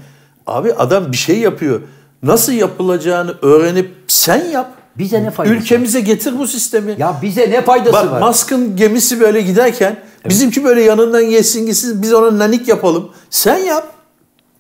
Abi 0.47 0.73
adam 0.75 1.13
bir 1.13 1.17
şey 1.17 1.39
yapıyor. 1.39 1.81
Nasıl 2.23 2.53
yapılacağını 2.53 3.35
öğrenip 3.43 3.95
sen 4.09 4.45
yap. 4.51 4.73
Bize 4.99 5.23
ne 5.25 5.31
faydası 5.31 5.55
var? 5.57 5.61
Ülkemize 5.61 6.01
getir 6.01 6.39
bu 6.39 6.47
sistemi. 6.47 6.95
Ya 6.99 7.19
bize 7.23 7.51
ne 7.51 7.63
faydası 7.63 7.93
Bak 7.93 8.11
var? 8.11 8.21
Musk'ın 8.29 8.77
gemisi 8.77 9.21
böyle 9.21 9.41
giderken 9.41 10.01
bizimki 10.29 10.65
böyle 10.65 10.83
yanından 10.83 11.31
geçsin 11.31 11.67
gitsin 11.67 12.03
biz 12.03 12.13
ona 12.13 12.39
nanik 12.39 12.69
yapalım. 12.69 13.11
Sen 13.31 13.59
yap. 13.59 13.93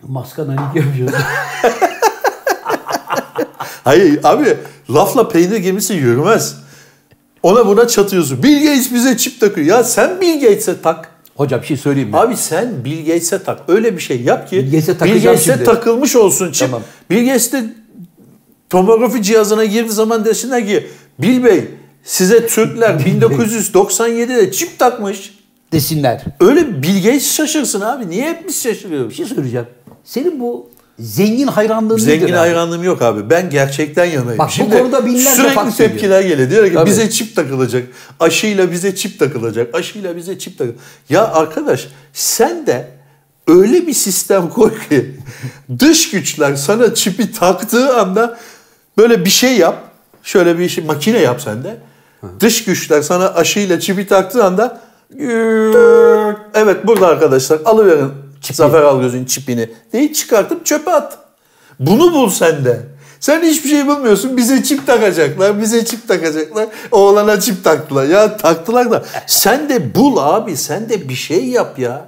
Maska 0.03 0.47
nanik 0.47 0.76
yapıyoruz. 0.76 1.14
Hayır 3.84 4.20
abi 4.24 4.57
lafla 4.91 5.28
peynir 5.28 5.57
gemisi 5.57 5.95
yürümez. 5.95 6.57
Ona 7.43 7.66
buna 7.66 7.89
çatıyorsun. 7.89 8.43
Bill 8.43 8.66
Gates 8.66 8.93
bize 8.93 9.16
çip 9.16 9.41
takıyor. 9.41 9.66
Ya 9.66 9.84
sen 9.84 10.20
Bill 10.20 10.41
Gates'e 10.41 10.82
tak. 10.82 11.15
Hocam 11.37 11.61
bir 11.61 11.66
şey 11.66 11.76
söyleyeyim 11.76 12.09
mi? 12.09 12.16
Abi 12.16 12.37
sen 12.37 12.84
Bill 12.84 12.99
Gates'e 13.07 13.43
tak. 13.43 13.61
Öyle 13.68 13.97
bir 13.97 14.03
şey 14.03 14.20
yap 14.22 14.51
ki 14.51 14.57
Bill 14.57 14.72
Gates'e 14.72 15.05
Bill 15.05 15.22
Gates'e 15.24 15.64
takılmış 15.64 16.16
olsun 16.16 16.53
çip. 16.53 16.66
Tamam. 16.68 16.82
Bill 17.11 17.26
Gates 17.26 17.53
de 17.53 17.64
tomografi 18.70 19.22
cihazına 19.22 19.64
girdiği 19.64 19.93
zaman 19.93 20.24
desinler 20.24 20.66
ki 20.66 20.87
Bill 21.18 21.45
Bey 21.45 21.64
size 22.05 22.47
Türkler 22.47 22.91
1997'de 23.01 24.53
çip 24.53 24.78
takmış. 24.78 25.37
Desinler. 25.72 26.24
Öyle 26.41 26.82
Bill 26.82 27.03
Gates 27.05 27.32
şaşırsın 27.32 27.80
abi. 27.80 28.11
Niye 28.11 28.28
hep 28.28 28.49
biz 28.49 28.62
şaşırıyoruz? 28.62 29.11
Bir 29.11 29.14
şey 29.14 29.26
söyleyeceğim. 29.26 29.66
Senin 30.05 30.41
bu 30.41 30.70
zengin 30.99 31.47
hayranlığın 31.47 31.99
Zengin 31.99 32.32
hayranlığım 32.32 32.84
yok 32.84 33.03
abi. 33.03 33.30
Ben 33.30 33.51
gerçekten 33.51 34.05
yanayım. 34.05 34.38
Bak 34.38 34.51
bu 34.61 34.70
konuda 34.70 35.07
binlerce 35.07 35.30
sürekli 35.30 35.76
tepkiler 35.76 36.20
geliyor. 36.20 36.51
Diyor 36.51 36.66
ki 36.66 36.74
Tabii. 36.74 36.90
bize 36.90 37.11
çip 37.11 37.36
takılacak. 37.36 37.88
Aşıyla 38.20 38.72
bize 38.72 38.94
çip 38.94 39.18
takılacak. 39.18 39.74
Aşıyla 39.74 40.16
bize 40.16 40.38
çip 40.38 40.59
takılacak. 40.59 40.82
Ya 41.09 41.32
arkadaş 41.32 41.88
sen 42.12 42.66
de 42.66 42.88
öyle 43.49 43.86
bir 43.86 43.94
sistem 43.94 44.49
koy 44.49 44.72
ki 44.88 45.16
dış 45.78 46.11
güçler 46.11 46.55
sana 46.55 46.94
çipi 46.94 47.32
taktığı 47.32 47.97
anda 47.97 48.38
böyle 48.99 49.24
bir 49.24 49.30
şey 49.30 49.57
yap. 49.57 49.82
Şöyle 50.22 50.59
bir 50.59 50.68
şey 50.68 50.84
makine 50.84 51.18
yap 51.18 51.40
sen 51.42 51.64
de. 51.64 51.76
Dış 52.40 52.64
güçler 52.64 53.03
sana 53.03 53.34
aşıyla 53.34 53.80
çipi 53.80 54.07
taktığı 54.07 54.44
anda 54.44 54.80
evet 56.55 56.86
burada 56.86 57.07
arkadaşlar 57.07 57.61
alıverin 57.64 58.12
Zafer 58.41 58.82
Algöz'ün 58.82 59.24
çipini 59.24 59.70
deyip 59.93 60.14
çıkartıp 60.14 60.66
çöpe 60.66 60.91
at. 60.91 61.18
Bunu 61.80 62.12
bul 62.12 62.30
sen 62.30 62.64
de. 62.64 62.80
Sen 63.20 63.43
hiçbir 63.43 63.68
şey 63.70 63.89
bilmiyorsun. 63.89 64.37
Bize 64.37 64.62
çip 64.62 64.87
takacaklar. 64.87 65.61
Bize 65.61 65.84
çip 65.84 66.09
takacaklar. 66.09 66.68
Oğlana 66.91 67.41
çip 67.41 67.64
taktılar. 67.64 68.05
Ya 68.05 68.37
taktılar 68.37 68.91
da 68.91 69.05
sen 69.26 69.68
de 69.68 69.95
bul 69.95 70.16
abi. 70.16 70.57
Sen 70.57 70.89
de 70.89 71.09
bir 71.09 71.14
şey 71.14 71.45
yap 71.49 71.78
ya. 71.78 72.05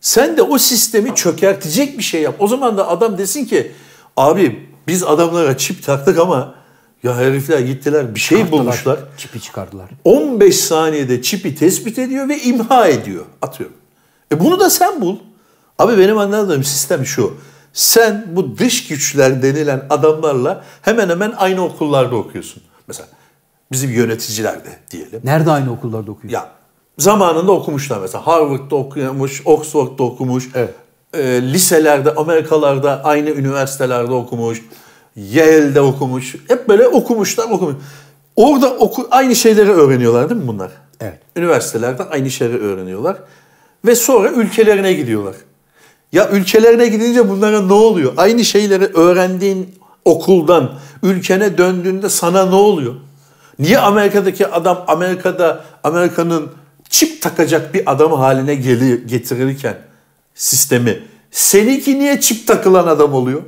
Sen 0.00 0.36
de 0.36 0.42
o 0.42 0.58
sistemi 0.58 1.14
çökertecek 1.14 1.98
bir 1.98 2.02
şey 2.02 2.22
yap. 2.22 2.34
O 2.38 2.48
zaman 2.48 2.78
da 2.78 2.88
adam 2.88 3.18
desin 3.18 3.44
ki 3.44 3.72
abi 4.16 4.68
biz 4.88 5.02
adamlara 5.04 5.56
çip 5.58 5.84
taktık 5.84 6.18
ama 6.18 6.54
ya 7.02 7.16
herifler 7.16 7.58
gittiler 7.58 8.14
bir 8.14 8.20
şey 8.20 8.50
bulmuşlar. 8.50 8.98
Çipi 9.16 9.40
çıkardılar. 9.40 9.90
15 10.04 10.56
saniyede 10.56 11.22
çipi 11.22 11.54
tespit 11.54 11.98
ediyor 11.98 12.28
ve 12.28 12.38
imha 12.38 12.88
ediyor. 12.88 13.24
Atıyor. 13.42 13.70
E 14.32 14.40
bunu 14.40 14.60
da 14.60 14.70
sen 14.70 15.00
bul. 15.00 15.16
Abi 15.78 15.98
benim 15.98 16.18
anladığım 16.18 16.64
sistem 16.64 17.06
şu. 17.06 17.34
Sen 17.72 18.26
bu 18.32 18.58
dış 18.58 18.86
güçler 18.88 19.42
denilen 19.42 19.82
adamlarla 19.90 20.64
hemen 20.82 21.08
hemen 21.08 21.32
aynı 21.36 21.64
okullarda 21.64 22.16
okuyorsun. 22.16 22.62
Mesela 22.88 23.08
bizim 23.72 23.90
yöneticiler 23.90 24.64
de 24.64 24.78
diyelim. 24.90 25.20
Nerede 25.24 25.50
aynı 25.50 25.72
okullarda 25.72 26.10
okuyor? 26.10 26.32
Ya 26.32 26.48
zamanında 26.98 27.52
okumuşlar 27.52 28.00
mesela. 28.00 28.26
Harvard'da 28.26 28.76
okumuş, 28.76 29.42
Oxford'da 29.44 30.02
okumuş. 30.02 30.48
Evet. 30.54 30.74
e, 31.14 31.42
liselerde, 31.52 32.14
Amerikalarda 32.14 33.04
aynı 33.04 33.30
üniversitelerde 33.30 34.12
okumuş. 34.12 34.62
Yale'de 35.16 35.80
okumuş. 35.80 36.36
Hep 36.48 36.68
böyle 36.68 36.88
okumuşlar, 36.88 37.50
okumuş. 37.50 37.74
Orada 38.36 38.70
oku, 38.70 39.08
aynı 39.10 39.36
şeyleri 39.36 39.70
öğreniyorlar 39.70 40.30
değil 40.30 40.40
mi 40.40 40.48
bunlar? 40.48 40.70
Evet. 41.00 41.18
Üniversitelerde 41.36 42.02
aynı 42.02 42.30
şeyleri 42.30 42.62
öğreniyorlar. 42.62 43.16
Ve 43.86 43.94
sonra 43.94 44.30
ülkelerine 44.30 44.92
gidiyorlar. 44.92 45.34
Ya 46.12 46.28
ülkelerine 46.30 46.88
gidince 46.88 47.28
bunlara 47.28 47.60
ne 47.60 47.72
oluyor? 47.72 48.12
Aynı 48.16 48.44
şeyleri 48.44 48.84
öğrendiğin 48.84 49.74
okuldan 50.04 50.78
ülkene 51.02 51.58
döndüğünde 51.58 52.08
sana 52.08 52.46
ne 52.46 52.54
oluyor? 52.54 52.94
Niye 53.58 53.78
Amerika'daki 53.78 54.46
adam 54.46 54.84
Amerika'da 54.86 55.64
Amerika'nın 55.84 56.50
çip 56.88 57.22
takacak 57.22 57.74
bir 57.74 57.92
adam 57.92 58.12
haline 58.12 58.54
getirirken 58.54 59.78
sistemi 60.34 61.02
seninki 61.30 61.98
niye 61.98 62.20
çip 62.20 62.46
takılan 62.46 62.86
adam 62.86 63.14
oluyor? 63.14 63.42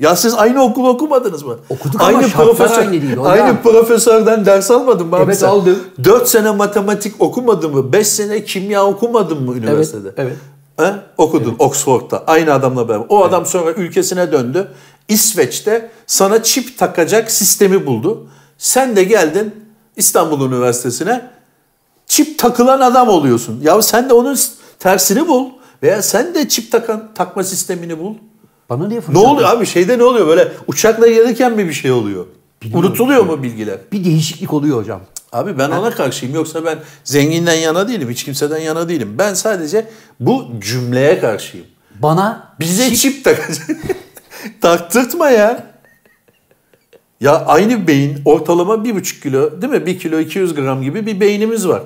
Ya 0.00 0.16
siz 0.16 0.34
aynı 0.34 0.62
okul 0.62 0.84
okumadınız 0.84 1.42
mı? 1.42 1.56
Okuduk 1.70 2.00
ama 2.00 2.22
şartlar 2.22 2.78
aynı 2.78 2.92
değil 2.92 3.10
hocam. 3.16 3.26
Aynı 3.26 3.62
profesörden 3.62 4.46
ders 4.46 4.70
almadın 4.70 5.06
mı 5.06 5.18
Evet, 5.24 5.38
sen? 5.38 5.48
aldım. 5.48 5.78
4 6.04 6.28
sene 6.28 6.50
matematik 6.50 7.14
okumadın 7.22 7.70
mı? 7.74 7.92
5 7.92 8.06
sene 8.08 8.44
kimya 8.44 8.86
okumadın 8.86 9.42
mı 9.42 9.56
üniversitede? 9.56 10.12
evet. 10.16 10.36
He? 10.76 10.92
Okudun 11.18 11.56
Oxford'da. 11.58 12.24
Aynı 12.26 12.52
adamla 12.52 12.88
beraber. 12.88 13.06
O 13.08 13.24
adam 13.24 13.46
sonra 13.46 13.72
ülkesine 13.72 14.32
döndü. 14.32 14.68
İsveç'te 15.08 15.90
sana 16.06 16.42
çip 16.42 16.78
takacak 16.78 17.30
sistemi 17.30 17.86
buldu. 17.86 18.26
Sen 18.58 18.96
de 18.96 19.04
geldin 19.04 19.54
İstanbul 19.96 20.46
Üniversitesi'ne 20.46 21.30
çip 22.06 22.38
takılan 22.38 22.80
adam 22.80 23.08
oluyorsun. 23.08 23.60
Ya 23.62 23.82
sen 23.82 24.08
de 24.08 24.14
onun 24.14 24.38
tersini 24.78 25.28
bul. 25.28 25.46
Veya 25.82 26.02
sen 26.02 26.34
de 26.34 26.48
çip 26.48 26.72
takan 26.72 27.08
takma 27.14 27.42
sistemini 27.44 27.98
bul. 27.98 28.14
Bana 28.70 28.88
niye 28.88 29.00
Ne 29.00 29.04
fırsat 29.04 29.24
oluyor 29.24 29.48
abi? 29.48 29.66
Şeyde 29.66 29.98
ne 29.98 30.04
oluyor? 30.04 30.26
Böyle 30.26 30.52
uçakla 30.66 31.06
gelirken 31.08 31.52
mi 31.52 31.68
bir 31.68 31.72
şey 31.72 31.90
oluyor? 31.92 32.26
Unutuluyor 32.74 33.22
mu 33.24 33.42
bilgiler? 33.42 33.78
Bir 33.92 34.04
değişiklik 34.04 34.52
oluyor 34.52 34.78
hocam. 34.78 35.00
Abi 35.32 35.58
ben 35.58 35.70
ona 35.70 35.90
karşıyım. 35.90 36.34
Yoksa 36.34 36.64
ben 36.64 36.78
zenginden 37.04 37.54
yana 37.54 37.88
değilim. 37.88 38.10
Hiç 38.10 38.24
kimseden 38.24 38.58
yana 38.58 38.88
değilim. 38.88 39.14
Ben 39.18 39.34
sadece 39.34 39.86
bu 40.20 40.46
cümleye 40.60 41.20
karşıyım. 41.20 41.66
Bana 42.02 42.54
Bize 42.60 42.94
çip, 42.94 43.24
takacak. 43.24 43.68
Taktırtma 44.60 45.30
ya. 45.30 45.70
Ya 47.20 47.44
aynı 47.46 47.86
beyin 47.86 48.18
ortalama 48.24 48.84
bir 48.84 48.94
buçuk 48.94 49.22
kilo 49.22 49.62
değil 49.62 49.72
mi? 49.72 49.86
Bir 49.86 49.98
kilo 49.98 50.18
200 50.18 50.54
gram 50.54 50.82
gibi 50.82 51.06
bir 51.06 51.20
beynimiz 51.20 51.68
var. 51.68 51.82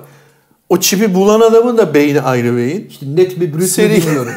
O 0.69 0.79
çipi 0.79 1.13
bulan 1.13 1.41
adamın 1.41 1.77
da 1.77 1.93
beyni 1.93 2.21
aynı 2.21 2.57
beyin. 2.57 2.87
işte 2.89 3.05
net 3.15 3.39
bir 3.39 3.53
brüt 3.53 3.69
Senin- 3.69 4.01
bilmiyorum. 4.01 4.31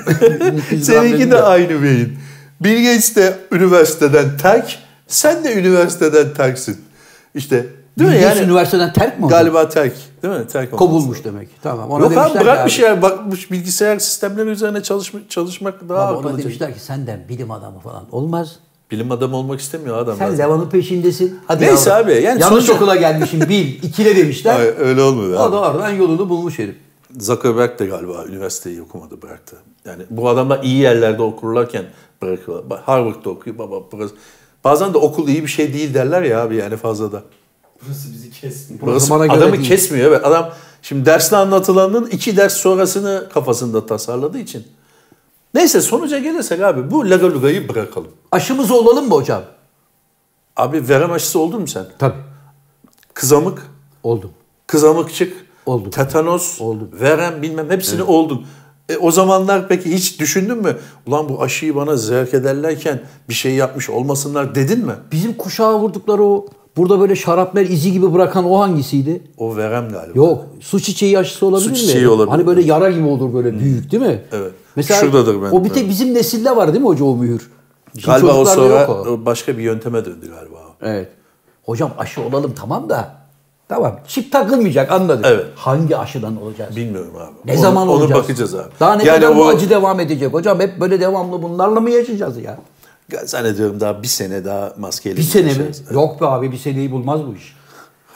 Seninki 0.82 1.30
de 1.30 1.42
aynı 1.42 1.82
beyin. 1.82 2.18
Bill 2.60 2.84
Gates 2.84 3.16
de 3.16 3.38
üniversiteden 3.52 4.36
terk, 4.36 4.78
sen 5.06 5.44
de 5.44 5.54
üniversiteden 5.54 6.34
terksin. 6.34 6.80
İşte 7.34 7.66
değil 7.98 8.10
mi 8.10 8.16
yani? 8.22 8.40
üniversiteden 8.40 8.92
terk 8.92 9.18
mi 9.18 9.24
oldu? 9.24 9.30
Galiba 9.32 9.68
terk. 9.68 9.92
Değil 10.22 10.34
mi? 10.34 10.46
Terk 10.46 10.72
olması 10.72 10.76
Kovulmuş 10.76 11.24
demek. 11.24 11.48
Tamam. 11.62 11.90
Ona 11.90 12.04
Yok 12.04 12.16
abi 12.18 12.40
bırakmış 12.40 12.78
abi- 12.78 12.84
yani 12.84 13.02
bakmış 13.02 13.50
bilgisayar 13.50 13.98
sistemleri 13.98 14.48
üzerine 14.48 14.82
çalışma, 14.82 15.20
çalışmak 15.28 15.88
daha 15.88 16.14
Baba 16.14 16.28
ona 16.28 16.38
demişler 16.38 16.74
ki 16.74 16.80
senden 16.80 17.28
bilim 17.28 17.50
adamı 17.50 17.80
falan 17.80 18.04
olmaz. 18.12 18.56
Bilim 18.90 19.10
adamı 19.12 19.36
olmak 19.36 19.60
istemiyor 19.60 19.98
adam. 19.98 20.16
Sen. 20.18 20.38
Levan'ın 20.38 20.68
peşindesin. 20.70 21.38
Hadi 21.46 21.64
Neyse 21.64 21.90
yavrum. 21.90 22.06
abi, 22.06 22.12
yani 22.12 22.24
Yanlış 22.24 22.44
sonuçta- 22.46 22.72
okula 22.72 22.96
gelmişim 22.96 23.40
bil. 23.40 23.82
İkile 23.82 24.16
demişler. 24.16 24.54
Hayır, 24.54 24.74
öyle 24.78 25.02
olmuyor 25.02 25.40
O 25.40 25.42
abi. 25.42 25.52
da 25.52 25.60
oradan 25.60 25.90
yolunu 25.90 26.28
bulmuş 26.28 26.58
herif. 26.58 26.76
Zuckerberg 27.18 27.78
de 27.78 27.86
galiba 27.86 28.24
üniversiteyi 28.28 28.82
okumadı 28.82 29.22
bıraktı. 29.22 29.56
Yani 29.84 30.02
bu 30.10 30.28
adamlar 30.28 30.62
iyi 30.62 30.76
yerlerde 30.76 31.22
okurlarken 31.22 31.84
bırakıyorlar. 32.22 32.70
Bak, 32.70 32.80
Harvard'da 32.88 33.30
okuyor 33.30 33.58
baba. 33.58 33.76
burası- 33.92 34.14
Bazen 34.64 34.94
de 34.94 34.98
okul 34.98 35.28
iyi 35.28 35.42
bir 35.42 35.48
şey 35.48 35.74
değil 35.74 35.94
derler 35.94 36.22
ya 36.22 36.42
abi 36.42 36.56
yani 36.56 36.76
fazla 36.76 37.12
da. 37.12 37.22
Burası 37.86 38.12
bizi 38.12 38.30
kesmiyor. 38.30 38.86
Burası 38.86 39.10
bana 39.10 39.32
adamı 39.32 39.52
değil. 39.52 39.68
kesmiyor 39.68 40.08
evet. 40.12 40.24
Adam 40.24 40.52
şimdi 40.82 41.06
derste 41.06 41.36
anlatılanın 41.36 42.06
iki 42.06 42.36
ders 42.36 42.52
sonrasını 42.56 43.28
kafasında 43.34 43.86
tasarladığı 43.86 44.38
için. 44.38 44.66
Neyse 45.54 45.80
sonuca 45.80 46.18
gelirsek 46.18 46.60
abi 46.60 46.90
bu 46.90 47.10
lagalugayı 47.10 47.68
bırakalım. 47.68 48.08
Aşımız 48.32 48.70
olalım 48.70 49.08
mı 49.08 49.14
hocam? 49.14 49.42
Abi 50.56 50.88
verem 50.88 51.12
aşısı 51.12 51.38
oldun 51.38 51.60
mu 51.60 51.66
sen? 51.68 51.86
Tabii. 51.98 52.16
Kızamık, 53.14 53.66
Oldum. 54.02 54.30
kızamıkçık, 54.66 55.46
Oldum. 55.66 55.90
tetanos, 55.90 56.60
Oldum. 56.60 56.90
verem 56.92 57.42
bilmem 57.42 57.70
hepsini 57.70 58.02
oldun. 58.02 58.46
E, 58.88 58.96
o 58.96 59.10
zamanlar 59.10 59.68
peki 59.68 59.94
hiç 59.94 60.20
düşündün 60.20 60.58
mü? 60.58 60.76
Ulan 61.06 61.28
bu 61.28 61.42
aşıyı 61.42 61.74
bana 61.74 61.96
zevk 61.96 62.34
ederlerken 62.34 63.00
bir 63.28 63.34
şey 63.34 63.54
yapmış 63.54 63.90
olmasınlar 63.90 64.54
dedin 64.54 64.86
mi? 64.86 64.92
Bizim 65.12 65.32
kuşağa 65.34 65.78
vurdukları 65.78 66.22
o 66.24 66.46
burada 66.76 67.00
böyle 67.00 67.16
şarapnel 67.16 67.68
izi 67.68 67.92
gibi 67.92 68.12
bırakan 68.14 68.44
o 68.44 68.58
hangisiydi? 68.58 69.22
O 69.38 69.56
verem 69.56 69.88
galiba. 69.88 70.12
Yok. 70.18 70.44
Su 70.60 70.80
çiçeği 70.80 71.18
aşısı 71.18 71.46
olabilir 71.46 71.64
Su 71.64 71.70
mi? 71.70 71.76
çiçeği 71.76 72.08
olabilir. 72.08 72.30
Hani 72.30 72.46
böyle 72.46 72.62
yara 72.62 72.90
gibi 72.90 73.06
olur 73.06 73.34
böyle 73.34 73.58
büyük 73.60 73.92
değil 73.92 74.02
mi? 74.02 74.22
Evet. 74.32 74.52
Mesela 74.76 75.00
Şuradadır 75.00 75.42
ben. 75.42 75.50
o 75.50 75.64
bir 75.64 75.68
tek 75.70 75.88
bizim 75.88 76.14
nesilde 76.14 76.56
var 76.56 76.72
değil 76.72 76.82
mi 76.82 76.88
hoca 76.88 77.04
o 77.04 77.16
mühür? 77.16 77.50
Şimdi 77.92 78.06
Galiba 78.06 78.34
o 78.34 78.44
sonra 78.44 78.88
o 78.88 79.24
başka 79.26 79.58
bir 79.58 79.62
yönteme 79.62 80.04
döndü 80.04 80.30
galiba. 80.30 80.58
Evet. 80.82 81.08
Hocam 81.62 81.90
aşı 81.98 82.22
olalım 82.22 82.52
tamam 82.60 82.88
da. 82.88 83.14
Tamam. 83.68 84.00
Çip 84.08 84.32
takılmayacak 84.32 84.92
anladık. 84.92 85.24
Evet. 85.28 85.46
Hangi 85.56 85.96
aşıdan 85.96 86.42
olacağız? 86.42 86.76
Bilmiyorum 86.76 87.14
abi. 87.16 87.32
Ne 87.44 87.52
Onu- 87.52 87.60
zaman 87.60 87.88
onu 87.88 87.96
olacağız? 88.02 88.22
bakacağız 88.22 88.54
abi. 88.54 88.68
Daha 88.80 88.94
ne 88.96 89.04
Yani 89.04 89.20
kadar 89.20 89.36
bu 89.36 89.48
acı 89.48 89.70
devam 89.70 90.00
edecek 90.00 90.32
hocam? 90.32 90.60
Hep 90.60 90.80
böyle 90.80 91.00
devamlı 91.00 91.42
bunlarla 91.42 91.80
mı 91.80 91.90
yaşayacağız 91.90 92.36
ya? 92.38 92.58
Zannediyorum 93.24 93.80
daha 93.80 94.02
bir 94.02 94.08
sene 94.08 94.44
daha 94.44 94.72
maskeyle. 94.78 95.16
Bir 95.16 95.22
sene 95.22 95.42
mi? 95.44 95.48
yaşarız. 95.50 95.82
Yok 95.92 96.20
be 96.20 96.26
abi 96.26 96.52
bir 96.52 96.56
seneyi 96.56 96.92
bulmaz 96.92 97.20
bu 97.26 97.34
iş. 97.34 97.56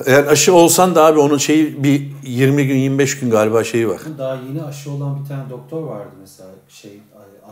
Eğer 0.07 0.25
aşı 0.27 0.55
olsan 0.55 0.95
da 0.95 1.05
abi 1.05 1.19
onun 1.21 1.39
şeyi 1.39 1.85
bir 1.85 2.11
20 2.23 2.67
gün 2.67 2.77
25 2.77 3.21
gün 3.21 3.31
galiba 3.31 3.65
şeyi 3.65 3.89
var. 3.89 4.01
Daha 4.19 4.35
yeni 4.35 4.63
aşı 4.63 4.91
olan 4.91 5.23
bir 5.23 5.29
tane 5.29 5.51
doktor 5.51 5.83
vardı 5.83 6.11
mesela 6.21 6.49
şey 6.69 7.01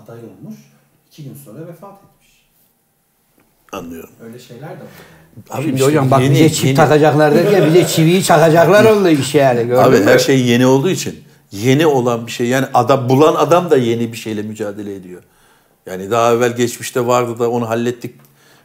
aday 0.05 0.19
olmuş. 0.19 0.57
iki 1.11 1.25
gün 1.25 1.35
sonra 1.45 1.59
vefat 1.67 1.93
etmiş. 1.95 2.47
Anlıyorum. 3.73 4.11
Öyle 4.25 4.39
şeyler 4.39 4.69
de 4.71 4.81
var. 4.83 4.89
Abi 5.51 5.63
Şimdi 5.63 5.75
işte 5.75 5.87
hocam 5.87 6.11
bak 6.11 6.23
yeni- 6.23 6.35
bize 6.35 6.51
çip 6.51 6.65
yeni- 6.67 6.77
takacaklar 6.77 7.35
derken 7.35 7.67
bize 7.67 7.87
çiviyi 7.89 8.25
çakacaklar 8.25 8.85
oldu 8.85 9.09
işe 9.09 9.39
yani. 9.39 9.67
Gördün 9.67 9.83
Abi 9.83 9.97
mü? 9.99 10.05
her 10.05 10.19
şey 10.19 10.41
yeni 10.47 10.67
olduğu 10.67 10.91
için 10.91 11.15
yeni 11.53 11.87
olan 11.87 12.27
bir 12.27 12.33
şey 12.33 12.47
yani 12.47 12.67
adam 12.75 13.09
bulan 13.09 13.35
adam 13.35 13.71
da 13.71 13.77
yeni 13.77 14.13
bir 14.13 14.17
şeyle 14.17 14.43
mücadele 14.43 14.95
ediyor. 14.95 15.23
Yani 15.87 16.11
daha 16.11 16.33
evvel 16.33 16.57
geçmişte 16.57 17.07
vardı 17.07 17.39
da 17.39 17.51
onu 17.51 17.69
hallettik. 17.69 18.15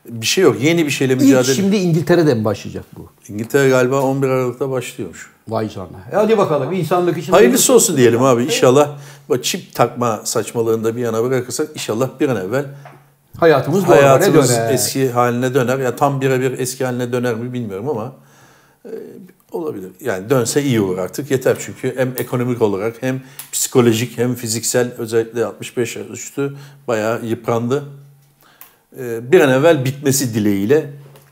Bir 0.10 0.26
şey 0.26 0.44
yok. 0.44 0.56
Yeni 0.62 0.86
bir 0.86 0.92
şeyle 0.92 1.14
İlk 1.14 1.22
mücadele. 1.22 1.54
şimdi 1.56 1.76
İngiltere'de 1.78 2.34
mi 2.34 2.46
başlayacak 2.46 2.86
bu? 2.98 3.10
İngiltere 3.30 3.70
galiba 3.70 4.02
11 4.02 4.28
Aralık'ta 4.28 4.70
başlıyormuş. 4.72 5.32
Vay 5.48 5.70
canına. 5.70 5.98
E 6.12 6.16
Hadi 6.16 6.38
bakalım 6.38 6.74
insanlık 6.74 7.18
için. 7.18 7.32
Hayırlısı 7.32 7.74
olsun 7.74 7.98
diyelim 7.98 8.24
abi. 8.24 8.44
İnşallah 8.44 8.90
bu 9.30 9.42
çip 9.42 9.74
takma 9.76 10.22
saçmalığında 10.24 10.96
bir 10.96 11.02
yana 11.02 11.24
bırakırsak 11.24 11.68
inşallah 11.76 12.10
bir 12.20 12.30
an 12.30 12.38
evvel 12.48 12.66
Hayatımız 13.40 13.84
normale 13.84 14.34
döner. 14.34 14.74
eski 14.74 15.12
haline 15.12 15.54
döner. 15.54 15.80
Ya 15.80 15.96
tam 15.96 16.22
birebir 16.22 16.60
eski 16.60 16.86
haline 16.86 17.12
döner 17.12 17.36
mi 17.36 17.54
bilmiyorum 17.54 17.90
ama 17.90 18.12
e, 18.86 18.92
olabilir. 19.52 19.92
Yani 20.02 20.30
dönse 20.30 20.64
iyi 20.64 20.82
olur 20.82 20.98
artık. 20.98 21.32
Yeter 21.32 21.58
çünkü 21.60 21.98
hem 21.98 22.14
ekonomik 22.18 22.62
olarak 22.62 22.96
hem 23.02 23.22
psikolojik 23.52 24.18
hem 24.18 24.36
fiziksel 24.36 24.92
özellikle 24.98 25.46
65 25.46 25.96
yaş 25.96 26.06
üstü 26.10 26.56
bayağı 26.88 27.26
yıprandı. 27.26 27.84
E, 29.00 29.32
bir 29.32 29.42
an 29.42 29.50
evvel 29.50 29.86
bitmesi 29.86 30.34
dileğiyle. 30.34 30.90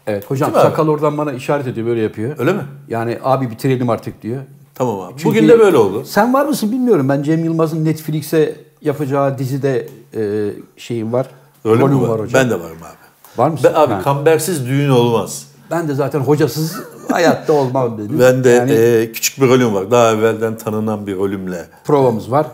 Evet 0.08 0.26
hocam 0.26 0.48
Değil 0.48 0.58
mi 0.58 0.68
abi? 0.68 0.70
sakal 0.72 0.88
oradan 0.88 1.18
bana 1.18 1.34
işaret 1.34 1.68
ediyor 1.68 1.88
böyle 1.88 2.02
yapıyor. 2.02 2.36
Öyle 2.40 2.54
mi? 2.54 2.62
Yani 2.88 3.20
abi 3.24 3.50
bitirelim 3.50 3.90
artık 3.90 4.22
diyor. 4.22 4.42
Tamam 4.76 5.00
abi. 5.00 5.14
Çünkü 5.18 5.26
Bugün 5.26 5.48
de 5.48 5.60
böyle 5.60 5.78
oldu. 5.78 6.06
Sen 6.06 6.34
var 6.34 6.46
mısın 6.46 6.72
bilmiyorum. 6.72 7.10
Ben 7.10 7.24
Cem 7.24 7.46
Yılmaz'ın 7.46 7.86
Netflix'e 7.86 8.56
yapacağı 8.82 9.38
dizide 9.38 9.88
e, 10.16 10.50
şeyim 10.78 11.14
var. 11.14 11.28
Öyle 11.66 11.82
rolüm 11.82 11.96
mi 11.96 12.02
var? 12.04 12.10
var 12.10 12.20
hocam. 12.20 12.42
Ben 12.44 12.50
de 12.50 12.60
varım 12.60 12.78
abi. 12.84 12.98
Var 13.38 13.50
mısın? 13.50 13.70
Ben, 13.74 13.80
abi 13.80 13.94
Ha. 13.94 14.02
kambersiz 14.02 14.66
düğün 14.68 14.90
olmaz. 14.90 15.48
Ben 15.72 15.88
de 15.88 15.94
zaten 15.94 16.20
hocasız 16.20 16.76
hayatta 17.12 17.54
olmam 17.54 17.98
dedim. 17.98 18.20
Ben 18.20 18.44
de 18.44 18.50
Yani 18.50 18.72
e, 18.72 19.12
küçük 19.12 19.42
bir 19.42 19.48
rolüm 19.48 19.74
var. 19.74 19.92
Daha 19.92 20.12
evvelden 20.12 20.58
tanınan 20.58 21.08
bir 21.08 21.16
rolümle 21.16 21.66
provamız 21.86 22.32
var. 22.32 22.48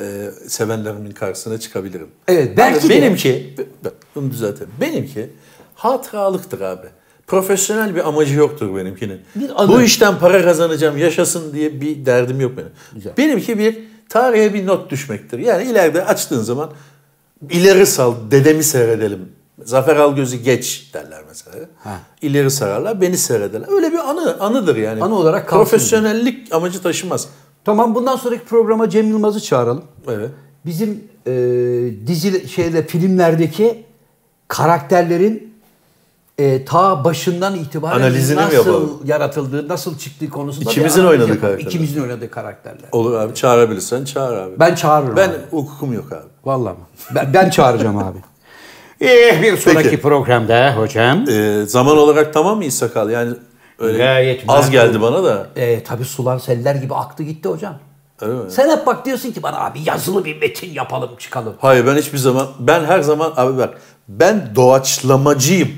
e, 0.00 0.30
sevenlerimin 0.48 1.10
karşısına 1.10 1.58
çıkabilirim. 1.60 2.08
Evet, 2.28 2.56
belki 2.56 2.88
de- 2.88 2.94
benimki 2.94 3.56
bunu 4.14 4.30
düzeltelim. 4.30 4.70
Benimki 4.80 5.30
hatıralıktır 5.74 6.60
abi. 6.60 6.86
Profesyonel 7.26 7.94
bir 7.94 8.08
amacı 8.08 8.34
yoktur 8.34 8.76
benimkinin. 8.76 9.20
Bir. 9.36 9.50
Bu 9.68 9.82
işten 9.82 10.18
para 10.18 10.42
kazanacağım, 10.44 10.98
yaşasın 10.98 11.52
diye 11.52 11.80
bir 11.80 12.06
derdim 12.06 12.40
yok 12.40 12.52
benim. 12.56 12.68
Güzel. 12.94 13.12
Benimki 13.18 13.58
bir 13.58 13.78
tarihe 14.08 14.54
bir 14.54 14.66
not 14.66 14.90
düşmektir. 14.90 15.38
Yani 15.38 15.64
ileride 15.70 16.04
açtığın 16.04 16.40
zaman 16.42 16.70
ileri 17.50 17.86
sal, 17.86 18.14
dedemi 18.30 18.64
seyredelim. 18.64 19.32
Zafer 19.64 19.96
Algöz'ü 19.96 20.36
geç 20.36 20.90
derler 20.94 21.22
mesela. 21.28 21.56
Ha. 21.78 22.00
İleri 22.22 22.50
sararlar, 22.50 23.00
beni 23.00 23.16
seyrederler. 23.16 23.68
Öyle 23.72 23.92
bir 23.92 23.98
anı, 24.10 24.40
anıdır 24.40 24.76
yani. 24.76 25.02
Anı 25.02 25.18
olarak 25.18 25.48
kalsın 25.48 25.64
Profesyonellik 25.64 26.54
amacı 26.54 26.82
taşımaz. 26.82 27.28
Tamam 27.64 27.94
bundan 27.94 28.16
sonraki 28.16 28.44
programa 28.44 28.90
Cem 28.90 29.08
Yılmaz'ı 29.08 29.40
çağıralım. 29.40 29.84
Evet. 30.08 30.30
Bizim 30.66 31.04
e, 31.26 31.32
dizi 32.06 32.48
şeyde 32.48 32.86
filmlerdeki 32.86 33.84
karakterlerin 34.48 35.53
e, 36.38 36.64
ta 36.64 37.04
başından 37.04 37.54
itibaren 37.54 37.96
Analizini 37.96 38.36
nasıl 38.36 38.54
yapalım? 38.56 39.00
yaratıldığı, 39.04 39.68
nasıl 39.68 39.98
çıktığı 39.98 40.30
konusunda 40.30 40.70
İkimizin 40.70 41.04
oynadığı 41.04 41.40
karakterler. 41.40 41.58
İkimizin 41.70 42.02
oynadığı 42.02 42.30
karakterler. 42.30 42.88
Olur 42.92 43.14
abi 43.14 43.34
çağırabilirsen 43.34 44.04
çağır 44.04 44.36
abi. 44.36 44.60
Ben 44.60 44.74
çağırırım 44.74 45.16
Ben 45.16 45.28
abi. 45.28 45.36
hukukum 45.50 45.92
yok 45.92 46.12
abi. 46.12 46.26
Vallahi 46.44 46.72
mi? 46.72 46.84
Ben, 47.14 47.34
ben 47.34 47.50
çağıracağım 47.50 47.98
abi. 47.98 48.18
Eh, 49.00 49.42
bir 49.42 49.56
sonraki 49.56 49.90
Peki. 49.90 50.02
programda 50.02 50.74
hocam. 50.76 51.28
Ee, 51.28 51.64
zaman 51.66 51.98
olarak 51.98 52.34
tamam 52.34 52.56
mıyız 52.56 52.74
sakal? 52.74 53.10
Yani 53.10 53.34
öyle 53.78 53.98
Gayet 53.98 54.44
az 54.48 54.70
geldi 54.70 55.00
bana 55.02 55.24
da. 55.24 55.46
E, 55.56 55.82
tabii 55.84 56.04
sular 56.04 56.38
seller 56.38 56.74
gibi 56.74 56.94
aktı 56.94 57.22
gitti 57.22 57.48
hocam. 57.48 57.74
Öyle 58.20 58.32
mi? 58.34 58.50
Sen 58.50 58.70
hep 58.76 58.86
bak 58.86 59.04
diyorsun 59.06 59.32
ki 59.32 59.42
bana 59.42 59.60
abi 59.64 59.78
yazılı 59.84 60.24
bir 60.24 60.40
metin 60.40 60.72
yapalım 60.72 61.10
çıkalım. 61.18 61.54
Hayır 61.58 61.86
ben 61.86 61.96
hiçbir 61.96 62.18
zaman 62.18 62.46
ben 62.58 62.84
her 62.84 63.00
zaman 63.00 63.32
abi 63.36 63.58
bak 63.58 63.74
ben 64.08 64.52
doğaçlamacıyım. 64.56 65.68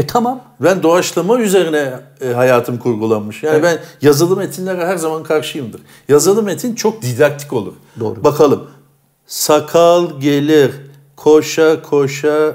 E 0.00 0.06
tamam. 0.06 0.40
Ben 0.60 0.82
doğaçlama 0.82 1.40
üzerine 1.40 2.00
e, 2.20 2.32
hayatım 2.32 2.78
kurgulanmış. 2.78 3.42
Yani 3.42 3.62
ben 3.62 3.78
yazılı 4.02 4.36
metinlere 4.36 4.86
her 4.86 4.96
zaman 4.96 5.22
karşıyımdır. 5.22 5.80
Yazılı 6.08 6.42
metin 6.42 6.74
çok 6.74 7.02
didaktik 7.02 7.52
olur. 7.52 7.72
Doğru. 8.00 8.24
Bakalım. 8.24 8.70
Sakal 9.26 10.20
gelir 10.20 10.70
koşa 11.16 11.82
koşa 11.82 12.54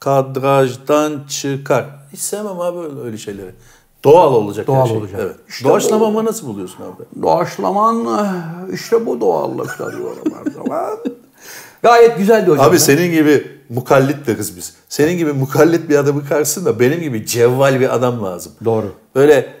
kadrajdan 0.00 1.20
çıkar. 1.28 1.86
Hiç 2.12 2.20
sevmem 2.20 2.60
abi 2.60 2.78
öyle, 3.04 3.18
şeyleri. 3.18 3.50
Doğal 4.04 4.34
olacak 4.34 4.66
Doğal 4.66 4.82
her 4.82 4.86
şey. 4.86 4.96
olacak. 4.96 5.20
Evet. 5.22 5.36
İşte 5.48 5.68
Doğaçlamamı 5.68 6.24
nasıl 6.24 6.46
buluyorsun 6.46 6.78
abi? 6.82 7.22
Doğaçlaman 7.22 8.06
işte 8.72 9.06
bu 9.06 9.20
doğallıkta 9.20 9.92
diyorum 9.92 10.32
her 10.44 10.52
zaman. 10.52 10.98
Gayet 11.82 12.18
güzeldi 12.18 12.50
hocam. 12.50 12.66
Abi 12.66 12.78
senin 12.80 13.12
gibi 13.12 13.53
mukallit 13.68 14.26
deriz 14.26 14.56
biz. 14.56 14.74
Senin 14.88 15.18
gibi 15.18 15.32
mukallit 15.32 15.88
bir 15.88 15.96
adamı 15.96 16.28
karşısında 16.28 16.80
benim 16.80 17.00
gibi 17.00 17.26
cevval 17.26 17.80
bir 17.80 17.94
adam 17.94 18.24
lazım. 18.24 18.52
Doğru. 18.64 18.92
Böyle 19.14 19.52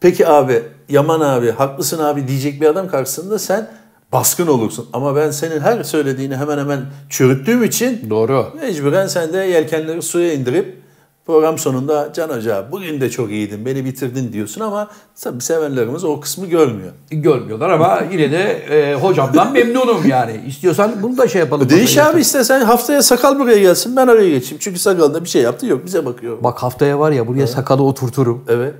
peki 0.00 0.28
abi 0.28 0.62
Yaman 0.88 1.20
abi 1.20 1.50
haklısın 1.50 1.98
abi 1.98 2.28
diyecek 2.28 2.60
bir 2.60 2.66
adam 2.66 2.88
karşısında 2.88 3.38
sen 3.38 3.70
baskın 4.12 4.46
olursun. 4.46 4.88
Ama 4.92 5.16
ben 5.16 5.30
senin 5.30 5.60
her 5.60 5.82
söylediğini 5.82 6.36
hemen 6.36 6.58
hemen 6.58 6.80
çürüttüğüm 7.08 7.64
için 7.64 8.10
Doğru. 8.10 8.46
mecburen 8.60 9.06
sen 9.06 9.32
de 9.32 9.38
yelkenleri 9.38 10.02
suya 10.02 10.32
indirip 10.32 10.82
program 11.26 11.58
sonunda 11.58 12.12
Can 12.14 12.28
Hoca 12.28 12.66
bugün 12.72 13.00
de 13.00 13.10
çok 13.10 13.30
iyiydin 13.30 13.66
beni 13.66 13.84
bitirdin 13.84 14.32
diyorsun 14.32 14.60
ama 14.60 14.88
tabii 15.22 15.40
sevenlerimiz 15.42 16.04
o 16.04 16.20
kısmı 16.20 16.46
görmüyor. 16.46 16.92
Görmüyorlar 17.10 17.70
ama 17.70 18.00
yine 18.12 18.32
de 18.32 18.42
e, 18.52 18.94
hocamdan 18.94 19.52
memnunum 19.52 20.06
yani. 20.08 20.40
İstiyorsan 20.46 20.92
bunu 21.02 21.18
da 21.18 21.28
şey 21.28 21.40
yapalım. 21.40 21.68
Değiş 21.70 21.98
abi 21.98 22.20
istesen 22.20 22.60
haftaya 22.60 23.02
sakal 23.02 23.38
buraya 23.38 23.58
gelsin 23.58 23.96
ben 23.96 24.06
araya 24.06 24.30
geçeyim. 24.30 24.58
Çünkü 24.60 24.78
sakalda 24.78 25.24
bir 25.24 25.28
şey 25.28 25.42
yaptı 25.42 25.66
yok 25.66 25.84
bize 25.86 26.06
bakıyor. 26.06 26.38
Bak 26.44 26.62
haftaya 26.62 26.98
var 26.98 27.10
ya 27.10 27.26
buraya 27.26 27.46
sakalı 27.46 27.82
oturturum. 27.82 28.44
Evet. 28.48 28.74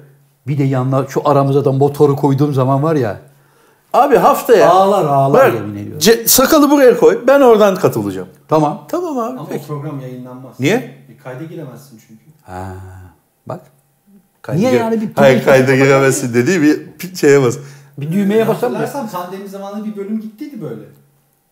Bir 0.46 0.58
de 0.58 0.62
yanına 0.64 1.06
şu 1.08 1.28
aramıza 1.28 1.64
da 1.64 1.72
motoru 1.72 2.16
koyduğum 2.16 2.54
zaman 2.54 2.82
var 2.82 2.94
ya. 2.94 3.20
Abi 3.92 4.16
haftaya 4.16 4.70
Ağlar, 4.70 5.04
ağlar 5.04 5.48
Bak, 5.48 5.54
yemin 5.54 5.72
ediyorum. 5.76 5.98
ce- 5.98 6.28
sakalı 6.28 6.70
buraya 6.70 6.96
koy 6.96 7.18
ben 7.26 7.40
oradan 7.40 7.74
katılacağım. 7.76 8.28
Tamam. 8.48 8.84
Tamam 8.88 9.18
abi 9.18 9.38
Ama 9.38 9.46
peki. 9.50 9.64
o 9.64 9.66
program 9.66 10.00
yayınlanmaz. 10.00 10.60
Niye? 10.60 10.74
E, 10.74 11.16
kayda 11.22 11.44
giremezsin 11.44 12.00
çünkü. 12.08 12.29
Ha, 12.50 12.76
bak. 13.46 13.60
Kayda 14.42 14.58
Niye 14.60 14.72
yani 14.72 15.00
bir 15.00 15.08
Hayır 15.16 15.44
kayda 15.44 15.76
giremezsin 15.76 16.34
dediği 16.34 16.62
bir 16.62 16.80
şeye 17.16 17.42
bas. 17.42 17.58
Bir 17.98 18.12
düğmeye 18.12 18.48
basam 18.48 18.72
ya. 18.72 18.80
Hatırlarsan 18.80 19.08
pandemi 19.10 19.48
zamanında 19.48 19.84
bir 19.84 19.96
bölüm 19.96 20.20
gittiydi 20.20 20.62
böyle. 20.62 20.82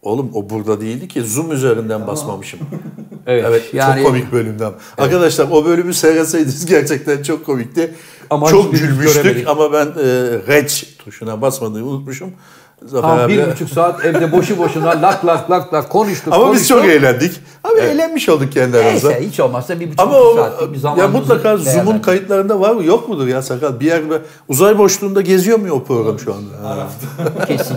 Oğlum 0.02 0.30
o 0.34 0.50
burada 0.50 0.80
değildi 0.80 1.08
ki 1.08 1.22
Zoom 1.22 1.52
üzerinden 1.52 2.06
basmamışım. 2.06 2.60
Evet. 3.26 3.44
Evet 3.48 3.74
yani 3.74 4.02
çok 4.02 4.06
komik 4.06 4.32
bölümden. 4.32 4.72
Arkadaşlar 4.98 5.48
o 5.50 5.64
bölümü 5.64 5.94
seyretseydiniz 5.94 6.66
gerçekten 6.74 7.22
çok 7.22 7.46
komikti. 7.46 7.94
Ama 8.30 8.48
çok 8.48 8.72
gülmüştük 8.72 9.22
göremedik. 9.22 9.48
ama 9.48 9.72
ben 9.72 9.86
e, 9.86 9.92
reç 10.48 10.96
tuşuna 10.98 11.42
basmayı 11.42 11.84
unutmuşum. 11.84 12.32
Zafer 12.86 13.08
Tam 13.08 13.18
abi. 13.18 13.32
bir 13.32 13.52
buçuk 13.52 13.70
saat 13.70 14.04
evde 14.04 14.32
boşu 14.32 14.58
boşuna 14.58 14.88
lak 15.02 15.26
lak 15.26 15.50
lak 15.50 15.74
lak 15.74 15.90
konuştuk. 15.90 16.34
Ama 16.34 16.44
biz 16.44 16.68
konuştuk. 16.68 16.78
çok 16.78 16.86
eğlendik. 16.86 17.40
Abi 17.64 17.80
eğlenmiş 17.80 18.28
olduk 18.28 18.52
kendi 18.52 18.78
aramızda. 18.78 19.08
Neyse 19.08 19.28
hiç 19.28 19.40
olmazsa 19.40 19.80
bir 19.80 19.86
buçuk 19.86 20.00
Ama 20.00 20.16
o, 20.18 20.36
saatlik 20.36 20.68
bir 20.70 20.74
ya 20.74 20.80
zamanımızı 20.80 21.18
mutlaka 21.18 21.56
Zoom'un 21.56 21.98
kayıtlarında 21.98 22.60
var 22.60 22.70
mı? 22.74 22.84
Yok 22.84 23.08
mudur 23.08 23.26
ya 23.26 23.42
sakal? 23.42 23.80
Bir 23.80 23.86
yer 23.86 24.02
uzay 24.48 24.78
boşluğunda 24.78 25.20
geziyor 25.20 25.58
mu 25.58 25.70
o 25.70 25.84
program 25.84 26.18
şu 26.18 26.34
anda? 26.34 26.86
Kesin. 27.46 27.76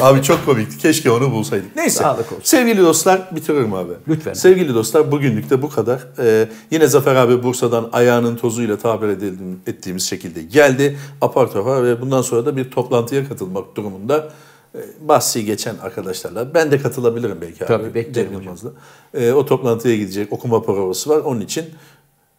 Abi 0.00 0.22
çok 0.22 0.46
komikti. 0.46 0.78
Keşke 0.78 1.10
onu 1.10 1.30
bulsaydık. 1.32 1.76
Neyse. 1.76 1.98
Sağlık 1.98 2.32
olsun. 2.32 2.42
Sevgili 2.42 2.82
dostlar 2.82 3.20
bitiririm 3.36 3.74
abi. 3.74 3.92
Lütfen. 4.08 4.32
Sevgili 4.32 4.74
dostlar 4.74 5.12
bugünlük 5.12 5.50
de 5.50 5.62
bu 5.62 5.70
kadar. 5.70 6.06
Ee, 6.18 6.48
yine 6.70 6.86
Zafer 6.86 7.14
abi 7.14 7.42
Bursa'dan 7.42 7.88
ayağının 7.92 8.36
tozuyla 8.36 8.76
tabir 8.76 9.08
edildim, 9.08 9.60
ettiğimiz 9.66 10.08
şekilde 10.08 10.42
geldi. 10.42 10.98
Apar 11.20 11.52
topar 11.52 11.84
ve 11.84 12.00
bundan 12.00 12.22
sonra 12.22 12.46
da 12.46 12.56
bir 12.56 12.70
toplantıya 12.70 13.28
katılmak 13.28 13.75
durumunda. 13.76 14.28
Ee, 14.74 14.78
bahsi 15.00 15.44
geçen 15.44 15.76
arkadaşlarla. 15.78 16.54
Ben 16.54 16.70
de 16.70 16.78
katılabilirim 16.78 17.38
belki 17.40 17.64
abi. 17.64 17.68
Tabii, 17.68 17.94
beklerim 17.94 18.30
Cem. 18.32 18.40
Yılmaz'la. 18.42 18.70
Ee, 19.14 19.32
o 19.32 19.46
toplantıya 19.46 19.96
gidecek 19.96 20.32
okuma 20.32 20.62
provası 20.62 21.10
var. 21.10 21.18
Onun 21.18 21.40
için 21.40 21.64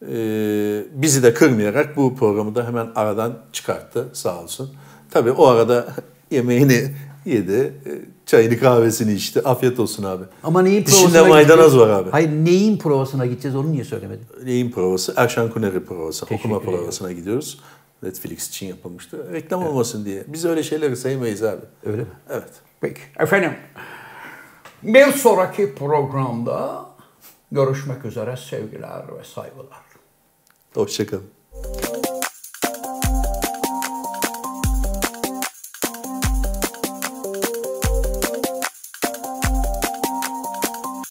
e, 0.02 0.84
bizi 0.94 1.24
de 1.24 1.34
kırmayarak 1.34 1.98
bu 1.98 2.16
programı 2.16 2.56
da 2.56 2.68
hemen 2.68 2.88
aradan 2.96 3.34
çıkarttı 3.54 4.08
sağ 4.14 4.44
olsun. 4.44 4.70
Tabii 5.12 5.32
o 5.32 5.48
arada 5.48 5.88
yemeğini 6.32 6.92
yedi. 7.26 7.74
E, 7.86 7.92
Çayını 8.26 8.60
kahvesini 8.60 9.14
içti. 9.14 9.42
Afiyet 9.42 9.80
olsun 9.80 10.04
abi. 10.04 10.24
Ama 10.44 10.62
neyin 10.62 10.86
Dişinde 10.86 11.02
provasına 11.12 11.28
maydanoz 11.30 11.66
gideceğiz? 11.66 11.90
var 11.90 11.90
abi. 12.02 12.10
Hayır 12.10 12.30
neyin 12.30 12.78
provasına 12.78 13.26
gideceğiz 13.26 13.56
onu 13.56 13.72
niye 13.72 13.84
söylemedin? 13.84 14.26
Neyin 14.44 14.72
provası? 14.72 15.14
Erşan 15.18 15.50
Kuneri 15.52 15.86
provası. 15.86 16.26
Teşekkür 16.26 16.50
Okuma 16.50 16.58
ederim. 16.64 16.80
provasına 16.80 17.12
gidiyoruz. 17.12 17.60
Netflix 18.04 18.50
için 18.50 18.68
yapılmıştı. 18.68 19.34
Reklam 19.34 19.68
olmasın 19.68 20.06
diye. 20.06 20.24
Biz 20.28 20.46
öyle 20.46 20.64
şeyleri 20.64 20.96
saymayız 20.98 21.44
abi. 21.44 21.62
Öyle 21.86 22.02
mi? 22.02 22.08
Evet. 22.30 22.52
Peki. 22.82 23.02
Efendim 23.20 23.54
bir 24.84 25.12
sonraki 25.12 25.76
programda 25.76 26.86
görüşmek 27.52 28.06
üzere 28.06 28.38
sevgiler 28.38 29.04
ve 29.20 29.24
saygılar. 29.24 29.78
Hoşçakalın. 30.74 31.30